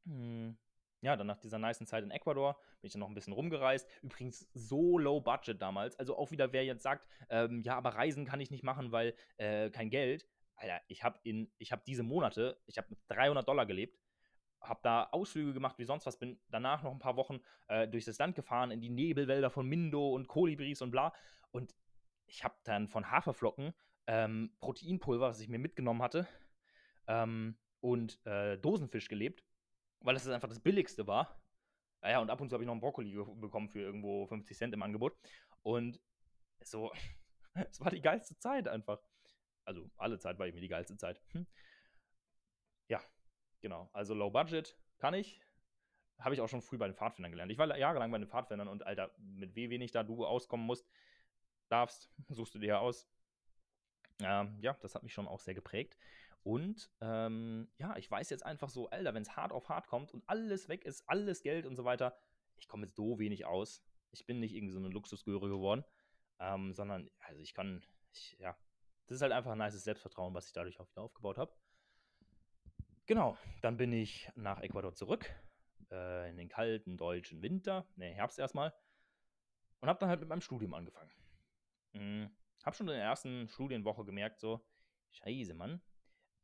Hm 0.04 0.56
ja, 1.04 1.16
dann 1.16 1.26
nach 1.26 1.38
dieser 1.38 1.58
niceen 1.58 1.86
Zeit 1.86 2.02
in 2.02 2.10
Ecuador 2.10 2.54
bin 2.80 2.86
ich 2.86 2.92
dann 2.92 3.00
noch 3.00 3.08
ein 3.08 3.14
bisschen 3.14 3.34
rumgereist. 3.34 3.86
Übrigens 4.02 4.48
so 4.54 4.98
low 4.98 5.20
budget 5.20 5.60
damals. 5.60 5.98
Also 5.98 6.16
auch 6.16 6.30
wieder, 6.30 6.52
wer 6.54 6.64
jetzt 6.64 6.82
sagt, 6.82 7.06
ähm, 7.28 7.60
ja, 7.62 7.76
aber 7.76 7.90
Reisen 7.90 8.24
kann 8.24 8.40
ich 8.40 8.50
nicht 8.50 8.64
machen, 8.64 8.90
weil 8.90 9.14
äh, 9.36 9.68
kein 9.68 9.90
Geld. 9.90 10.26
Alter, 10.56 10.80
ich 10.88 11.04
habe 11.04 11.18
in, 11.22 11.52
ich 11.58 11.72
habe 11.72 11.82
diese 11.86 12.02
Monate, 12.02 12.58
ich 12.64 12.78
habe 12.78 12.88
mit 12.88 12.98
300 13.08 13.46
Dollar 13.46 13.66
gelebt, 13.66 14.00
habe 14.62 14.80
da 14.82 15.08
Ausflüge 15.12 15.52
gemacht 15.52 15.78
wie 15.78 15.84
sonst 15.84 16.06
was, 16.06 16.18
bin 16.18 16.40
danach 16.48 16.82
noch 16.82 16.92
ein 16.92 16.98
paar 16.98 17.16
Wochen 17.16 17.40
äh, 17.68 17.86
durch 17.86 18.06
das 18.06 18.18
Land 18.18 18.34
gefahren, 18.34 18.70
in 18.70 18.80
die 18.80 18.88
Nebelwälder 18.88 19.50
von 19.50 19.68
Mindo 19.68 20.14
und 20.14 20.26
Kolibris 20.26 20.80
und 20.80 20.90
bla. 20.90 21.12
Und 21.50 21.74
ich 22.26 22.44
habe 22.44 22.54
dann 22.64 22.88
von 22.88 23.10
Haferflocken 23.10 23.74
ähm, 24.06 24.56
Proteinpulver, 24.60 25.28
was 25.28 25.40
ich 25.40 25.48
mir 25.48 25.58
mitgenommen 25.58 26.00
hatte, 26.00 26.26
ähm, 27.08 27.58
und 27.84 28.24
äh, 28.26 28.56
Dosenfisch 28.58 29.08
gelebt 29.08 29.44
weil 30.04 30.14
das 30.14 30.28
einfach 30.28 30.48
das 30.48 30.60
Billigste 30.60 31.06
war. 31.06 31.40
Naja, 32.02 32.20
und 32.20 32.30
ab 32.30 32.40
und 32.40 32.50
zu 32.50 32.54
habe 32.54 32.62
ich 32.62 32.66
noch 32.66 32.74
einen 32.74 32.80
Brokkoli 32.80 33.12
bekommen 33.36 33.68
für 33.68 33.80
irgendwo 33.80 34.26
50 34.26 34.56
Cent 34.56 34.74
im 34.74 34.82
Angebot. 34.82 35.16
Und 35.62 35.98
so, 36.62 36.92
es 37.54 37.80
war 37.80 37.90
die 37.90 38.02
geilste 38.02 38.38
Zeit 38.38 38.68
einfach. 38.68 39.02
Also 39.64 39.90
alle 39.96 40.18
Zeit 40.18 40.38
war 40.38 40.46
ich 40.46 40.54
mir 40.54 40.60
die 40.60 40.68
geilste 40.68 40.96
Zeit. 40.98 41.22
Hm. 41.32 41.46
Ja, 42.88 43.00
genau. 43.62 43.88
Also 43.94 44.12
Low 44.14 44.30
Budget 44.30 44.76
kann 44.98 45.14
ich. 45.14 45.40
Habe 46.18 46.34
ich 46.34 46.40
auch 46.42 46.48
schon 46.48 46.62
früh 46.62 46.76
bei 46.76 46.86
den 46.86 46.94
Pfadfindern 46.94 47.32
gelernt. 47.32 47.50
Ich 47.50 47.58
war 47.58 47.76
jahrelang 47.76 48.12
bei 48.12 48.18
den 48.18 48.28
Pfadfindern 48.28 48.68
und 48.68 48.86
Alter, 48.86 49.10
mit 49.18 49.56
wie 49.56 49.70
wenig 49.70 49.90
da 49.90 50.02
du 50.02 50.26
auskommen 50.26 50.66
musst, 50.66 50.86
darfst, 51.68 52.10
suchst 52.28 52.54
du 52.54 52.58
dir 52.58 52.78
aus. 52.80 53.08
Ähm, 54.20 54.58
ja, 54.60 54.74
das 54.74 54.94
hat 54.94 55.02
mich 55.02 55.14
schon 55.14 55.26
auch 55.26 55.40
sehr 55.40 55.54
geprägt. 55.54 55.96
Und 56.44 56.90
ähm, 57.00 57.68
ja, 57.78 57.96
ich 57.96 58.10
weiß 58.10 58.28
jetzt 58.28 58.44
einfach 58.44 58.68
so, 58.68 58.90
Alter, 58.90 59.14
wenn 59.14 59.22
es 59.22 59.34
hart 59.34 59.50
auf 59.50 59.70
hart 59.70 59.86
kommt 59.86 60.12
und 60.12 60.22
alles 60.28 60.68
weg 60.68 60.84
ist, 60.84 61.02
alles 61.08 61.42
Geld 61.42 61.64
und 61.64 61.74
so 61.74 61.84
weiter, 61.84 62.16
ich 62.56 62.68
komme 62.68 62.84
jetzt 62.84 62.96
so 62.96 63.18
wenig 63.18 63.46
aus. 63.46 63.82
Ich 64.10 64.26
bin 64.26 64.40
nicht 64.40 64.54
irgendwie 64.54 64.74
so 64.74 64.78
eine 64.78 64.88
Luxusgöre 64.88 65.48
geworden, 65.48 65.84
ähm, 66.38 66.74
sondern, 66.74 67.10
also 67.18 67.40
ich 67.40 67.54
kann, 67.54 67.82
ich, 68.12 68.36
ja, 68.38 68.56
das 69.06 69.16
ist 69.16 69.22
halt 69.22 69.32
einfach 69.32 69.52
ein 69.52 69.58
nice 69.58 69.82
Selbstvertrauen, 69.82 70.34
was 70.34 70.46
ich 70.46 70.52
dadurch 70.52 70.78
auch 70.78 70.90
wieder 70.90 71.00
aufgebaut 71.00 71.38
habe. 71.38 71.54
Genau, 73.06 73.38
dann 73.62 73.78
bin 73.78 73.92
ich 73.92 74.30
nach 74.34 74.60
Ecuador 74.60 74.94
zurück, 74.94 75.34
äh, 75.90 76.28
in 76.28 76.36
den 76.36 76.50
kalten 76.50 76.98
deutschen 76.98 77.40
Winter, 77.40 77.86
ne, 77.96 78.10
Herbst 78.12 78.38
erstmal, 78.38 78.74
und 79.80 79.88
habe 79.88 79.98
dann 79.98 80.10
halt 80.10 80.20
mit 80.20 80.28
meinem 80.28 80.42
Studium 80.42 80.74
angefangen. 80.74 81.10
Mhm. 81.94 82.36
Hab 82.62 82.76
schon 82.76 82.88
in 82.88 82.94
der 82.94 83.02
ersten 83.02 83.48
Studienwoche 83.48 84.04
gemerkt, 84.04 84.40
so, 84.40 84.66
scheiße, 85.10 85.54
Mann, 85.54 85.82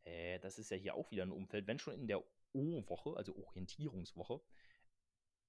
äh, 0.05 0.39
das 0.41 0.59
ist 0.59 0.71
ja 0.71 0.77
hier 0.77 0.95
auch 0.95 1.11
wieder 1.11 1.23
ein 1.23 1.33
Umfeld, 1.33 1.67
wenn 1.67 1.79
schon 1.79 1.95
in 1.95 2.07
der 2.07 2.23
O-Woche, 2.53 3.17
also 3.17 3.37
Orientierungswoche, 3.37 4.41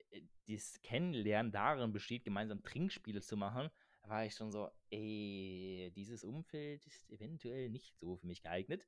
äh, 0.10 0.22
das 0.48 0.82
Kennenlernen 0.82 1.52
darin 1.52 1.92
besteht, 1.92 2.24
gemeinsam 2.24 2.64
Trinkspiele 2.64 3.22
zu 3.22 3.38
machen, 3.38 3.70
war 4.04 4.26
ich 4.26 4.34
schon 4.34 4.52
so, 4.52 4.70
ey, 4.90 5.92
dieses 5.96 6.24
Umfeld 6.24 6.86
ist 6.86 7.10
eventuell 7.10 7.70
nicht 7.70 7.98
so 7.98 8.18
für 8.18 8.28
mich 8.28 8.42
geeignet. 8.42 8.88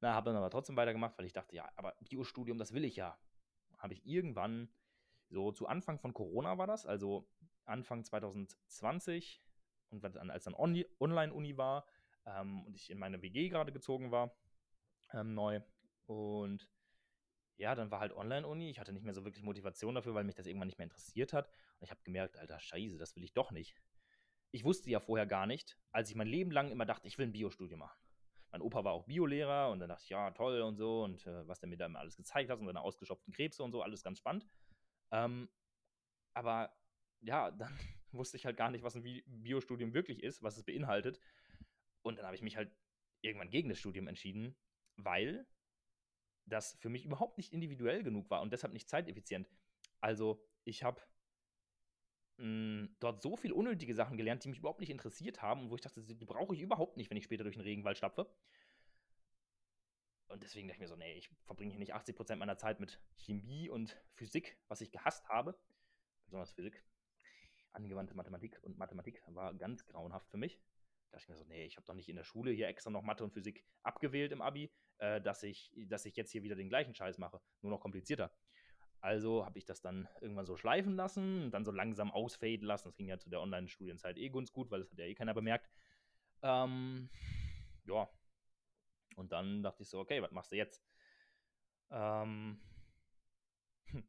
Na, 0.00 0.14
habe 0.14 0.30
dann 0.30 0.36
aber 0.36 0.50
trotzdem 0.50 0.76
weitergemacht, 0.76 1.16
weil 1.18 1.26
ich 1.26 1.32
dachte, 1.32 1.54
ja, 1.54 1.70
aber 1.76 1.94
Biostudium, 2.00 2.58
das 2.58 2.72
will 2.72 2.84
ich 2.84 2.96
ja. 2.96 3.18
Habe 3.78 3.94
ich 3.94 4.06
irgendwann, 4.06 4.72
so 5.28 5.52
zu 5.52 5.66
Anfang 5.66 5.98
von 5.98 6.12
Corona 6.12 6.58
war 6.58 6.66
das, 6.66 6.86
also 6.86 7.28
Anfang 7.64 8.04
2020 8.04 9.42
und 9.90 10.04
als 10.04 10.44
dann 10.44 10.54
Online-Uni 10.54 11.56
war 11.56 11.86
ähm, 12.26 12.64
und 12.64 12.76
ich 12.76 12.90
in 12.90 12.98
meine 12.98 13.22
WG 13.22 13.48
gerade 13.48 13.72
gezogen 13.72 14.10
war, 14.10 14.34
ähm, 15.12 15.34
neu. 15.34 15.60
Und 16.06 16.68
ja, 17.56 17.74
dann 17.74 17.90
war 17.90 18.00
halt 18.00 18.12
Online-Uni. 18.12 18.70
Ich 18.70 18.80
hatte 18.80 18.92
nicht 18.92 19.04
mehr 19.04 19.14
so 19.14 19.24
wirklich 19.24 19.44
Motivation 19.44 19.94
dafür, 19.94 20.14
weil 20.14 20.24
mich 20.24 20.34
das 20.34 20.46
irgendwann 20.46 20.68
nicht 20.68 20.78
mehr 20.78 20.86
interessiert 20.86 21.32
hat. 21.32 21.48
Und 21.78 21.84
ich 21.84 21.90
habe 21.90 22.00
gemerkt, 22.04 22.36
Alter, 22.38 22.58
scheiße, 22.58 22.98
das 22.98 23.14
will 23.16 23.22
ich 23.22 23.34
doch 23.34 23.50
nicht. 23.50 23.74
Ich 24.50 24.64
wusste 24.64 24.90
ja 24.90 24.98
vorher 24.98 25.26
gar 25.26 25.46
nicht, 25.46 25.78
als 25.92 26.10
ich 26.10 26.16
mein 26.16 26.26
Leben 26.26 26.50
lang 26.50 26.70
immer 26.70 26.86
dachte, 26.86 27.06
ich 27.06 27.18
will 27.18 27.26
ein 27.26 27.32
Biostudium 27.32 27.80
machen. 27.80 28.00
Mein 28.50 28.62
Opa 28.62 28.82
war 28.82 28.92
auch 28.92 29.04
Biolehrer 29.04 29.70
und 29.70 29.78
dann 29.78 29.88
dachte 29.88 30.02
ich, 30.02 30.10
ja, 30.10 30.30
toll 30.32 30.60
und 30.62 30.76
so 30.76 31.04
und 31.04 31.24
äh, 31.26 31.46
was 31.46 31.60
der 31.60 31.68
mir 31.68 31.76
da 31.76 31.86
immer 31.86 32.00
alles 32.00 32.16
gezeigt 32.16 32.50
hat 32.50 32.58
und 32.58 32.66
seine 32.66 32.80
ausgestopften 32.80 33.32
Krebse 33.32 33.62
und 33.62 33.70
so, 33.70 33.82
alles 33.82 34.02
ganz 34.02 34.18
spannend. 34.18 34.44
Ähm, 35.12 35.48
aber 36.34 36.74
ja, 37.20 37.50
dann 37.58 37.78
wusste 38.12 38.36
ich 38.36 38.46
halt 38.46 38.56
gar 38.56 38.70
nicht, 38.70 38.82
was 38.82 38.96
ein 38.96 39.22
Biostudium 39.26 39.94
wirklich 39.94 40.22
ist, 40.22 40.42
was 40.42 40.56
es 40.56 40.64
beinhaltet. 40.64 41.20
Und 42.02 42.16
dann 42.16 42.26
habe 42.26 42.34
ich 42.34 42.42
mich 42.42 42.56
halt 42.56 42.74
irgendwann 43.20 43.50
gegen 43.50 43.68
das 43.68 43.78
Studium 43.78 44.08
entschieden, 44.08 44.56
weil 45.04 45.46
das 46.46 46.76
für 46.80 46.88
mich 46.88 47.04
überhaupt 47.04 47.38
nicht 47.38 47.52
individuell 47.52 48.02
genug 48.02 48.30
war 48.30 48.42
und 48.42 48.52
deshalb 48.52 48.72
nicht 48.72 48.88
zeiteffizient. 48.88 49.48
Also 50.00 50.42
ich 50.64 50.82
habe 50.82 51.00
hm, 52.38 52.96
dort 53.00 53.22
so 53.22 53.36
viel 53.36 53.52
unnötige 53.52 53.94
Sachen 53.94 54.16
gelernt, 54.16 54.44
die 54.44 54.48
mich 54.48 54.58
überhaupt 54.58 54.80
nicht 54.80 54.90
interessiert 54.90 55.42
haben 55.42 55.62
und 55.62 55.70
wo 55.70 55.74
ich 55.74 55.82
dachte, 55.82 56.02
die 56.02 56.24
brauche 56.24 56.54
ich 56.54 56.60
überhaupt 56.60 56.96
nicht, 56.96 57.10
wenn 57.10 57.16
ich 57.16 57.24
später 57.24 57.44
durch 57.44 57.56
den 57.56 57.62
Regenwald 57.62 57.98
stapfe. 57.98 58.32
Und 60.28 60.42
deswegen 60.44 60.68
dachte 60.68 60.76
ich 60.76 60.80
mir 60.80 60.88
so, 60.88 60.96
nee, 60.96 61.14
ich 61.14 61.28
verbringe 61.44 61.72
hier 61.72 61.80
nicht 61.80 61.94
80% 61.94 62.36
meiner 62.36 62.56
Zeit 62.56 62.78
mit 62.78 63.00
Chemie 63.16 63.68
und 63.68 64.00
Physik, 64.12 64.56
was 64.68 64.80
ich 64.80 64.92
gehasst 64.92 65.28
habe. 65.28 65.58
Besonders 66.24 66.52
Physik. 66.52 66.84
Angewandte 67.72 68.14
Mathematik 68.14 68.58
und 68.62 68.78
Mathematik 68.78 69.22
war 69.26 69.52
ganz 69.54 69.84
grauenhaft 69.86 70.30
für 70.30 70.36
mich. 70.36 70.60
Da 71.10 71.18
dachte 71.18 71.24
ich 71.24 71.28
mir 71.28 71.36
so, 71.36 71.44
nee, 71.44 71.64
ich 71.64 71.76
habe 71.76 71.86
doch 71.86 71.94
nicht 71.94 72.08
in 72.08 72.16
der 72.16 72.24
Schule 72.24 72.52
hier 72.52 72.68
extra 72.68 72.90
noch 72.90 73.02
Mathe 73.02 73.24
und 73.24 73.32
Physik 73.32 73.66
abgewählt 73.82 74.30
im 74.30 74.40
Abi, 74.40 74.72
äh, 75.00 75.20
dass, 75.20 75.42
ich, 75.42 75.72
dass 75.88 76.04
ich 76.04 76.16
jetzt 76.16 76.30
hier 76.30 76.42
wieder 76.42 76.56
den 76.56 76.68
gleichen 76.68 76.94
Scheiß 76.94 77.18
mache, 77.18 77.40
nur 77.62 77.70
noch 77.70 77.80
komplizierter. 77.80 78.30
Also 79.00 79.46
habe 79.46 79.58
ich 79.58 79.64
das 79.64 79.80
dann 79.80 80.08
irgendwann 80.20 80.44
so 80.44 80.56
schleifen 80.56 80.94
lassen 80.94 81.44
und 81.44 81.50
dann 81.52 81.64
so 81.64 81.70
langsam 81.70 82.10
ausfaden 82.10 82.66
lassen. 82.66 82.88
Das 82.88 82.96
ging 82.96 83.08
ja 83.08 83.18
zu 83.18 83.30
der 83.30 83.40
Online-Studienzeit 83.40 84.18
eh 84.18 84.28
ganz 84.28 84.52
gut, 84.52 84.70
weil 84.70 84.80
das 84.80 84.90
hat 84.90 84.98
ja 84.98 85.06
eh 85.06 85.14
keiner 85.14 85.32
bemerkt. 85.32 85.70
Ähm, 86.42 87.08
ja. 87.86 88.08
Und 89.16 89.32
dann 89.32 89.62
dachte 89.62 89.82
ich 89.82 89.88
so, 89.88 90.00
okay, 90.00 90.20
was 90.22 90.32
machst 90.32 90.52
du 90.52 90.56
jetzt? 90.56 90.84
Ähm, 91.90 92.60
hm. 93.86 94.06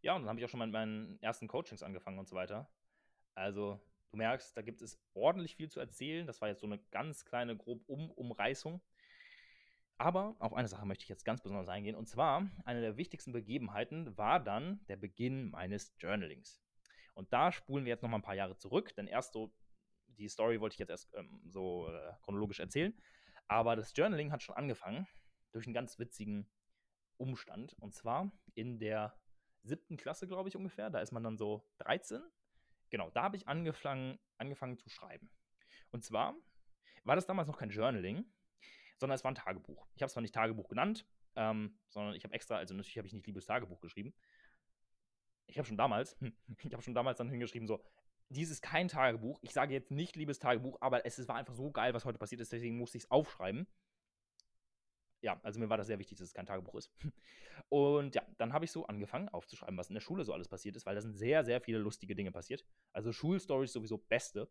Ja, 0.00 0.16
und 0.16 0.22
dann 0.22 0.30
habe 0.30 0.40
ich 0.40 0.44
auch 0.46 0.48
schon 0.48 0.58
mal 0.58 0.66
mit 0.66 0.72
meinen 0.72 1.22
ersten 1.22 1.46
Coachings 1.46 1.82
angefangen 1.82 2.18
und 2.18 2.28
so 2.28 2.34
weiter. 2.34 2.70
Also, 3.34 3.78
du 4.10 4.16
merkst, 4.16 4.56
da 4.56 4.62
gibt 4.62 4.80
es 4.80 4.98
ordentlich 5.14 5.54
viel 5.54 5.70
zu 5.70 5.80
erzählen. 5.80 6.26
Das 6.26 6.40
war 6.40 6.48
jetzt 6.48 6.60
so 6.60 6.66
eine 6.66 6.78
ganz 6.90 7.26
kleine, 7.26 7.56
grob 7.56 7.82
um 7.86 8.10
Umreißung. 8.10 8.80
Aber 10.02 10.34
auf 10.40 10.52
eine 10.52 10.66
Sache 10.66 10.84
möchte 10.84 11.04
ich 11.04 11.08
jetzt 11.08 11.24
ganz 11.24 11.42
besonders 11.42 11.68
eingehen. 11.68 11.94
Und 11.94 12.08
zwar, 12.08 12.50
eine 12.64 12.80
der 12.80 12.96
wichtigsten 12.96 13.30
Begebenheiten 13.30 14.18
war 14.18 14.40
dann 14.40 14.84
der 14.88 14.96
Beginn 14.96 15.48
meines 15.50 15.94
Journalings. 15.96 16.60
Und 17.14 17.32
da 17.32 17.52
spulen 17.52 17.84
wir 17.84 17.90
jetzt 17.90 18.02
noch 18.02 18.10
mal 18.10 18.16
ein 18.16 18.22
paar 18.22 18.34
Jahre 18.34 18.56
zurück, 18.56 18.96
denn 18.96 19.06
erst 19.06 19.32
so, 19.32 19.54
die 20.08 20.28
Story 20.28 20.60
wollte 20.60 20.74
ich 20.74 20.80
jetzt 20.80 20.90
erst 20.90 21.14
ähm, 21.14 21.40
so 21.46 21.88
äh, 21.88 22.14
chronologisch 22.22 22.58
erzählen. 22.58 22.92
Aber 23.46 23.76
das 23.76 23.92
Journaling 23.94 24.32
hat 24.32 24.42
schon 24.42 24.56
angefangen 24.56 25.06
durch 25.52 25.66
einen 25.66 25.74
ganz 25.74 26.00
witzigen 26.00 26.50
Umstand. 27.16 27.76
Und 27.78 27.94
zwar 27.94 28.32
in 28.54 28.80
der 28.80 29.16
siebten 29.62 29.96
Klasse, 29.96 30.26
glaube 30.26 30.48
ich, 30.48 30.56
ungefähr. 30.56 30.90
Da 30.90 30.98
ist 30.98 31.12
man 31.12 31.22
dann 31.22 31.36
so 31.36 31.64
13. 31.78 32.20
Genau, 32.90 33.08
da 33.10 33.22
habe 33.22 33.36
ich 33.36 33.46
angefangen, 33.46 34.18
angefangen 34.36 34.78
zu 34.78 34.88
schreiben. 34.88 35.30
Und 35.92 36.02
zwar 36.02 36.34
war 37.04 37.14
das 37.14 37.26
damals 37.26 37.46
noch 37.46 37.58
kein 37.58 37.70
Journaling, 37.70 38.24
sondern 39.02 39.16
es 39.16 39.24
war 39.24 39.32
ein 39.32 39.34
Tagebuch. 39.34 39.84
Ich 39.96 40.02
habe 40.02 40.06
es 40.06 40.12
zwar 40.12 40.20
nicht 40.20 40.34
Tagebuch 40.34 40.68
genannt, 40.68 41.04
ähm, 41.34 41.76
sondern 41.88 42.14
ich 42.14 42.22
habe 42.22 42.34
extra, 42.34 42.56
also 42.56 42.72
natürlich 42.72 42.96
habe 42.98 43.08
ich 43.08 43.12
nicht 43.12 43.26
liebes 43.26 43.46
Tagebuch 43.46 43.80
geschrieben. 43.80 44.14
Ich 45.46 45.58
habe 45.58 45.66
schon 45.66 45.76
damals, 45.76 46.16
ich 46.64 46.72
habe 46.72 46.82
schon 46.82 46.94
damals 46.94 47.18
dann 47.18 47.28
hingeschrieben, 47.28 47.66
so, 47.66 47.82
dies 48.28 48.48
ist 48.48 48.62
kein 48.62 48.86
Tagebuch. 48.86 49.40
Ich 49.42 49.52
sage 49.52 49.74
jetzt 49.74 49.90
nicht 49.90 50.14
liebes 50.14 50.38
Tagebuch, 50.38 50.78
aber 50.80 51.04
es 51.04 51.26
war 51.26 51.34
einfach 51.34 51.52
so 51.52 51.72
geil, 51.72 51.94
was 51.94 52.04
heute 52.04 52.18
passiert 52.18 52.40
ist, 52.40 52.52
deswegen 52.52 52.78
musste 52.78 52.96
ich 52.96 53.04
es 53.04 53.10
aufschreiben. 53.10 53.66
Ja, 55.20 55.40
also 55.42 55.58
mir 55.58 55.68
war 55.68 55.76
das 55.76 55.88
sehr 55.88 55.98
wichtig, 55.98 56.18
dass 56.18 56.28
es 56.28 56.34
kein 56.34 56.46
Tagebuch 56.46 56.76
ist. 56.76 56.92
Und 57.68 58.14
ja, 58.14 58.22
dann 58.38 58.52
habe 58.52 58.64
ich 58.64 58.70
so 58.70 58.86
angefangen 58.86 59.28
aufzuschreiben, 59.28 59.76
was 59.76 59.88
in 59.88 59.94
der 59.94 60.00
Schule 60.00 60.24
so 60.24 60.32
alles 60.32 60.48
passiert 60.48 60.76
ist, 60.76 60.86
weil 60.86 60.94
da 60.94 61.00
sind 61.00 61.16
sehr, 61.16 61.44
sehr 61.44 61.60
viele 61.60 61.78
lustige 61.78 62.14
Dinge 62.14 62.30
passiert. 62.30 62.64
Also 62.92 63.12
Schulstories 63.12 63.72
sowieso 63.72 63.98
beste. 63.98 64.48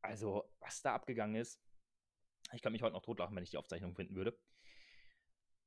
Also, 0.00 0.50
was 0.60 0.82
da 0.82 0.94
abgegangen 0.94 1.36
ist, 1.36 1.60
ich 2.52 2.62
kann 2.62 2.72
mich 2.72 2.82
heute 2.82 2.94
noch 2.94 3.02
totlachen, 3.02 3.34
wenn 3.36 3.42
ich 3.42 3.50
die 3.50 3.56
Aufzeichnung 3.56 3.94
finden 3.94 4.14
würde. 4.14 4.38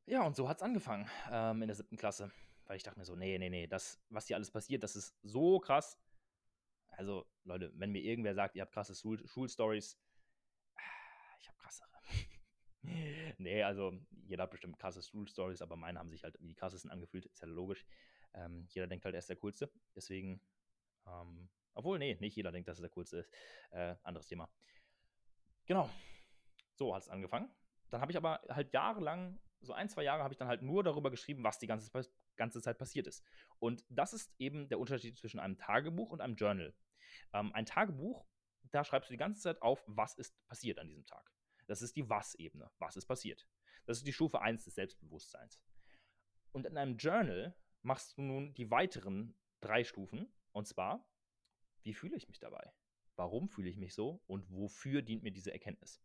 Ja, 0.06 0.24
und 0.24 0.36
so 0.36 0.48
hat 0.48 0.58
es 0.58 0.63
angefangen 0.63 1.10
ähm, 1.32 1.62
in 1.62 1.67
der 1.67 1.76
siebten 1.76 1.98
Klasse. 1.98 2.32
Weil 2.65 2.78
ich 2.78 2.84
dachte 2.84 3.00
mir 3.00 3.06
so, 3.06 3.15
nee, 3.15 3.38
nee, 3.38 3.50
nee, 3.50 3.67
das, 3.67 4.04
was 4.10 4.28
hier 4.28 4.36
alles 4.36 4.52
passiert, 4.52 4.84
das 4.84 4.95
ist 4.95 5.15
so 5.21 5.60
krass. 5.60 6.00
Also, 6.88 7.28
Leute, 7.43 7.71
wenn 7.76 7.91
mir 7.91 8.02
irgendwer 8.02 8.34
sagt, 8.34 8.56
ihr 8.56 8.62
habt 8.62 8.71
krasse 8.71 8.95
Schul 8.95 9.26
Schulstories, 9.28 10.00
ich 11.39 11.48
habe 11.48 11.58
krassere. 11.58 11.89
nee, 13.38 13.62
also 13.63 13.93
jeder 14.28 14.43
hat 14.43 14.52
bestimmt 14.52 14.80
krasse 14.80 15.04
Schulstories, 15.04 15.62
aber 15.62 15.76
meine 15.76 16.00
haben 16.00 16.10
sich 16.10 16.24
halt 16.24 16.39
wie 16.39 16.48
die 16.48 16.56
krassesten 16.56 16.89
angefühlt, 16.89 17.26
ist 17.26 17.41
ja 17.41 17.48
logisch. 17.48 17.86
Ähm, 18.34 18.65
jeder 18.69 18.88
denkt 18.88 19.06
halt, 19.06 19.15
er 19.15 19.19
ist 19.19 19.30
der 19.30 19.36
Coolste. 19.38 19.71
Deswegen, 19.95 20.41
ähm, 21.08 21.50
obwohl, 21.74 22.00
nee, 22.00 22.17
nicht 22.19 22.36
jeder 22.36 22.52
denkt, 22.52 22.67
dass 22.67 22.80
er 22.80 22.84
der 22.84 22.91
Coolste 22.91 23.17
ist. 23.17 23.32
Äh, 23.71 23.95
anderes 24.04 24.28
Thema. 24.28 24.50
Genau, 25.65 25.89
so 26.76 26.94
hat 26.94 27.04
es 27.04 27.10
angefangen. 27.10 27.50
Dann 27.90 28.02
habe 28.02 28.12
ich 28.12 28.18
aber 28.18 28.42
halt 28.50 28.74
jahrelang, 28.74 29.40
so 29.62 29.74
ein, 29.74 29.90
zwei 29.90 30.04
Jahre, 30.04 30.24
habe 30.24 30.34
ich 30.34 30.38
dann 30.38 30.48
halt 30.48 30.62
nur 30.62 30.84
darüber 30.84 31.10
geschrieben, 31.10 31.44
was 31.44 31.60
die 31.60 31.68
ganze, 31.68 31.90
ganze 32.36 32.62
Zeit 32.62 32.78
passiert 32.78 33.08
ist. 33.08 33.24
Und 33.60 33.84
das 33.90 34.14
ist 34.14 34.34
eben 34.38 34.68
der 34.70 34.80
Unterschied 34.80 35.18
zwischen 35.18 35.40
einem 35.40 35.58
Tagebuch 35.58 36.12
und 36.12 36.22
einem 36.22 36.36
Journal. 36.36 36.74
Ähm, 37.34 37.54
ein 37.54 37.66
Tagebuch, 37.66 38.26
da 38.72 38.84
schreibst 38.84 39.10
du 39.10 39.14
die 39.14 39.18
ganze 39.18 39.42
Zeit 39.42 39.62
auf, 39.62 39.84
was 39.88 40.16
ist 40.16 40.36
passiert 40.48 40.80
an 40.80 40.88
diesem 40.88 41.06
Tag. 41.06 41.32
Das 41.68 41.82
ist 41.82 41.96
die 41.96 42.10
Was-Ebene. 42.10 42.70
Was 42.80 42.96
ist 42.96 43.06
passiert? 43.06 43.48
Das 43.86 43.98
ist 43.98 44.08
die 44.08 44.14
Stufe 44.14 44.42
1 44.42 44.66
des 44.66 44.76
Selbstbewusstseins. 44.76 45.62
Und 46.52 46.66
in 46.66 46.78
einem 46.78 46.98
Journal 46.98 47.56
machst 47.82 48.18
du 48.18 48.22
nun 48.22 48.54
die 48.54 48.72
weiteren 48.72 49.36
drei 49.62 49.84
Stufen. 49.84 50.34
Und 50.52 50.68
zwar, 50.68 51.08
wie 51.84 51.94
fühle 51.94 52.16
ich 52.16 52.28
mich 52.28 52.40
dabei? 52.40 52.72
Warum 53.16 53.50
fühle 53.50 53.70
ich 53.70 53.78
mich 53.78 53.94
so? 53.94 54.22
Und 54.28 54.50
wofür 54.52 55.02
dient 55.02 55.24
mir 55.24 55.32
diese 55.32 55.52
Erkenntnis? 55.52 56.02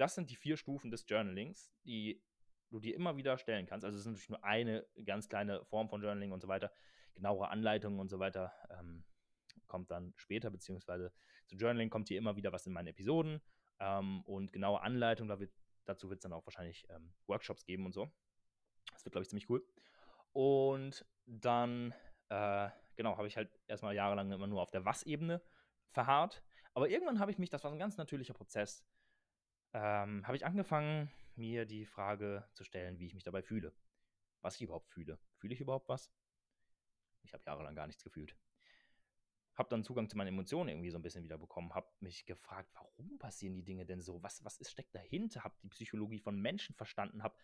Das 0.00 0.14
sind 0.14 0.30
die 0.30 0.36
vier 0.36 0.56
Stufen 0.56 0.90
des 0.90 1.04
Journalings, 1.06 1.70
die 1.84 2.22
du 2.70 2.80
dir 2.80 2.94
immer 2.94 3.18
wieder 3.18 3.36
stellen 3.36 3.66
kannst. 3.66 3.84
Also 3.84 3.96
es 3.96 4.00
ist 4.00 4.06
natürlich 4.06 4.30
nur 4.30 4.42
eine 4.42 4.86
ganz 5.04 5.28
kleine 5.28 5.62
Form 5.66 5.90
von 5.90 6.00
Journaling 6.00 6.32
und 6.32 6.40
so 6.40 6.48
weiter. 6.48 6.72
Genauere 7.12 7.50
Anleitungen 7.50 8.00
und 8.00 8.08
so 8.08 8.18
weiter 8.18 8.50
ähm, 8.70 9.04
kommt 9.66 9.90
dann 9.90 10.14
später, 10.16 10.50
beziehungsweise 10.50 11.12
zu 11.48 11.56
Journaling 11.56 11.90
kommt 11.90 12.08
hier 12.08 12.16
immer 12.16 12.34
wieder 12.34 12.50
was 12.50 12.66
in 12.66 12.72
meinen 12.72 12.86
Episoden 12.86 13.42
ähm, 13.78 14.22
und 14.22 14.54
genaue 14.54 14.80
Anleitungen, 14.80 15.28
da 15.28 15.38
wird, 15.38 15.52
dazu 15.84 16.08
wird 16.08 16.20
es 16.20 16.22
dann 16.22 16.32
auch 16.32 16.46
wahrscheinlich 16.46 16.86
ähm, 16.88 17.12
Workshops 17.26 17.66
geben 17.66 17.84
und 17.84 17.92
so. 17.92 18.10
Das 18.92 19.04
wird, 19.04 19.12
glaube 19.12 19.24
ich, 19.24 19.28
ziemlich 19.28 19.50
cool. 19.50 19.62
Und 20.32 21.04
dann, 21.26 21.92
äh, 22.30 22.70
genau, 22.96 23.18
habe 23.18 23.28
ich 23.28 23.36
halt 23.36 23.50
erstmal 23.66 23.94
jahrelang 23.94 24.32
immer 24.32 24.46
nur 24.46 24.62
auf 24.62 24.70
der 24.70 24.86
Was-Ebene 24.86 25.42
verharrt. 25.90 26.42
Aber 26.72 26.88
irgendwann 26.88 27.18
habe 27.18 27.32
ich 27.32 27.38
mich, 27.38 27.50
das 27.50 27.64
war 27.64 27.70
ein 27.70 27.78
ganz 27.78 27.98
natürlicher 27.98 28.32
Prozess, 28.32 28.82
ähm, 29.72 30.26
habe 30.26 30.36
ich 30.36 30.44
angefangen, 30.44 31.10
mir 31.36 31.64
die 31.64 31.84
Frage 31.84 32.46
zu 32.52 32.64
stellen, 32.64 32.98
wie 32.98 33.06
ich 33.06 33.14
mich 33.14 33.24
dabei 33.24 33.42
fühle. 33.42 33.72
Was 34.42 34.56
ich 34.56 34.62
überhaupt 34.62 34.90
fühle. 34.90 35.18
Fühle 35.36 35.54
ich 35.54 35.60
überhaupt 35.60 35.88
was? 35.88 36.10
Ich 37.22 37.32
habe 37.32 37.44
jahrelang 37.44 37.74
gar 37.74 37.86
nichts 37.86 38.02
gefühlt. 38.02 38.36
Habe 39.54 39.68
dann 39.68 39.84
Zugang 39.84 40.08
zu 40.08 40.16
meinen 40.16 40.28
Emotionen 40.28 40.70
irgendwie 40.70 40.90
so 40.90 40.98
ein 40.98 41.02
bisschen 41.02 41.24
wieder 41.24 41.38
bekommen. 41.38 41.74
Habe 41.74 41.88
mich 42.00 42.24
gefragt, 42.24 42.70
warum 42.74 43.18
passieren 43.18 43.54
die 43.54 43.64
Dinge 43.64 43.84
denn 43.84 44.00
so? 44.00 44.22
Was, 44.22 44.44
was 44.44 44.58
ist, 44.58 44.70
steckt 44.70 44.94
dahinter? 44.94 45.44
Habe 45.44 45.56
die 45.62 45.68
Psychologie 45.68 46.18
von 46.18 46.40
Menschen 46.40 46.74
verstanden. 46.74 47.22
Habe 47.22 47.36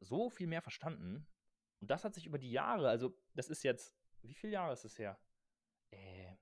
so 0.00 0.28
viel 0.28 0.46
mehr 0.46 0.62
verstanden. 0.62 1.26
Und 1.80 1.90
das 1.90 2.04
hat 2.04 2.14
sich 2.14 2.26
über 2.26 2.38
die 2.38 2.50
Jahre, 2.50 2.88
also 2.88 3.16
das 3.34 3.48
ist 3.48 3.62
jetzt, 3.62 3.94
wie 4.22 4.34
viele 4.34 4.54
Jahre 4.54 4.72
ist 4.72 4.84
es 4.84 4.98
her? 4.98 5.18
Äh, 5.90 6.36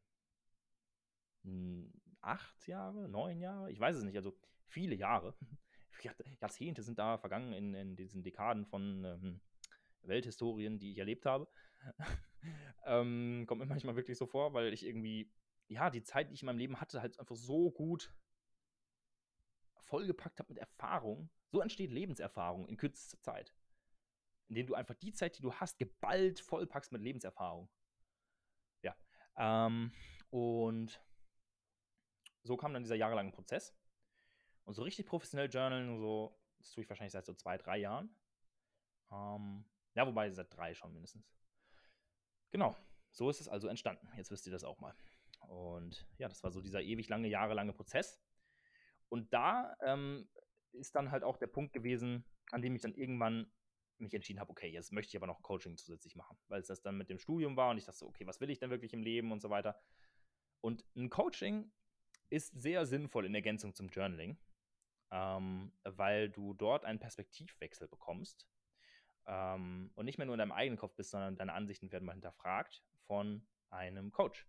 acht 2.21 2.67
Jahre, 2.67 3.09
neun 3.09 3.39
Jahre, 3.41 3.71
ich 3.71 3.79
weiß 3.79 3.97
es 3.97 4.05
nicht, 4.05 4.17
also 4.17 4.37
viele 4.67 4.95
Jahre, 4.95 5.37
Jahrzehnte 6.41 6.83
sind 6.83 6.99
da 6.99 7.19
vergangen 7.19 7.53
in, 7.53 7.75
in 7.75 7.97
diesen 7.97 8.23
Dekaden 8.23 8.67
von 8.67 9.05
ähm, 9.05 9.41
Welthistorien, 10.03 10.79
die 10.79 10.93
ich 10.93 10.99
erlebt 10.99 11.27
habe. 11.27 11.49
ähm, 12.87 13.45
kommt 13.47 13.61
mir 13.61 13.67
manchmal 13.67 13.97
wirklich 13.97 14.19
so 14.19 14.27
vor, 14.27 14.53
weil 14.53 14.73
ich 14.73 14.85
irgendwie, 14.85 15.31
ja, 15.69 15.91
die 15.91 16.03
Zeit, 16.03 16.31
die 16.31 16.35
ich 16.35 16.43
in 16.43 16.47
meinem 16.47 16.59
Leben 16.59 16.81
hatte, 16.81 17.01
halt 17.01 17.19
einfach 17.19 17.37
so 17.37 17.71
gut 17.71 18.15
vollgepackt 19.81 20.39
habe 20.39 20.53
mit 20.53 20.59
Erfahrung. 20.59 21.31
So 21.51 21.61
entsteht 21.61 21.91
Lebenserfahrung 21.91 22.67
in 22.69 22.77
kürzester 22.77 23.21
Zeit. 23.21 23.55
Indem 24.49 24.67
du 24.67 24.75
einfach 24.75 24.95
die 24.95 25.13
Zeit, 25.13 25.39
die 25.39 25.43
du 25.43 25.55
hast, 25.55 25.79
geballt 25.79 26.41
vollpackst 26.41 26.93
mit 26.93 27.03
Lebenserfahrung. 27.03 27.71
Ja. 28.83 28.97
Ähm, 29.37 29.93
und 30.31 31.01
so 32.43 32.57
kam 32.57 32.75
dann 32.75 32.83
dieser 32.83 32.97
jahrelange 32.97 33.33
Prozess. 33.33 33.75
Und 34.65 34.75
so 34.75 34.83
richtig 34.83 35.07
professionell 35.07 35.49
journalen, 35.51 35.99
so, 35.99 36.39
das 36.59 36.71
tue 36.73 36.83
ich 36.83 36.89
wahrscheinlich 36.89 37.13
seit 37.13 37.27
so 37.27 37.35
zwei, 37.35 37.59
drei 37.59 37.79
Jahren. 37.79 38.15
Ähm, 39.11 39.65
Ja, 39.95 40.07
wobei 40.07 40.31
seit 40.31 40.55
drei 40.57 40.75
schon 40.75 40.93
mindestens. 40.93 41.31
Genau, 42.51 42.77
so 43.13 43.31
ist 43.31 43.41
es 43.41 43.49
also 43.49 43.69
entstanden. 43.69 44.09
Jetzt 44.17 44.31
wisst 44.31 44.47
ihr 44.47 44.53
das 44.53 44.65
auch 44.65 44.81
mal. 44.81 44.95
Und 45.49 46.07
ja, 46.19 46.29
das 46.29 46.43
war 46.43 46.51
so 46.51 46.61
dieser 46.61 46.83
ewig 46.83 47.09
lange, 47.09 47.29
jahrelange 47.29 47.73
Prozess. 47.73 48.21
Und 49.09 49.33
da 49.33 49.77
ähm, 49.83 50.29
ist 50.73 50.95
dann 50.95 51.11
halt 51.11 51.23
auch 51.23 51.37
der 51.37 51.47
Punkt 51.47 51.73
gewesen, 51.73 52.25
an 52.51 52.63
dem 52.63 52.75
ich 52.75 52.83
dann 52.83 52.95
irgendwann 52.95 53.53
mich 53.99 54.15
entschieden 54.15 54.41
habe, 54.41 54.51
okay, 54.51 54.69
jetzt 54.69 54.93
möchte 54.93 55.11
ich 55.11 55.17
aber 55.17 55.27
noch 55.27 55.43
Coaching 55.43 55.77
zusätzlich 55.77 56.17
machen, 56.17 56.37
weil 56.49 56.61
es 56.61 56.67
das 56.67 56.83
dann 56.83 56.97
mit 56.97 57.09
dem 57.11 57.19
Studium 57.19 57.57
war 57.57 57.71
und 57.71 57.79
ich 57.79 57.85
dachte 57.85 57.99
so, 57.99 58.09
okay, 58.09 58.27
was 58.27 58.41
will 58.41 58.51
ich 58.51 58.59
denn 58.59 58.71
wirklich 58.71 58.93
im 58.93 59.03
Leben 59.03 59.31
und 59.31 59.41
so 59.41 59.51
weiter. 59.51 59.81
Und 60.61 60.85
ein 60.97 61.11
Coaching 61.11 61.71
ist 62.31 62.61
sehr 62.61 62.87
sinnvoll 62.87 63.27
in 63.27 63.35
Ergänzung 63.35 63.75
zum 63.75 63.89
Journaling, 63.89 64.37
ähm, 65.15 65.73
weil 65.85 66.29
du 66.29 66.55
dort 66.55 66.85
einen 66.85 66.99
Perspektivwechsel 66.99 67.87
bekommst 67.87 68.49
ähm, 69.27 69.93
und 69.95 70.07
nicht 70.07 70.19
mehr 70.19 70.27
nur 70.27 70.35
in 70.35 70.41
deinem 70.41 70.53
eigenen 70.53 70.77
Kopf 70.77 70.97
bist, 70.97 71.11
sondern 71.11 71.37
deine 71.37 71.53
Ansichten 71.53 71.93
werden 71.93 72.05
mal 72.05 72.13
hinterfragt 72.13 72.83
von 73.07 73.47
einem 73.71 74.11
Coach. 74.11 74.45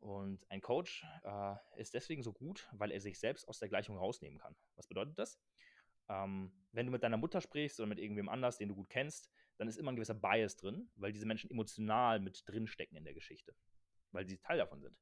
Und 0.00 0.44
ein 0.50 0.60
Coach 0.60 1.06
äh, 1.22 1.54
ist 1.76 1.94
deswegen 1.94 2.24
so 2.24 2.32
gut, 2.32 2.68
weil 2.72 2.90
er 2.90 3.00
sich 3.00 3.20
selbst 3.20 3.46
aus 3.46 3.60
der 3.60 3.68
Gleichung 3.68 3.96
rausnehmen 3.96 4.40
kann. 4.40 4.56
Was 4.74 4.88
bedeutet 4.88 5.16
das? 5.16 5.40
Ähm, 6.08 6.52
wenn 6.72 6.86
du 6.86 6.92
mit 6.92 7.04
deiner 7.04 7.16
Mutter 7.16 7.40
sprichst 7.40 7.78
oder 7.78 7.86
mit 7.86 8.00
irgendwem 8.00 8.28
anders, 8.28 8.58
den 8.58 8.68
du 8.68 8.74
gut 8.74 8.90
kennst, 8.90 9.30
dann 9.58 9.68
ist 9.68 9.76
immer 9.76 9.92
ein 9.92 9.96
gewisser 9.96 10.14
Bias 10.14 10.56
drin, 10.56 10.90
weil 10.96 11.12
diese 11.12 11.26
Menschen 11.26 11.50
emotional 11.52 12.18
mit 12.18 12.42
drinstecken 12.48 12.96
in 12.96 13.04
der 13.04 13.14
Geschichte, 13.14 13.54
weil 14.10 14.26
sie 14.26 14.38
Teil 14.38 14.58
davon 14.58 14.80
sind. 14.80 14.98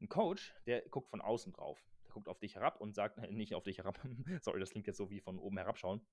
Ein 0.00 0.08
Coach, 0.08 0.52
der 0.66 0.82
guckt 0.88 1.10
von 1.10 1.20
außen 1.20 1.52
drauf. 1.52 1.80
Der 2.10 2.14
guckt 2.14 2.28
auf 2.28 2.40
dich 2.40 2.56
herab 2.56 2.80
und 2.80 2.92
sagt, 2.92 3.18
äh, 3.18 3.30
nicht 3.30 3.54
auf 3.54 3.62
dich 3.62 3.78
herab, 3.78 4.00
sorry, 4.42 4.58
das 4.58 4.70
klingt 4.70 4.88
jetzt 4.88 4.96
so 4.96 5.10
wie 5.10 5.20
von 5.20 5.38
oben 5.38 5.56
herabschauen, 5.58 6.04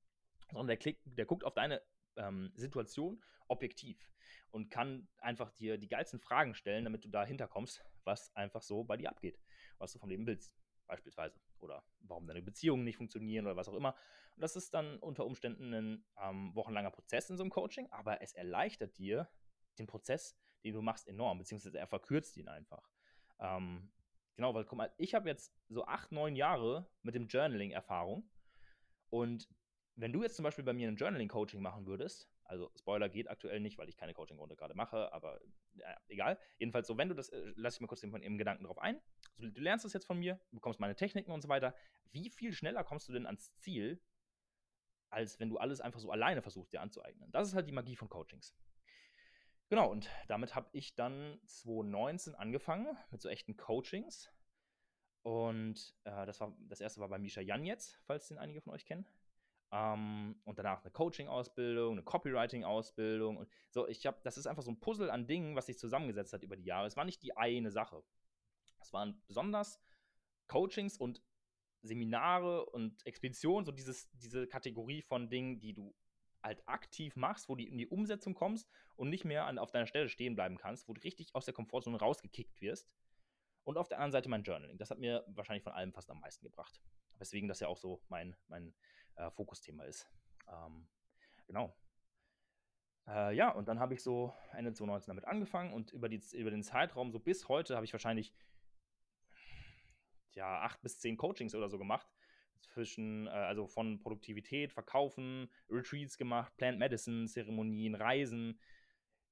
sondern 0.51 0.67
der, 0.67 0.77
klick, 0.77 0.99
der 1.05 1.25
guckt 1.25 1.43
auf 1.43 1.55
deine 1.55 1.81
ähm, 2.17 2.51
Situation 2.53 3.19
objektiv 3.47 4.11
und 4.51 4.69
kann 4.69 5.07
einfach 5.17 5.49
dir 5.49 5.79
die 5.79 5.87
geilsten 5.87 6.19
Fragen 6.19 6.53
stellen, 6.53 6.83
damit 6.83 7.03
du 7.03 7.09
dahinter 7.09 7.47
kommst, 7.47 7.83
was 8.03 8.35
einfach 8.35 8.61
so 8.61 8.83
bei 8.83 8.95
dir 8.95 9.09
abgeht, 9.09 9.39
was 9.79 9.91
du 9.91 9.97
vom 9.97 10.09
Leben 10.09 10.27
willst, 10.27 10.53
beispielsweise. 10.85 11.39
Oder 11.59 11.83
warum 12.01 12.27
deine 12.27 12.43
Beziehungen 12.43 12.83
nicht 12.83 12.97
funktionieren 12.97 13.47
oder 13.47 13.55
was 13.55 13.67
auch 13.67 13.73
immer. 13.73 13.95
Und 14.35 14.41
das 14.41 14.55
ist 14.55 14.75
dann 14.75 14.99
unter 14.99 15.25
Umständen 15.25 15.73
ein 15.73 16.05
ähm, 16.21 16.53
wochenlanger 16.53 16.91
Prozess 16.91 17.31
in 17.31 17.37
so 17.37 17.43
einem 17.43 17.49
Coaching, 17.49 17.87
aber 17.89 18.21
es 18.21 18.33
erleichtert 18.33 18.95
dir 18.99 19.27
den 19.79 19.87
Prozess, 19.87 20.37
den 20.63 20.75
du 20.75 20.83
machst, 20.83 21.07
enorm, 21.07 21.39
beziehungsweise 21.39 21.79
er 21.79 21.87
verkürzt 21.87 22.37
ihn 22.37 22.49
einfach. 22.49 22.87
Ähm, 23.39 23.89
genau, 24.37 24.53
weil 24.53 24.63
guck 24.63 24.77
mal, 24.77 24.93
ich 24.97 25.13
habe 25.13 25.27
jetzt 25.27 25.53
so 25.67 25.85
acht, 25.85 26.11
neun 26.11 26.35
Jahre 26.35 26.89
mit 27.01 27.15
dem 27.15 27.27
Journaling 27.27 27.71
Erfahrung 27.71 28.29
und 29.09 29.49
wenn 29.95 30.13
du 30.13 30.21
jetzt 30.21 30.35
zum 30.35 30.43
Beispiel 30.43 30.63
bei 30.63 30.73
mir 30.73 30.87
ein 30.87 30.95
Journaling-Coaching 30.95 31.61
machen 31.61 31.85
würdest, 31.87 32.29
also 32.43 32.71
Spoiler 32.77 33.09
geht 33.09 33.29
aktuell 33.29 33.59
nicht, 33.59 33.77
weil 33.77 33.89
ich 33.89 33.97
keine 33.97 34.13
Coaching-Runde 34.13 34.55
gerade 34.55 34.73
mache, 34.73 35.11
aber 35.11 35.41
ja, 35.73 35.97
egal. 36.07 36.39
Jedenfalls 36.59 36.87
so, 36.87 36.97
wenn 36.97 37.09
du 37.09 37.15
das, 37.15 37.29
äh, 37.29 37.53
lass 37.55 37.75
ich 37.75 37.81
mal 37.81 37.87
kurz 37.87 38.01
den, 38.01 38.15
im 38.15 38.37
Gedanken 38.37 38.63
drauf 38.63 38.79
ein. 38.79 39.01
Also, 39.37 39.49
du 39.51 39.61
lernst 39.61 39.85
das 39.85 39.93
jetzt 39.93 40.05
von 40.05 40.17
mir, 40.17 40.39
bekommst 40.51 40.79
meine 40.79 40.95
Techniken 40.95 41.31
und 41.31 41.41
so 41.41 41.49
weiter. 41.49 41.75
Wie 42.11 42.29
viel 42.29 42.53
schneller 42.53 42.83
kommst 42.83 43.09
du 43.09 43.13
denn 43.13 43.25
ans 43.25 43.53
Ziel, 43.57 44.01
als 45.09 45.39
wenn 45.39 45.49
du 45.49 45.57
alles 45.57 45.81
einfach 45.81 45.99
so 45.99 46.11
alleine 46.11 46.41
versuchst, 46.41 46.73
dir 46.73 46.81
anzueignen? 46.81 47.31
Das 47.31 47.47
ist 47.47 47.55
halt 47.55 47.67
die 47.67 47.73
Magie 47.73 47.95
von 47.95 48.07
Coachings. 48.07 48.55
Genau, 49.69 49.91
und 49.91 50.09
damit 50.27 50.55
habe 50.55 50.69
ich 50.71 50.95
dann 50.95 51.39
2019 51.45 52.35
angefangen 52.35 52.97
mit 53.11 53.21
so 53.21 53.27
echten 53.27 53.57
Coachings. 53.57 54.31
Und 55.23 55.93
äh, 56.05 56.25
das, 56.25 56.39
war, 56.39 56.55
das 56.69 56.79
erste 56.79 57.01
war 57.01 57.09
bei 57.09 57.17
Misha 57.17 57.41
Jan 57.41 57.65
jetzt, 57.65 57.99
falls 58.05 58.29
den 58.29 58.37
einige 58.37 58.61
von 58.61 58.73
euch 58.73 58.85
kennen. 58.85 59.05
Ähm, 59.73 60.39
und 60.45 60.57
danach 60.57 60.83
eine 60.83 60.91
Coaching-Ausbildung, 60.91 61.93
eine 61.93 62.03
Copywriting-Ausbildung. 62.03 63.35
Und 63.35 63.49
so, 63.69 63.87
ich 63.89 64.05
habe, 64.05 64.17
das 64.23 64.37
ist 64.37 64.47
einfach 64.47 64.63
so 64.63 64.71
ein 64.71 64.79
Puzzle 64.79 65.09
an 65.09 65.27
Dingen, 65.27 65.57
was 65.57 65.65
sich 65.65 65.77
zusammengesetzt 65.77 66.31
hat 66.31 66.43
über 66.43 66.55
die 66.55 66.63
Jahre. 66.63 66.87
Es 66.87 66.95
war 66.95 67.03
nicht 67.03 67.21
die 67.23 67.35
eine 67.35 67.71
Sache. 67.71 68.01
Es 68.79 68.93
waren 68.93 69.21
besonders 69.27 69.81
Coachings 70.47 70.97
und 70.97 71.21
Seminare 71.81 72.65
und 72.67 73.05
Expeditionen, 73.05 73.65
so 73.65 73.73
dieses, 73.73 74.09
diese 74.11 74.47
Kategorie 74.47 75.01
von 75.01 75.29
Dingen, 75.29 75.59
die 75.59 75.73
du 75.73 75.93
halt 76.43 76.67
aktiv 76.67 77.15
machst, 77.15 77.49
wo 77.49 77.55
du 77.55 77.63
in 77.63 77.77
die 77.77 77.87
Umsetzung 77.87 78.33
kommst 78.33 78.69
und 78.95 79.09
nicht 79.09 79.25
mehr 79.25 79.45
an, 79.45 79.57
auf 79.57 79.71
deiner 79.71 79.87
Stelle 79.87 80.09
stehen 80.09 80.35
bleiben 80.35 80.57
kannst, 80.57 80.87
wo 80.87 80.93
du 80.93 81.01
richtig 81.01 81.35
aus 81.35 81.45
der 81.45 81.53
Komfortzone 81.53 81.99
rausgekickt 81.99 82.61
wirst. 82.61 82.89
Und 83.63 83.77
auf 83.77 83.89
der 83.89 83.97
anderen 83.97 84.13
Seite 84.13 84.29
mein 84.29 84.43
Journaling. 84.43 84.77
Das 84.77 84.91
hat 84.91 84.99
mir 84.99 85.25
wahrscheinlich 85.27 85.63
von 85.63 85.73
allem 85.73 85.91
fast 85.91 86.09
am 86.09 86.21
meisten 86.21 86.45
gebracht. 86.45 86.81
Weswegen 87.17 87.49
das 87.49 87.59
ja 87.59 87.67
auch 87.67 87.77
so 87.77 88.01
mein, 88.07 88.35
mein 88.47 88.73
äh, 89.15 89.29
Fokusthema 89.31 89.83
ist. 89.83 90.07
Ähm, 90.47 90.87
genau. 91.47 91.75
Äh, 93.07 93.35
ja, 93.35 93.49
und 93.49 93.67
dann 93.67 93.79
habe 93.79 93.93
ich 93.93 94.03
so 94.03 94.33
Ende 94.51 94.73
2019 94.73 95.07
damit 95.07 95.25
angefangen 95.25 95.73
und 95.73 95.91
über, 95.91 96.07
die, 96.07 96.21
über 96.33 96.51
den 96.51 96.63
Zeitraum 96.63 97.11
so 97.11 97.19
bis 97.19 97.47
heute 97.49 97.75
habe 97.75 97.85
ich 97.85 97.93
wahrscheinlich 97.93 98.33
ja, 100.31 100.61
acht 100.61 100.81
bis 100.81 100.99
zehn 100.99 101.17
Coachings 101.17 101.55
oder 101.55 101.69
so 101.69 101.77
gemacht. 101.77 102.07
Zwischen, 102.61 103.27
äh, 103.27 103.31
also 103.31 103.67
von 103.67 103.99
Produktivität, 103.99 104.73
Verkaufen, 104.73 105.49
Retreats 105.69 106.17
gemacht, 106.17 106.55
Plant 106.57 106.79
Medicine, 106.79 107.27
Zeremonien, 107.27 107.95
Reisen. 107.95 108.59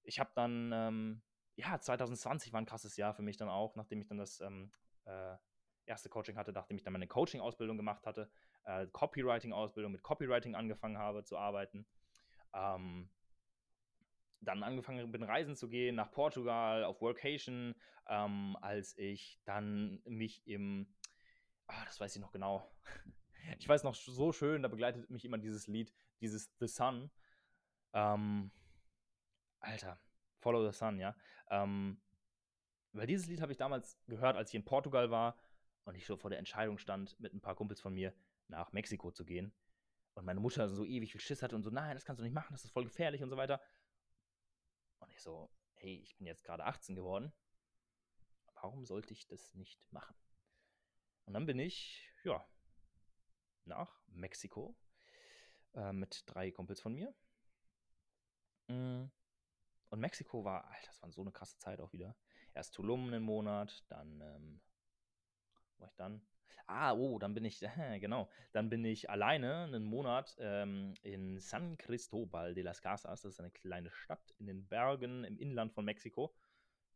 Ich 0.04 0.20
habe 0.20 0.32
dann, 0.36 0.72
ähm, 0.74 1.22
ja, 1.56 1.80
2020 1.80 2.54
war 2.54 2.62
ein 2.62 2.66
krasses 2.66 2.98
Jahr 2.98 3.14
für 3.14 3.22
mich 3.24 3.38
dann 3.38 3.50
auch, 3.50 3.76
nachdem 3.76 4.02
ich 4.02 4.08
dann 4.08 4.18
das 4.18 4.42
ähm, 4.42 4.72
äh, 5.06 5.36
erste 5.86 6.10
Coaching 6.10 6.38
hatte, 6.38 6.52
nachdem 6.52 6.78
ich 6.78 6.84
dann 6.84 6.94
meine 6.94 7.08
Coaching-Ausbildung 7.08 7.78
gemacht 7.78 8.06
hatte, 8.06 8.30
äh, 8.66 8.88
Copywriting-Ausbildung 8.88 9.92
mit 9.92 10.04
Copywriting 10.04 10.56
angefangen 10.56 10.98
habe 10.98 11.24
zu 11.24 11.38
arbeiten. 11.38 11.86
Ähm, 12.54 13.10
dann 14.42 14.64
angefangen 14.64 15.12
bin, 15.12 15.24
reisen 15.24 15.56
zu 15.56 15.68
gehen 15.68 15.96
nach 15.96 16.12
Portugal, 16.12 16.84
auf 16.84 17.02
Workation, 17.02 17.76
ähm, 18.08 18.58
als 18.62 18.98
ich 18.98 19.40
dann 19.46 20.02
mich 20.06 20.46
im, 20.48 20.88
ah, 21.68 21.86
das 21.86 22.00
weiß 22.00 22.16
ich 22.16 22.22
noch 22.22 22.32
genau, 22.32 22.70
ich 23.60 23.68
weiß 23.68 23.84
noch 23.84 23.96
so 23.96 24.32
schön, 24.32 24.64
da 24.64 24.68
begleitet 24.68 25.10
mich 25.10 25.26
immer 25.26 25.38
dieses 25.38 25.68
Lied, 25.68 25.94
dieses 26.22 26.52
The 26.60 26.68
Sun. 26.68 27.12
Ähm, 27.94 28.52
Alter, 29.60 30.00
Follow 30.40 30.70
the 30.70 30.78
Sun, 30.78 31.00
ja. 31.00 31.16
Ähm, 31.50 32.02
weil 32.94 33.08
dieses 33.08 33.28
Lied 33.28 33.42
habe 33.42 33.52
ich 33.52 33.58
damals 33.58 34.00
gehört, 34.08 34.38
als 34.38 34.50
ich 34.50 34.56
in 34.56 34.66
Portugal 34.66 35.12
war 35.12 35.38
und 35.84 35.96
ich 35.96 36.06
so 36.06 36.18
vor 36.18 36.30
der 36.30 36.40
Entscheidung 36.40 36.78
stand, 36.78 37.20
mit 37.20 37.34
ein 37.34 37.42
paar 37.42 37.56
Kumpels 37.56 37.82
von 37.82 37.94
mir 37.94 38.14
nach 38.48 38.72
Mexiko 38.72 39.12
zu 39.12 39.26
gehen. 39.26 39.54
Und 40.14 40.26
meine 40.26 40.40
Mutter 40.40 40.70
so 40.70 40.86
ewig 40.86 41.12
viel 41.12 41.22
Schiss 41.22 41.44
hatte 41.44 41.56
und 41.56 41.64
so, 41.64 41.70
nein, 41.70 41.96
das 41.96 42.06
kannst 42.06 42.20
du 42.20 42.24
nicht 42.24 42.34
machen, 42.34 42.54
das 42.54 42.64
ist 42.64 42.72
voll 42.72 42.86
gefährlich 42.86 43.22
und 43.22 43.30
so 43.30 43.38
weiter. 43.38 43.62
Und 45.00 45.12
ich 45.12 45.22
so, 45.22 45.50
hey, 45.76 46.00
ich 46.02 46.16
bin 46.18 46.26
jetzt 46.26 46.44
gerade 46.44 46.64
18 46.64 46.96
geworden. 46.96 47.34
Warum 48.54 48.86
sollte 48.86 49.14
ich 49.14 49.28
das 49.28 49.54
nicht 49.56 49.92
machen? 49.92 50.16
Und 51.26 51.34
dann 51.34 51.46
bin 51.46 51.60
ich, 51.60 52.10
ja, 52.24 52.46
nach 53.66 54.00
Mexiko 54.08 54.76
äh, 55.74 55.92
mit 55.92 56.24
drei 56.28 56.52
Kumpels 56.52 56.82
von 56.82 56.94
mir. 56.94 57.14
Mm. 58.68 59.06
Und 59.90 60.00
Mexiko 60.00 60.44
war, 60.44 60.66
Alter, 60.66 60.88
das 60.88 61.02
war 61.02 61.12
so 61.12 61.22
eine 61.22 61.32
krasse 61.32 61.58
Zeit 61.58 61.80
auch 61.80 61.94
wieder. 61.94 62.16
Erst 62.54 62.76
Tulum 62.76 63.08
einen 63.08 63.24
Monat, 63.24 63.86
dann, 63.90 64.22
ähm, 64.22 64.62
wo 65.76 65.82
war 65.82 65.90
ich 65.90 65.96
dann? 65.96 66.26
Ah, 66.68 66.94
oh, 66.94 67.20
dann 67.20 67.34
bin 67.34 67.46
ich, 67.46 67.62
äh, 67.62 68.00
genau, 68.00 68.30
dann 68.52 68.70
bin 68.70 68.84
ich 68.84 69.10
alleine 69.10 69.66
einen 69.66 69.84
Monat 69.84 70.36
ähm, 70.40 70.94
in 71.04 71.40
San 71.40 71.78
Cristobal 71.78 72.54
de 72.54 72.64
las 72.64 72.82
Casas. 72.82 73.22
Das 73.22 73.34
ist 73.34 73.40
eine 73.40 73.52
kleine 73.52 73.92
Stadt 73.92 74.32
in 74.40 74.48
den 74.48 74.68
Bergen 74.68 75.24
im 75.24 75.38
Inland 75.38 75.74
von 75.74 75.86
Mexiko. 75.86 76.36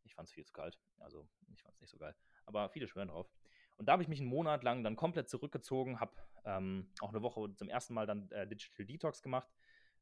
Ich 0.03 0.15
fand 0.15 0.27
es 0.27 0.33
viel 0.33 0.45
zu 0.45 0.53
kalt. 0.53 0.79
Also, 0.97 1.27
ich 1.53 1.61
fand 1.61 1.75
es 1.75 1.81
nicht 1.81 1.91
so 1.91 1.97
geil. 1.97 2.15
Aber 2.45 2.69
viele 2.69 2.87
schwören 2.87 3.09
drauf. 3.09 3.29
Und 3.79 3.85
da 3.85 3.93
habe 3.93 4.03
ich 4.03 4.09
mich 4.09 4.19
einen 4.19 4.29
Monat 4.29 4.63
lang 4.63 4.83
dann 4.83 4.97
komplett 4.97 5.29
zurückgezogen, 5.29 6.01
habe 6.01 6.11
ähm, 6.43 6.91
auch 6.99 7.09
eine 7.09 7.21
Woche 7.21 7.55
zum 7.55 7.69
ersten 7.69 7.93
Mal 7.93 8.05
dann 8.05 8.29
äh, 8.31 8.45
Digital 8.45 8.85
Detox 8.85 9.21
gemacht, 9.21 9.47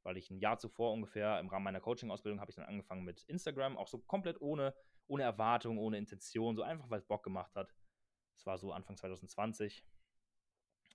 weil 0.01 0.17
ich 0.17 0.31
ein 0.31 0.39
Jahr 0.39 0.57
zuvor 0.57 0.93
ungefähr 0.93 1.39
im 1.39 1.47
Rahmen 1.47 1.63
meiner 1.63 1.79
Coaching-Ausbildung 1.79 2.41
habe 2.41 2.49
ich 2.49 2.55
dann 2.55 2.65
angefangen 2.65 3.03
mit 3.03 3.23
Instagram, 3.25 3.77
auch 3.77 3.87
so 3.87 3.99
komplett 3.99 4.41
ohne, 4.41 4.73
ohne 5.05 5.21
Erwartung, 5.21 5.77
ohne 5.77 5.99
Intention, 5.99 6.55
so 6.55 6.63
einfach, 6.63 6.89
weil 6.89 6.97
es 6.97 7.05
Bock 7.05 7.23
gemacht 7.23 7.55
hat. 7.55 7.71
Das 8.33 8.47
war 8.47 8.57
so 8.57 8.73
Anfang 8.73 8.97
2020, 8.97 9.85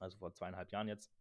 also 0.00 0.18
vor 0.18 0.34
zweieinhalb 0.34 0.72
Jahren 0.72 0.88
jetzt. 0.88 1.14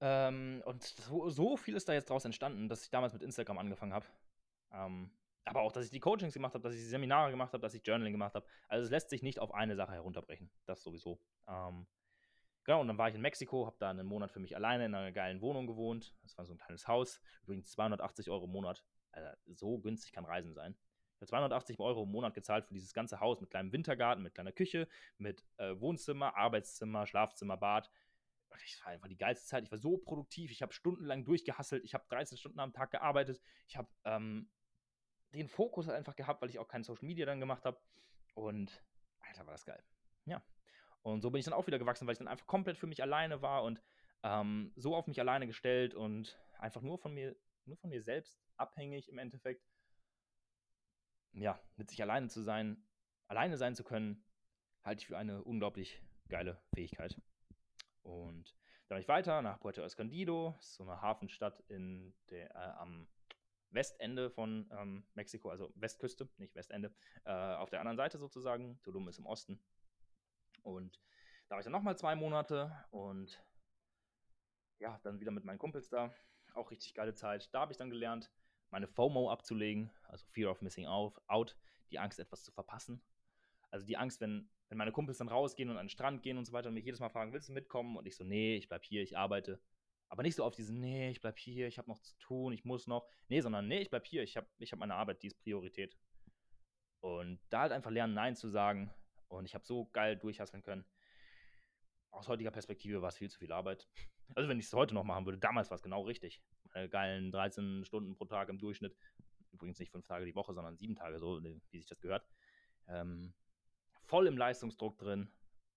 Ähm, 0.00 0.62
und 0.64 0.82
so, 0.82 1.28
so, 1.28 1.58
viel 1.58 1.76
ist 1.76 1.90
da 1.90 1.92
jetzt 1.92 2.08
draus 2.08 2.24
entstanden, 2.24 2.70
dass 2.70 2.84
ich 2.84 2.90
damals 2.90 3.12
mit 3.12 3.22
Instagram 3.22 3.58
angefangen 3.58 3.92
habe. 3.92 4.06
Ähm, 4.72 5.10
aber 5.44 5.62
auch, 5.62 5.72
dass 5.72 5.84
ich 5.84 5.90
die 5.90 6.00
Coachings 6.00 6.34
gemacht 6.34 6.54
habe, 6.54 6.62
dass 6.62 6.74
ich 6.74 6.80
die 6.80 6.86
Seminare 6.86 7.30
gemacht 7.30 7.52
habe, 7.52 7.60
dass 7.60 7.74
ich 7.74 7.86
Journaling 7.86 8.12
gemacht 8.12 8.34
habe. 8.34 8.46
Also 8.68 8.84
es 8.84 8.90
lässt 8.90 9.10
sich 9.10 9.22
nicht 9.22 9.38
auf 9.38 9.52
eine 9.52 9.76
Sache 9.76 9.92
herunterbrechen. 9.92 10.50
Das 10.66 10.82
sowieso. 10.82 11.20
Ähm, 11.48 11.86
genau, 12.64 12.80
und 12.80 12.88
dann 12.88 12.98
war 12.98 13.08
ich 13.08 13.14
in 13.14 13.20
Mexiko, 13.20 13.66
habe 13.66 13.76
da 13.78 13.90
einen 13.90 14.06
Monat 14.06 14.30
für 14.30 14.40
mich 14.40 14.54
alleine 14.54 14.86
in 14.86 14.94
einer 14.94 15.12
geilen 15.12 15.40
Wohnung 15.40 15.66
gewohnt. 15.66 16.14
Das 16.22 16.36
war 16.38 16.44
so 16.44 16.54
ein 16.54 16.58
kleines 16.58 16.86
Haus. 16.86 17.20
Übrigens 17.42 17.70
280 17.72 18.30
Euro 18.30 18.44
im 18.44 18.52
Monat. 18.52 18.84
Also 19.12 19.28
so 19.54 19.78
günstig 19.78 20.12
kann 20.12 20.24
Reisen 20.24 20.54
sein. 20.54 20.76
Ich 21.16 21.22
habe 21.22 21.26
280 21.26 21.80
Euro 21.80 22.04
im 22.04 22.10
Monat 22.10 22.34
gezahlt 22.34 22.64
für 22.64 22.74
dieses 22.74 22.94
ganze 22.94 23.20
Haus 23.20 23.40
mit 23.40 23.50
kleinem 23.50 23.72
Wintergarten, 23.72 24.22
mit 24.22 24.34
kleiner 24.34 24.52
Küche, 24.52 24.88
mit 25.18 25.44
äh, 25.58 25.78
Wohnzimmer, 25.78 26.36
Arbeitszimmer, 26.36 27.06
Schlafzimmer, 27.06 27.56
Bad. 27.56 27.90
das 28.50 28.80
war 28.84 28.92
einfach 28.92 29.08
die 29.08 29.18
geilste 29.18 29.46
Zeit. 29.46 29.64
Ich 29.64 29.70
war 29.70 29.78
so 29.78 29.98
produktiv. 29.98 30.50
Ich 30.50 30.62
habe 30.62 30.72
stundenlang 30.72 31.24
durchgehasselt. 31.24 31.84
Ich 31.84 31.94
habe 31.94 32.04
13 32.08 32.38
Stunden 32.38 32.60
am 32.60 32.72
Tag 32.72 32.92
gearbeitet. 32.92 33.40
Ich 33.66 33.76
habe 33.76 33.88
ähm, 34.04 34.48
den 35.32 35.48
Fokus 35.48 35.88
einfach 35.88 36.16
gehabt, 36.16 36.42
weil 36.42 36.50
ich 36.50 36.58
auch 36.58 36.68
kein 36.68 36.82
Social 36.82 37.06
Media 37.06 37.26
dann 37.26 37.40
gemacht 37.40 37.64
habe. 37.64 37.80
Und 38.34 38.82
Alter, 39.20 39.46
war 39.46 39.52
das 39.52 39.64
geil. 39.64 39.82
Ja. 40.24 40.42
Und 41.02 41.22
so 41.22 41.30
bin 41.30 41.38
ich 41.38 41.44
dann 41.44 41.54
auch 41.54 41.66
wieder 41.66 41.78
gewachsen, 41.78 42.06
weil 42.06 42.12
ich 42.12 42.18
dann 42.18 42.28
einfach 42.28 42.46
komplett 42.46 42.76
für 42.76 42.86
mich 42.86 43.02
alleine 43.02 43.42
war 43.42 43.62
und 43.62 43.82
ähm, 44.22 44.72
so 44.76 44.94
auf 44.94 45.06
mich 45.06 45.18
alleine 45.20 45.46
gestellt 45.46 45.94
und 45.94 46.38
einfach 46.58 46.82
nur 46.82 46.98
von 46.98 47.14
mir, 47.14 47.36
nur 47.64 47.76
von 47.78 47.90
mir 47.90 48.02
selbst 48.02 48.38
abhängig 48.56 49.08
im 49.08 49.18
Endeffekt. 49.18 49.66
Ja, 51.32 51.60
mit 51.76 51.90
sich 51.90 52.02
alleine 52.02 52.28
zu 52.28 52.42
sein, 52.42 52.84
alleine 53.28 53.56
sein 53.56 53.74
zu 53.74 53.84
können, 53.84 54.24
halte 54.82 55.00
ich 55.00 55.06
für 55.06 55.16
eine 55.16 55.42
unglaublich 55.44 56.02
geile 56.28 56.60
Fähigkeit. 56.74 57.20
Und 58.02 58.54
dann 58.88 58.98
ich 58.98 59.08
weiter 59.08 59.40
nach 59.40 59.60
Puerto 59.60 59.82
Escondido, 59.82 60.56
so 60.60 60.82
eine 60.82 61.00
Hafenstadt 61.00 61.60
in 61.68 62.12
der, 62.30 62.50
äh, 62.54 62.78
am 62.78 63.06
Westende 63.70 64.30
von 64.30 64.68
ähm, 64.72 65.04
Mexiko, 65.14 65.50
also 65.50 65.72
Westküste, 65.76 66.28
nicht 66.38 66.54
Westende, 66.54 66.92
äh, 67.24 67.32
auf 67.32 67.70
der 67.70 67.80
anderen 67.80 67.96
Seite 67.96 68.18
sozusagen. 68.18 68.80
Tulum 68.82 69.08
ist 69.08 69.18
im 69.18 69.26
Osten. 69.26 69.60
Und 70.62 71.00
da 71.48 71.54
war 71.54 71.60
ich 71.60 71.64
dann 71.64 71.72
nochmal 71.72 71.96
zwei 71.96 72.14
Monate 72.14 72.72
und 72.90 73.42
ja, 74.78 74.98
dann 75.02 75.20
wieder 75.20 75.30
mit 75.30 75.44
meinen 75.44 75.58
Kumpels 75.58 75.88
da. 75.88 76.12
Auch 76.54 76.70
richtig 76.70 76.94
geile 76.94 77.14
Zeit. 77.14 77.52
Da 77.54 77.60
habe 77.60 77.72
ich 77.72 77.78
dann 77.78 77.90
gelernt, 77.90 78.30
meine 78.70 78.88
FOMO 78.88 79.30
abzulegen, 79.30 79.90
also 80.04 80.26
Fear 80.30 80.50
of 80.50 80.62
Missing 80.62 80.86
Out, 80.86 81.56
die 81.90 81.98
Angst, 81.98 82.18
etwas 82.18 82.42
zu 82.42 82.52
verpassen. 82.52 83.02
Also 83.70 83.86
die 83.86 83.96
Angst, 83.96 84.20
wenn, 84.20 84.48
wenn 84.68 84.78
meine 84.78 84.92
Kumpels 84.92 85.18
dann 85.18 85.28
rausgehen 85.28 85.70
und 85.70 85.76
an 85.76 85.86
den 85.86 85.90
Strand 85.90 86.22
gehen 86.22 86.38
und 86.38 86.44
so 86.44 86.52
weiter 86.52 86.68
und 86.68 86.74
mich 86.74 86.84
jedes 86.84 87.00
Mal 87.00 87.08
fragen, 87.08 87.32
willst 87.32 87.48
du 87.48 87.52
mitkommen? 87.52 87.96
Und 87.96 88.06
ich 88.06 88.16
so, 88.16 88.24
nee, 88.24 88.56
ich 88.56 88.68
bleib 88.68 88.84
hier, 88.84 89.02
ich 89.02 89.16
arbeite. 89.16 89.60
Aber 90.10 90.24
nicht 90.24 90.34
so 90.34 90.44
auf 90.44 90.56
diesen, 90.56 90.80
nee, 90.80 91.08
ich 91.08 91.20
bleib 91.20 91.38
hier, 91.38 91.68
ich 91.68 91.78
habe 91.78 91.88
noch 91.88 92.00
zu 92.00 92.18
tun, 92.18 92.52
ich 92.52 92.64
muss 92.64 92.88
noch. 92.88 93.08
Nee, 93.28 93.40
sondern 93.40 93.68
nee, 93.68 93.78
ich 93.78 93.90
bleib 93.90 94.04
hier, 94.06 94.24
ich 94.24 94.36
habe 94.36 94.48
ich 94.58 94.72
hab 94.72 94.80
meine 94.80 94.96
Arbeit, 94.96 95.22
die 95.22 95.28
ist 95.28 95.40
Priorität. 95.40 95.96
Und 96.98 97.40
da 97.48 97.60
halt 97.60 97.72
einfach 97.72 97.92
lernen, 97.92 98.12
Nein 98.12 98.34
zu 98.34 98.48
sagen. 98.48 98.92
Und 99.28 99.44
ich 99.44 99.54
habe 99.54 99.64
so 99.64 99.86
geil 99.92 100.16
durchhasseln 100.16 100.64
können. 100.64 100.84
Aus 102.10 102.26
heutiger 102.26 102.50
Perspektive 102.50 103.02
war 103.02 103.10
es 103.10 103.18
viel 103.18 103.30
zu 103.30 103.38
viel 103.38 103.52
Arbeit. 103.52 103.88
Also 104.36 104.48
wenn 104.48 104.60
ich 104.60 104.66
es 104.66 104.72
heute 104.72 104.94
noch 104.94 105.02
machen 105.02 105.26
würde, 105.26 105.38
damals 105.38 105.70
war 105.70 105.74
es 105.74 105.82
genau 105.82 106.02
richtig. 106.02 106.40
Meine 106.72 106.88
geilen 106.88 107.32
13 107.32 107.84
Stunden 107.84 108.14
pro 108.14 108.26
Tag 108.26 108.48
im 108.48 108.60
Durchschnitt. 108.60 108.96
Übrigens 109.50 109.80
nicht 109.80 109.90
fünf 109.90 110.06
Tage 110.06 110.24
die 110.24 110.36
Woche, 110.36 110.54
sondern 110.54 110.76
sieben 110.76 110.94
Tage, 110.94 111.18
so 111.18 111.42
wie 111.42 111.78
sich 111.78 111.88
das 111.88 112.00
gehört. 112.00 112.24
Ähm, 112.86 113.34
voll 114.04 114.28
im 114.28 114.38
Leistungsdruck 114.38 114.98
drin, 114.98 115.32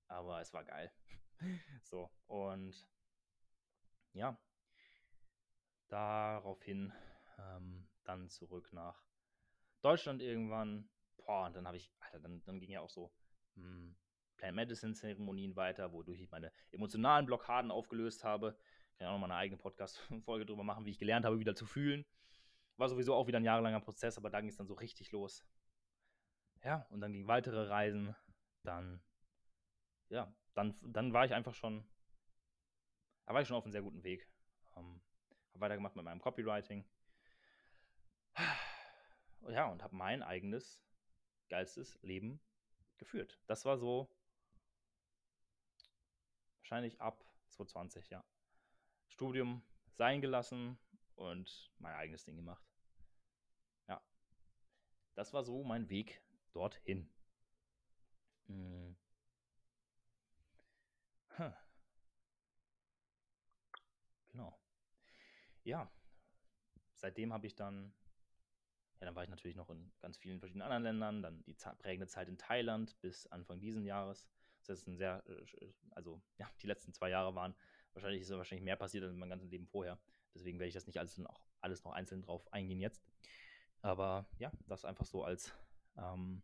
aber 0.08 0.40
es 0.40 0.54
war 0.54 0.64
geil. 0.66 0.92
so, 1.82 2.12
und 2.28 2.76
ja, 4.14 4.38
daraufhin 5.90 6.94
ähm, 7.38 7.88
dann 8.04 8.30
zurück 8.30 8.72
nach 8.74 9.04
Deutschland 9.82 10.22
irgendwann. 10.22 10.90
Boah, 11.18 11.46
und 11.46 11.56
dann 11.56 11.68
habe 11.68 11.78
ich, 11.78 11.92
Alter, 12.00 12.20
dann, 12.20 12.44
dann 12.46 12.60
ging 12.60 12.72
ja 12.72 12.82
auch 12.82 12.90
so 12.90 13.12
mh, 13.56 13.66
hm, 13.66 13.96
Plant 14.38 14.56
Medicine 14.56 14.94
Zeremonien 14.94 15.56
weiter, 15.56 15.92
wodurch 15.94 16.22
ich 16.22 16.32
meine 16.32 16.52
emotionalen 16.72 17.26
Blockaden 17.26 17.72
aufgelöst 17.72 18.24
habe. 18.24 18.58
Kann 18.98 19.08
auch 19.08 19.14
noch 19.14 19.20
mal 19.20 19.26
eine 19.26 19.36
eigene 19.36 19.58
Podcast-Folge 19.58 20.46
drüber 20.48 20.64
machen, 20.64 20.86
wie 20.86 20.92
ich 20.92 21.00
gelernt 21.00 21.26
habe, 21.26 21.40
wieder 21.40 21.56
zu 21.56 21.66
fühlen. 21.66 22.06
War 22.78 22.90
sowieso 22.90 23.14
auch 23.14 23.28
wieder 23.28 23.40
ein 23.40 23.46
jahrelanger 23.46 23.80
Prozess, 23.80 24.18
aber 24.18 24.30
da 24.30 24.40
ging 24.40 24.50
es 24.50 24.58
dann 24.58 24.68
so 24.68 24.74
richtig 24.74 25.12
los. 25.12 25.46
Ja, 26.64 26.88
und 26.90 27.02
dann 27.02 27.12
ging 27.14 27.28
weitere 27.28 27.68
Reisen. 27.68 28.16
Dann, 28.64 29.02
ja, 30.10 30.34
dann, 30.54 30.76
dann 30.82 31.14
war 31.14 31.26
ich 31.26 31.34
einfach 31.34 31.54
schon 31.54 31.86
da 33.26 33.34
war 33.34 33.42
ich 33.42 33.48
schon 33.48 33.58
auf 33.58 33.64
einem 33.64 33.72
sehr 33.72 33.82
guten 33.82 34.04
Weg. 34.04 34.28
Ähm, 34.76 35.02
habe 35.52 35.62
weitergemacht 35.62 35.96
mit 35.96 36.06
meinem 36.06 36.22
Copywriting. 36.22 36.86
Ja, 39.50 39.68
und 39.68 39.84
habe 39.84 39.96
mein 39.96 40.24
eigenes, 40.24 40.82
geilstes 41.50 42.00
Leben 42.02 42.40
geführt. 42.98 43.40
Das 43.46 43.66
war 43.66 43.78
so 43.78 44.10
wahrscheinlich 46.60 47.00
ab 47.02 47.24
2020, 47.50 48.10
ja. 48.10 48.24
Studium 49.08 49.62
sein 49.92 50.22
gelassen 50.22 50.80
und 51.16 51.72
mein 51.78 51.94
eigenes 51.94 52.24
Ding 52.24 52.36
gemacht. 52.36 52.66
Ja. 53.88 54.02
Das 55.14 55.34
war 55.34 55.44
so 55.44 55.64
mein 55.64 55.90
Weg 55.90 56.22
dorthin. 56.54 57.10
Hm. 58.48 58.96
Huh. 61.38 61.52
Genau. 64.32 64.58
Ja, 65.64 65.92
seitdem 66.96 67.34
habe 67.34 67.48
ich 67.48 67.56
dann, 67.56 67.94
ja, 69.00 69.06
dann 69.06 69.16
war 69.16 69.24
ich 69.24 69.30
natürlich 69.30 69.56
noch 69.56 69.70
in 69.70 69.92
ganz 70.00 70.18
vielen 70.18 70.40
verschiedenen 70.40 70.64
anderen 70.64 70.84
Ländern, 70.84 71.22
dann 71.22 71.44
die 71.46 71.56
prägende 71.80 72.08
Zeit 72.08 72.28
in 72.28 72.38
Thailand 72.38 73.00
bis 73.02 73.28
Anfang 73.28 73.60
diesen 73.60 73.86
Jahres. 73.86 74.28
Das 74.66 74.80
ist 74.80 74.88
ein 74.88 74.98
sehr, 74.98 75.24
äh, 75.28 75.74
also 75.92 76.22
ja, 76.38 76.50
die 76.62 76.68
letzten 76.68 76.94
zwei 76.94 77.10
Jahre 77.10 77.36
waren, 77.36 77.56
wahrscheinlich 77.94 78.22
ist 78.22 78.30
wahrscheinlich 78.32 78.64
mehr 78.64 78.76
passiert 78.76 79.04
als 79.04 79.14
in 79.14 79.20
meinem 79.20 79.30
ganzen 79.30 79.50
Leben 79.50 79.68
vorher. 79.68 80.00
Deswegen 80.34 80.60
werde 80.60 80.70
ich 80.70 80.74
das 80.74 80.88
nicht 80.88 81.00
alles 81.00 81.18
noch, 81.18 81.42
alles 81.62 81.84
noch 81.84 81.92
einzeln 81.92 82.22
drauf 82.22 82.52
eingehen 82.52 82.80
jetzt. 82.80 83.04
Aber 83.82 84.26
ja, 84.40 84.52
das 84.68 84.86
einfach 84.86 85.06
so 85.06 85.24
als, 85.24 85.54
ähm, 85.98 86.42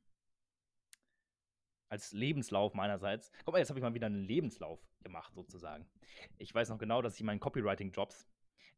als 1.87 2.11
Lebenslauf 2.11 2.73
meinerseits. 2.73 3.31
Guck 3.45 3.53
mal, 3.53 3.59
jetzt 3.59 3.69
habe 3.69 3.79
ich 3.79 3.83
mal 3.83 3.93
wieder 3.93 4.07
einen 4.07 4.23
Lebenslauf 4.23 4.79
gemacht, 5.01 5.33
sozusagen. 5.33 5.89
Ich 6.37 6.53
weiß 6.53 6.69
noch 6.69 6.77
genau, 6.77 7.01
dass 7.01 7.15
ich 7.15 7.21
in 7.21 7.25
meinen 7.25 7.39
Copywriting-Jobs, 7.39 8.28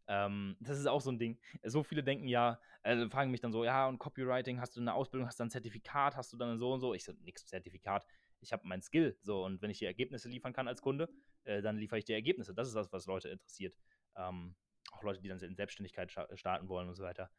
ähm, 0.07 0.57
das 0.59 0.79
ist 0.79 0.87
auch 0.87 1.01
so 1.01 1.11
ein 1.11 1.19
Ding. 1.19 1.39
So 1.63 1.83
viele 1.83 2.03
denken 2.03 2.27
ja, 2.27 2.59
äh, 2.83 3.09
fragen 3.09 3.31
mich 3.31 3.41
dann 3.41 3.51
so, 3.51 3.63
ja, 3.63 3.87
und 3.87 3.99
Copywriting, 3.99 4.59
hast 4.59 4.75
du 4.75 4.81
eine 4.81 4.93
Ausbildung, 4.93 5.27
hast 5.27 5.39
du 5.39 5.43
ein 5.43 5.49
Zertifikat, 5.49 6.15
hast 6.15 6.33
du 6.33 6.37
dann 6.37 6.57
so 6.57 6.73
und 6.73 6.79
so? 6.79 6.93
Ich 6.93 7.03
so, 7.03 7.13
nix 7.23 7.45
Zertifikat. 7.45 8.05
Ich 8.39 8.53
habe 8.53 8.67
mein 8.67 8.81
Skill, 8.81 9.17
so, 9.21 9.45
und 9.45 9.61
wenn 9.61 9.69
ich 9.69 9.79
dir 9.79 9.87
Ergebnisse 9.87 10.27
liefern 10.27 10.53
kann 10.53 10.67
als 10.67 10.81
Kunde, 10.81 11.09
äh, 11.43 11.61
dann 11.61 11.77
liefere 11.77 11.99
ich 11.99 12.05
dir 12.05 12.15
Ergebnisse. 12.15 12.53
Das 12.53 12.67
ist 12.67 12.75
das, 12.75 12.91
was 12.91 13.05
Leute 13.05 13.29
interessiert. 13.29 13.75
Ähm, 14.15 14.55
auch 14.91 15.03
Leute, 15.03 15.21
die 15.21 15.29
dann 15.29 15.39
in 15.39 15.55
Selbstständigkeit 15.55 16.11
starten 16.33 16.67
wollen 16.67 16.89
und 16.89 16.95
so 16.95 17.03
weiter. 17.03 17.29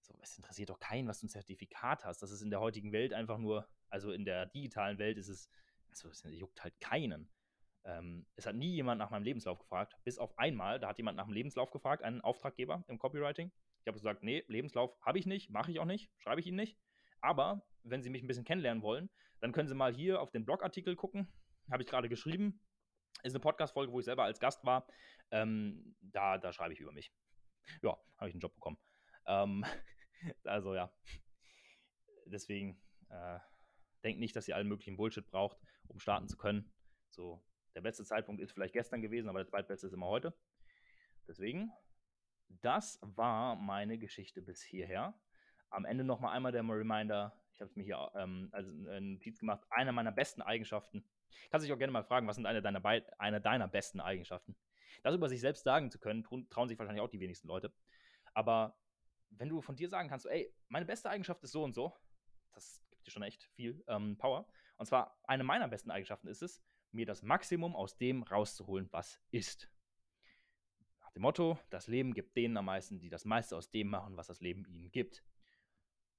So, 0.00 0.18
es 0.22 0.36
interessiert 0.36 0.70
doch 0.70 0.80
keinen, 0.80 1.06
was 1.06 1.20
du 1.20 1.26
ein 1.26 1.28
Zertifikat 1.28 2.04
hast. 2.04 2.22
Das 2.22 2.30
ist 2.30 2.42
in 2.42 2.50
der 2.50 2.60
heutigen 2.60 2.92
Welt 2.92 3.12
einfach 3.12 3.38
nur 3.38 3.68
also 3.90 4.12
in 4.12 4.24
der 4.24 4.46
digitalen 4.46 4.98
Welt 4.98 5.18
ist 5.18 5.28
es, 5.28 5.50
also 5.90 6.08
es 6.08 6.24
juckt 6.30 6.62
halt 6.62 6.80
keinen. 6.80 7.28
Ähm, 7.84 8.26
es 8.36 8.46
hat 8.46 8.54
nie 8.54 8.74
jemand 8.74 8.98
nach 8.98 9.10
meinem 9.10 9.22
Lebenslauf 9.22 9.58
gefragt, 9.58 9.96
bis 10.04 10.18
auf 10.18 10.38
einmal, 10.38 10.78
da 10.78 10.88
hat 10.88 10.98
jemand 10.98 11.16
nach 11.16 11.24
dem 11.24 11.32
Lebenslauf 11.32 11.70
gefragt, 11.70 12.02
einen 12.02 12.20
Auftraggeber 12.20 12.84
im 12.88 12.98
Copywriting. 12.98 13.50
Ich 13.80 13.86
habe 13.86 13.96
gesagt, 13.96 14.22
nee, 14.22 14.44
Lebenslauf 14.48 14.98
habe 15.00 15.18
ich 15.18 15.26
nicht, 15.26 15.50
mache 15.50 15.70
ich 15.70 15.80
auch 15.80 15.86
nicht, 15.86 16.10
schreibe 16.18 16.40
ich 16.40 16.46
Ihnen 16.46 16.56
nicht. 16.56 16.78
Aber 17.20 17.66
wenn 17.82 18.02
Sie 18.02 18.10
mich 18.10 18.22
ein 18.22 18.26
bisschen 18.26 18.44
kennenlernen 18.44 18.82
wollen, 18.82 19.08
dann 19.40 19.52
können 19.52 19.68
Sie 19.68 19.74
mal 19.74 19.94
hier 19.94 20.20
auf 20.20 20.30
den 20.30 20.44
Blogartikel 20.44 20.96
gucken. 20.96 21.32
Habe 21.70 21.82
ich 21.82 21.88
gerade 21.88 22.08
geschrieben. 22.08 22.60
Ist 23.22 23.34
eine 23.34 23.40
Podcast-Folge, 23.40 23.92
wo 23.92 24.00
ich 24.00 24.04
selber 24.04 24.24
als 24.24 24.40
Gast 24.40 24.64
war. 24.64 24.86
Ähm, 25.30 25.96
da, 26.00 26.38
da 26.38 26.52
schreibe 26.52 26.74
ich 26.74 26.80
über 26.80 26.92
mich. 26.92 27.12
Ja, 27.82 27.98
habe 28.16 28.28
ich 28.28 28.34
einen 28.34 28.40
Job 28.40 28.54
bekommen. 28.54 28.78
Ähm, 29.26 29.64
also 30.44 30.74
ja. 30.74 30.92
Deswegen, 32.26 32.80
äh, 33.08 33.38
Denkt 34.04 34.20
nicht, 34.20 34.34
dass 34.34 34.48
ihr 34.48 34.56
allen 34.56 34.68
möglichen 34.68 34.96
Bullshit 34.96 35.26
braucht, 35.26 35.58
um 35.88 36.00
starten 36.00 36.28
zu 36.28 36.36
können. 36.36 36.72
So, 37.10 37.42
der 37.74 37.80
beste 37.80 38.04
Zeitpunkt 38.04 38.40
ist 38.42 38.52
vielleicht 38.52 38.74
gestern 38.74 39.02
gewesen, 39.02 39.28
aber 39.28 39.40
der 39.40 39.46
zweitbeste 39.46 39.86
ist 39.86 39.92
immer 39.92 40.06
heute. 40.06 40.34
Deswegen, 41.28 41.72
das 42.48 42.98
war 43.02 43.56
meine 43.56 43.98
Geschichte 43.98 44.42
bis 44.42 44.62
hierher. 44.62 45.14
Am 45.68 45.84
Ende 45.84 46.02
nochmal 46.04 46.34
einmal 46.34 46.52
der 46.52 46.62
Reminder. 46.62 47.40
Ich 47.52 47.60
habe 47.60 47.68
es 47.68 47.76
mir 47.76 47.84
hier 47.84 48.10
ähm, 48.16 48.48
als 48.52 48.68
eine 48.68 49.00
Notiz 49.00 49.38
gemacht. 49.38 49.64
Eine 49.70 49.92
meiner 49.92 50.12
besten 50.12 50.42
Eigenschaften. 50.42 51.04
Kannst 51.50 51.64
dich 51.64 51.72
auch 51.72 51.78
gerne 51.78 51.92
mal 51.92 52.02
fragen, 52.02 52.26
was 52.26 52.36
sind 52.36 52.46
eine 52.46 52.60
deiner, 52.60 52.84
eine 53.18 53.40
deiner 53.40 53.68
besten 53.68 54.00
Eigenschaften? 54.00 54.56
Das 55.02 55.14
über 55.14 55.28
sich 55.28 55.40
selbst 55.40 55.62
sagen 55.62 55.90
zu 55.90 55.98
können, 55.98 56.24
trauen 56.50 56.68
sich 56.68 56.78
wahrscheinlich 56.78 57.02
auch 57.02 57.10
die 57.10 57.20
wenigsten 57.20 57.48
Leute. 57.48 57.72
Aber 58.34 58.76
wenn 59.30 59.48
du 59.48 59.60
von 59.60 59.76
dir 59.76 59.88
sagen 59.88 60.08
kannst, 60.08 60.26
ey, 60.26 60.52
meine 60.68 60.86
beste 60.86 61.08
Eigenschaft 61.08 61.42
ist 61.44 61.52
so 61.52 61.62
und 61.62 61.72
so, 61.72 61.96
das 62.52 62.82
gibt 62.90 63.06
dir 63.06 63.10
schon 63.10 63.22
echt 63.22 63.44
viel 63.54 63.82
ähm, 63.86 64.16
Power. 64.18 64.46
Und 64.76 64.86
zwar 64.86 65.18
eine 65.24 65.44
meiner 65.44 65.68
besten 65.68 65.90
Eigenschaften 65.90 66.26
ist 66.26 66.42
es, 66.42 66.62
mir 66.92 67.06
das 67.06 67.22
Maximum 67.22 67.76
aus 67.76 67.96
dem 67.96 68.22
rauszuholen, 68.22 68.88
was 68.90 69.20
ist. 69.30 69.70
Nach 71.00 71.10
dem 71.12 71.22
Motto, 71.22 71.58
das 71.70 71.86
Leben 71.86 72.14
gibt 72.14 72.36
denen 72.36 72.56
am 72.56 72.66
meisten, 72.66 72.98
die 72.98 73.08
das 73.08 73.24
meiste 73.24 73.56
aus 73.56 73.70
dem 73.70 73.88
machen, 73.88 74.16
was 74.16 74.26
das 74.26 74.40
Leben 74.40 74.64
ihnen 74.64 74.90
gibt. 74.90 75.24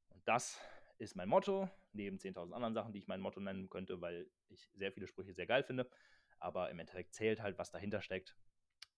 Und 0.09 0.27
das 0.27 0.59
ist 0.97 1.15
mein 1.15 1.29
Motto, 1.29 1.69
neben 1.93 2.17
10.000 2.17 2.53
anderen 2.53 2.73
Sachen, 2.73 2.93
die 2.93 2.99
ich 2.99 3.07
mein 3.07 3.21
Motto 3.21 3.39
nennen 3.39 3.69
könnte, 3.69 4.01
weil 4.01 4.29
ich 4.49 4.69
sehr 4.73 4.91
viele 4.91 5.07
Sprüche 5.07 5.33
sehr 5.33 5.47
geil 5.47 5.63
finde. 5.63 5.89
Aber 6.39 6.69
im 6.69 6.79
Endeffekt 6.79 7.13
zählt 7.13 7.41
halt, 7.41 7.57
was 7.57 7.71
dahinter 7.71 8.01
steckt. 8.01 8.37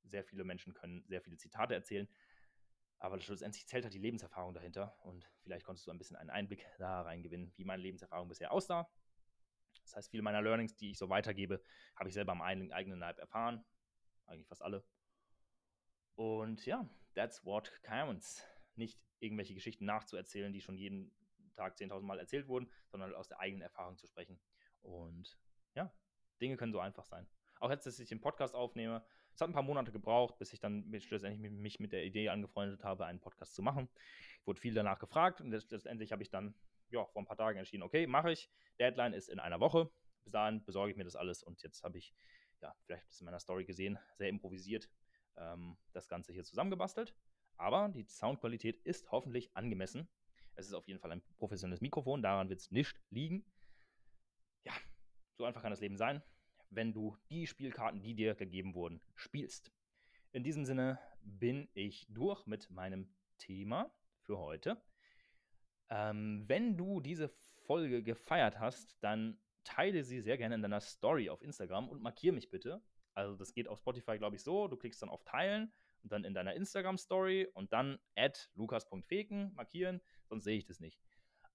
Sehr 0.04 0.24
viele 0.24 0.44
Menschen 0.44 0.74
können 0.74 1.04
sehr 1.08 1.22
viele 1.22 1.38
Zitate 1.38 1.74
erzählen. 1.74 2.08
Aber 3.00 3.20
schlussendlich 3.20 3.68
zählt 3.68 3.84
halt 3.84 3.94
die 3.94 4.00
Lebenserfahrung 4.00 4.54
dahinter 4.54 4.98
und 5.04 5.30
vielleicht 5.42 5.66
konntest 5.66 5.88
du 5.88 5.92
ein 5.92 5.98
bisschen 5.98 6.16
einen 6.16 6.30
Einblick 6.30 6.66
da 6.78 7.02
rein 7.02 7.22
gewinnen, 7.22 7.52
wie 7.58 7.66
meine 7.66 7.84
Lebenserfahrung 7.84 8.30
bisher 8.30 8.52
aussah. 8.52 8.90
Das 9.84 9.96
heißt, 9.96 10.12
viele 10.12 10.24
meiner 10.24 10.42
Learnings, 10.42 10.76
die 10.76 10.92
ich 10.92 10.98
so 10.98 11.10
weitergebe, 11.10 11.62
habe 11.96 12.10
ich 12.10 12.16
selber 12.16 12.32
am 12.32 12.42
eigenen 12.42 13.00
Leib 13.00 13.20
erfahren. 13.20 13.64
eigentlich 14.26 14.48
fast 14.48 14.62
alle. 14.62 14.84
Und 16.16 16.66
ja, 16.66 16.90
that's 17.14 17.46
what 17.46 17.72
counts. 17.84 18.44
Nicht 18.76 19.00
irgendwelche 19.20 19.54
Geschichten 19.54 19.86
nachzuerzählen, 19.86 20.54
die 20.54 20.62
schon 20.62 20.78
jeden 20.78 21.12
Tag 21.54 21.76
10.000 21.76 22.02
Mal 22.02 22.20
erzählt 22.20 22.48
wurden, 22.48 22.70
sondern 22.90 23.14
aus 23.14 23.28
der 23.28 23.40
eigenen 23.40 23.62
Erfahrung 23.62 23.98
zu 23.98 24.08
sprechen. 24.08 24.40
Und 24.82 25.38
ja, 25.76 25.94
Dinge 26.42 26.58
können 26.58 26.74
so 26.74 26.80
einfach 26.80 27.06
sein. 27.06 27.28
Auch 27.60 27.70
jetzt, 27.70 27.86
dass 27.86 28.00
ich 28.00 28.10
den 28.10 28.20
Podcast 28.20 28.56
aufnehme, 28.56 29.06
es 29.34 29.42
hat 29.42 29.50
ein 29.50 29.54
paar 29.54 29.64
Monate 29.64 29.92
gebraucht, 29.92 30.38
bis 30.38 30.54
ich 30.54 30.60
dann 30.60 30.94
schlussendlich 31.00 31.52
mich 31.52 31.80
mit 31.80 31.92
der 31.92 32.04
Idee 32.06 32.30
angefreundet 32.30 32.84
habe, 32.84 33.06
einen 33.06 33.20
Podcast 33.20 33.56
zu 33.56 33.64
machen. 33.64 33.90
Ich 34.40 34.48
wurde 34.48 34.60
viel 34.60 34.74
danach 34.74 35.00
gefragt 35.00 35.42
und 35.42 35.50
letztendlich 35.50 36.12
habe 36.12 36.22
ich 36.22 36.30
dann 36.30 36.54
ja, 36.94 37.06
vor 37.08 37.22
ein 37.22 37.26
paar 37.26 37.38
Tagen 37.38 37.58
entschieden, 37.58 37.84
okay, 37.84 38.08
mache 38.08 38.32
ich. 38.32 38.50
Deadline 38.80 39.14
ist 39.14 39.28
in 39.28 39.40
einer 39.40 39.60
Woche. 39.60 39.92
Bis 40.24 40.32
dahin 40.32 40.64
besorge 40.64 40.92
ich 40.92 40.98
mir 40.98 41.04
das 41.04 41.16
alles 41.16 41.44
und 41.44 41.62
jetzt 41.64 41.84
habe 41.84 41.98
ich, 41.98 42.14
ja, 42.62 42.74
vielleicht 42.86 43.10
ist 43.10 43.20
in 43.20 43.26
meiner 43.26 43.40
Story 43.40 43.66
gesehen, 43.66 44.00
sehr 44.16 44.30
improvisiert 44.30 44.90
ähm, 45.36 45.76
das 45.92 46.08
Ganze 46.08 46.32
hier 46.32 46.44
zusammengebastelt. 46.44 47.14
Aber 47.58 47.90
die 47.90 48.06
Soundqualität 48.06 48.80
ist 48.84 49.12
hoffentlich 49.12 49.56
angemessen. 49.56 50.08
Es 50.56 50.68
ist 50.68 50.74
auf 50.74 50.88
jeden 50.88 51.00
Fall 51.00 51.12
ein 51.12 51.24
professionelles 51.38 51.82
Mikrofon, 51.82 52.22
daran 52.22 52.48
wird 52.50 52.62
es 52.62 52.72
nicht 52.72 53.02
liegen. 53.10 53.44
Ja, 54.64 54.74
so 55.38 55.46
einfach 55.46 55.62
kann 55.62 55.72
das 55.72 55.82
Leben 55.82 55.98
sein, 55.98 56.24
wenn 56.70 56.94
du 56.94 57.18
die 57.30 57.48
Spielkarten, 57.48 58.02
die 58.02 58.14
dir 58.14 58.36
gegeben 58.36 58.76
wurden, 58.76 59.02
spielst. 59.16 59.72
In 60.32 60.44
diesem 60.44 60.64
Sinne 60.64 61.00
bin 61.22 61.70
ich 61.74 62.06
durch 62.10 62.46
mit 62.46 62.70
meinem 62.70 63.14
Thema 63.40 63.92
für 64.22 64.38
heute. 64.38 64.82
Ähm, 65.90 66.44
wenn 66.48 66.78
du 66.78 67.00
diese 67.00 67.30
Folge 67.66 68.04
gefeiert 68.04 68.60
hast, 68.60 68.98
dann 69.02 69.40
teile 69.64 70.04
sie 70.04 70.22
sehr 70.22 70.38
gerne 70.38 70.56
in 70.56 70.62
deiner 70.62 70.82
Story 70.82 71.30
auf 71.30 71.42
Instagram 71.42 71.90
und 71.90 72.02
markiere 72.02 72.36
mich 72.36 72.50
bitte. 72.50 72.82
Also 73.14 73.36
das 73.36 73.54
geht 73.54 73.68
auf 73.68 73.80
Spotify, 73.80 74.18
glaube 74.18 74.36
ich, 74.36 74.44
so. 74.44 74.68
Du 74.68 74.76
klickst 74.76 75.02
dann 75.02 75.10
auf 75.10 75.24
Teilen 75.24 75.72
und 76.02 76.12
dann 76.12 76.24
in 76.24 76.34
deiner 76.34 76.54
Instagram-Story 76.54 77.48
und 77.54 77.72
dann 77.72 78.00
at 78.16 78.50
lukas.feken 78.56 79.54
markieren, 79.54 80.02
sonst 80.26 80.44
sehe 80.44 80.58
ich 80.58 80.66
das 80.66 80.80
nicht. 80.80 81.02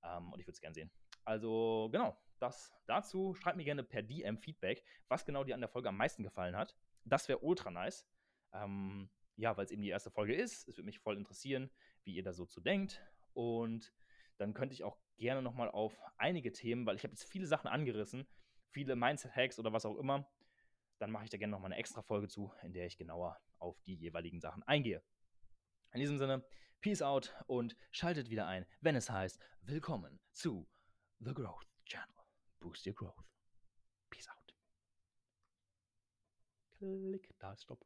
Ähm, 0.03 0.33
und 0.33 0.41
ich 0.41 0.47
würde 0.47 0.55
es 0.55 0.61
gerne 0.61 0.75
sehen. 0.75 0.91
Also 1.25 1.89
genau, 1.93 2.17
das 2.39 2.73
dazu. 2.87 3.35
Schreib 3.35 3.57
mir 3.57 3.65
gerne 3.65 3.83
per 3.83 4.03
DM 4.03 4.39
Feedback, 4.39 4.85
was 5.09 5.25
genau 5.25 5.45
dir 5.45 5.55
an 5.55 5.61
der 5.61 5.69
Folge 5.69 5.89
am 5.89 5.97
meisten 5.97 6.23
gefallen 6.23 6.57
hat. 6.57 6.75
Das 7.05 7.29
wäre 7.29 7.41
ultra 7.41 7.71
nice. 7.71 8.07
Ähm, 8.53 9.11
ja, 9.37 9.57
weil 9.57 9.67
es 9.67 9.71
eben 9.71 9.83
die 9.83 9.89
erste 9.89 10.11
Folge 10.11 10.35
ist. 10.35 10.67
Es 10.69 10.77
würde 10.77 10.87
mich 10.87 10.99
voll 10.99 11.17
interessieren, 11.17 11.71
wie 12.05 12.15
ihr 12.15 12.23
da 12.23 12.33
so 12.33 12.47
zu 12.47 12.61
denkt. 12.61 13.03
Und 13.35 13.93
dann 14.39 14.55
könnte 14.55 14.73
ich 14.73 14.85
auch 14.85 14.99
gerne 15.17 15.43
nochmal 15.43 15.71
auf 15.71 15.99
einige 16.17 16.53
Themen, 16.53 16.87
weil 16.87 16.97
ich 16.97 17.03
habe 17.03 17.13
jetzt 17.13 17.29
viele 17.29 17.47
Sachen 17.47 17.69
angerissen, 17.69 18.27
viele 18.71 18.97
Mindset-Hacks 18.97 19.59
oder 19.59 19.73
was 19.73 19.85
auch 19.85 19.97
immer. 19.97 20.29
Dann 20.99 21.11
mache 21.11 21.25
ich 21.25 21.31
da 21.31 21.39
gerne 21.39 21.53
nochmal 21.53 21.73
eine 21.73 21.81
extra 21.81 22.03
Folge 22.03 22.29
zu, 22.29 22.53
in 22.63 22.73
der 22.73 22.87
ich 22.87 22.97
genauer 22.97 23.39
auf 23.59 23.81
die 23.83 23.95
jeweiligen 23.95 24.41
Sachen 24.41 24.63
eingehe. 24.63 25.03
In 25.93 26.01
diesem 26.01 26.19
Sinne, 26.19 26.45
Peace 26.81 27.03
out 27.03 27.35
und 27.47 27.77
schaltet 27.91 28.31
wieder 28.31 28.47
ein, 28.47 28.67
wenn 28.81 28.95
es 28.95 29.11
heißt, 29.11 29.41
willkommen 29.63 30.21
zu 30.33 30.69
The 31.19 31.35
Growth 31.35 31.69
Channel. 31.85 32.15
Boost 32.61 32.87
your 32.87 32.95
growth. 32.95 33.25
Peace 34.11 34.29
out. 34.29 34.55
Klick, 36.79 37.35
da, 37.39 37.57
stopp. 37.57 37.85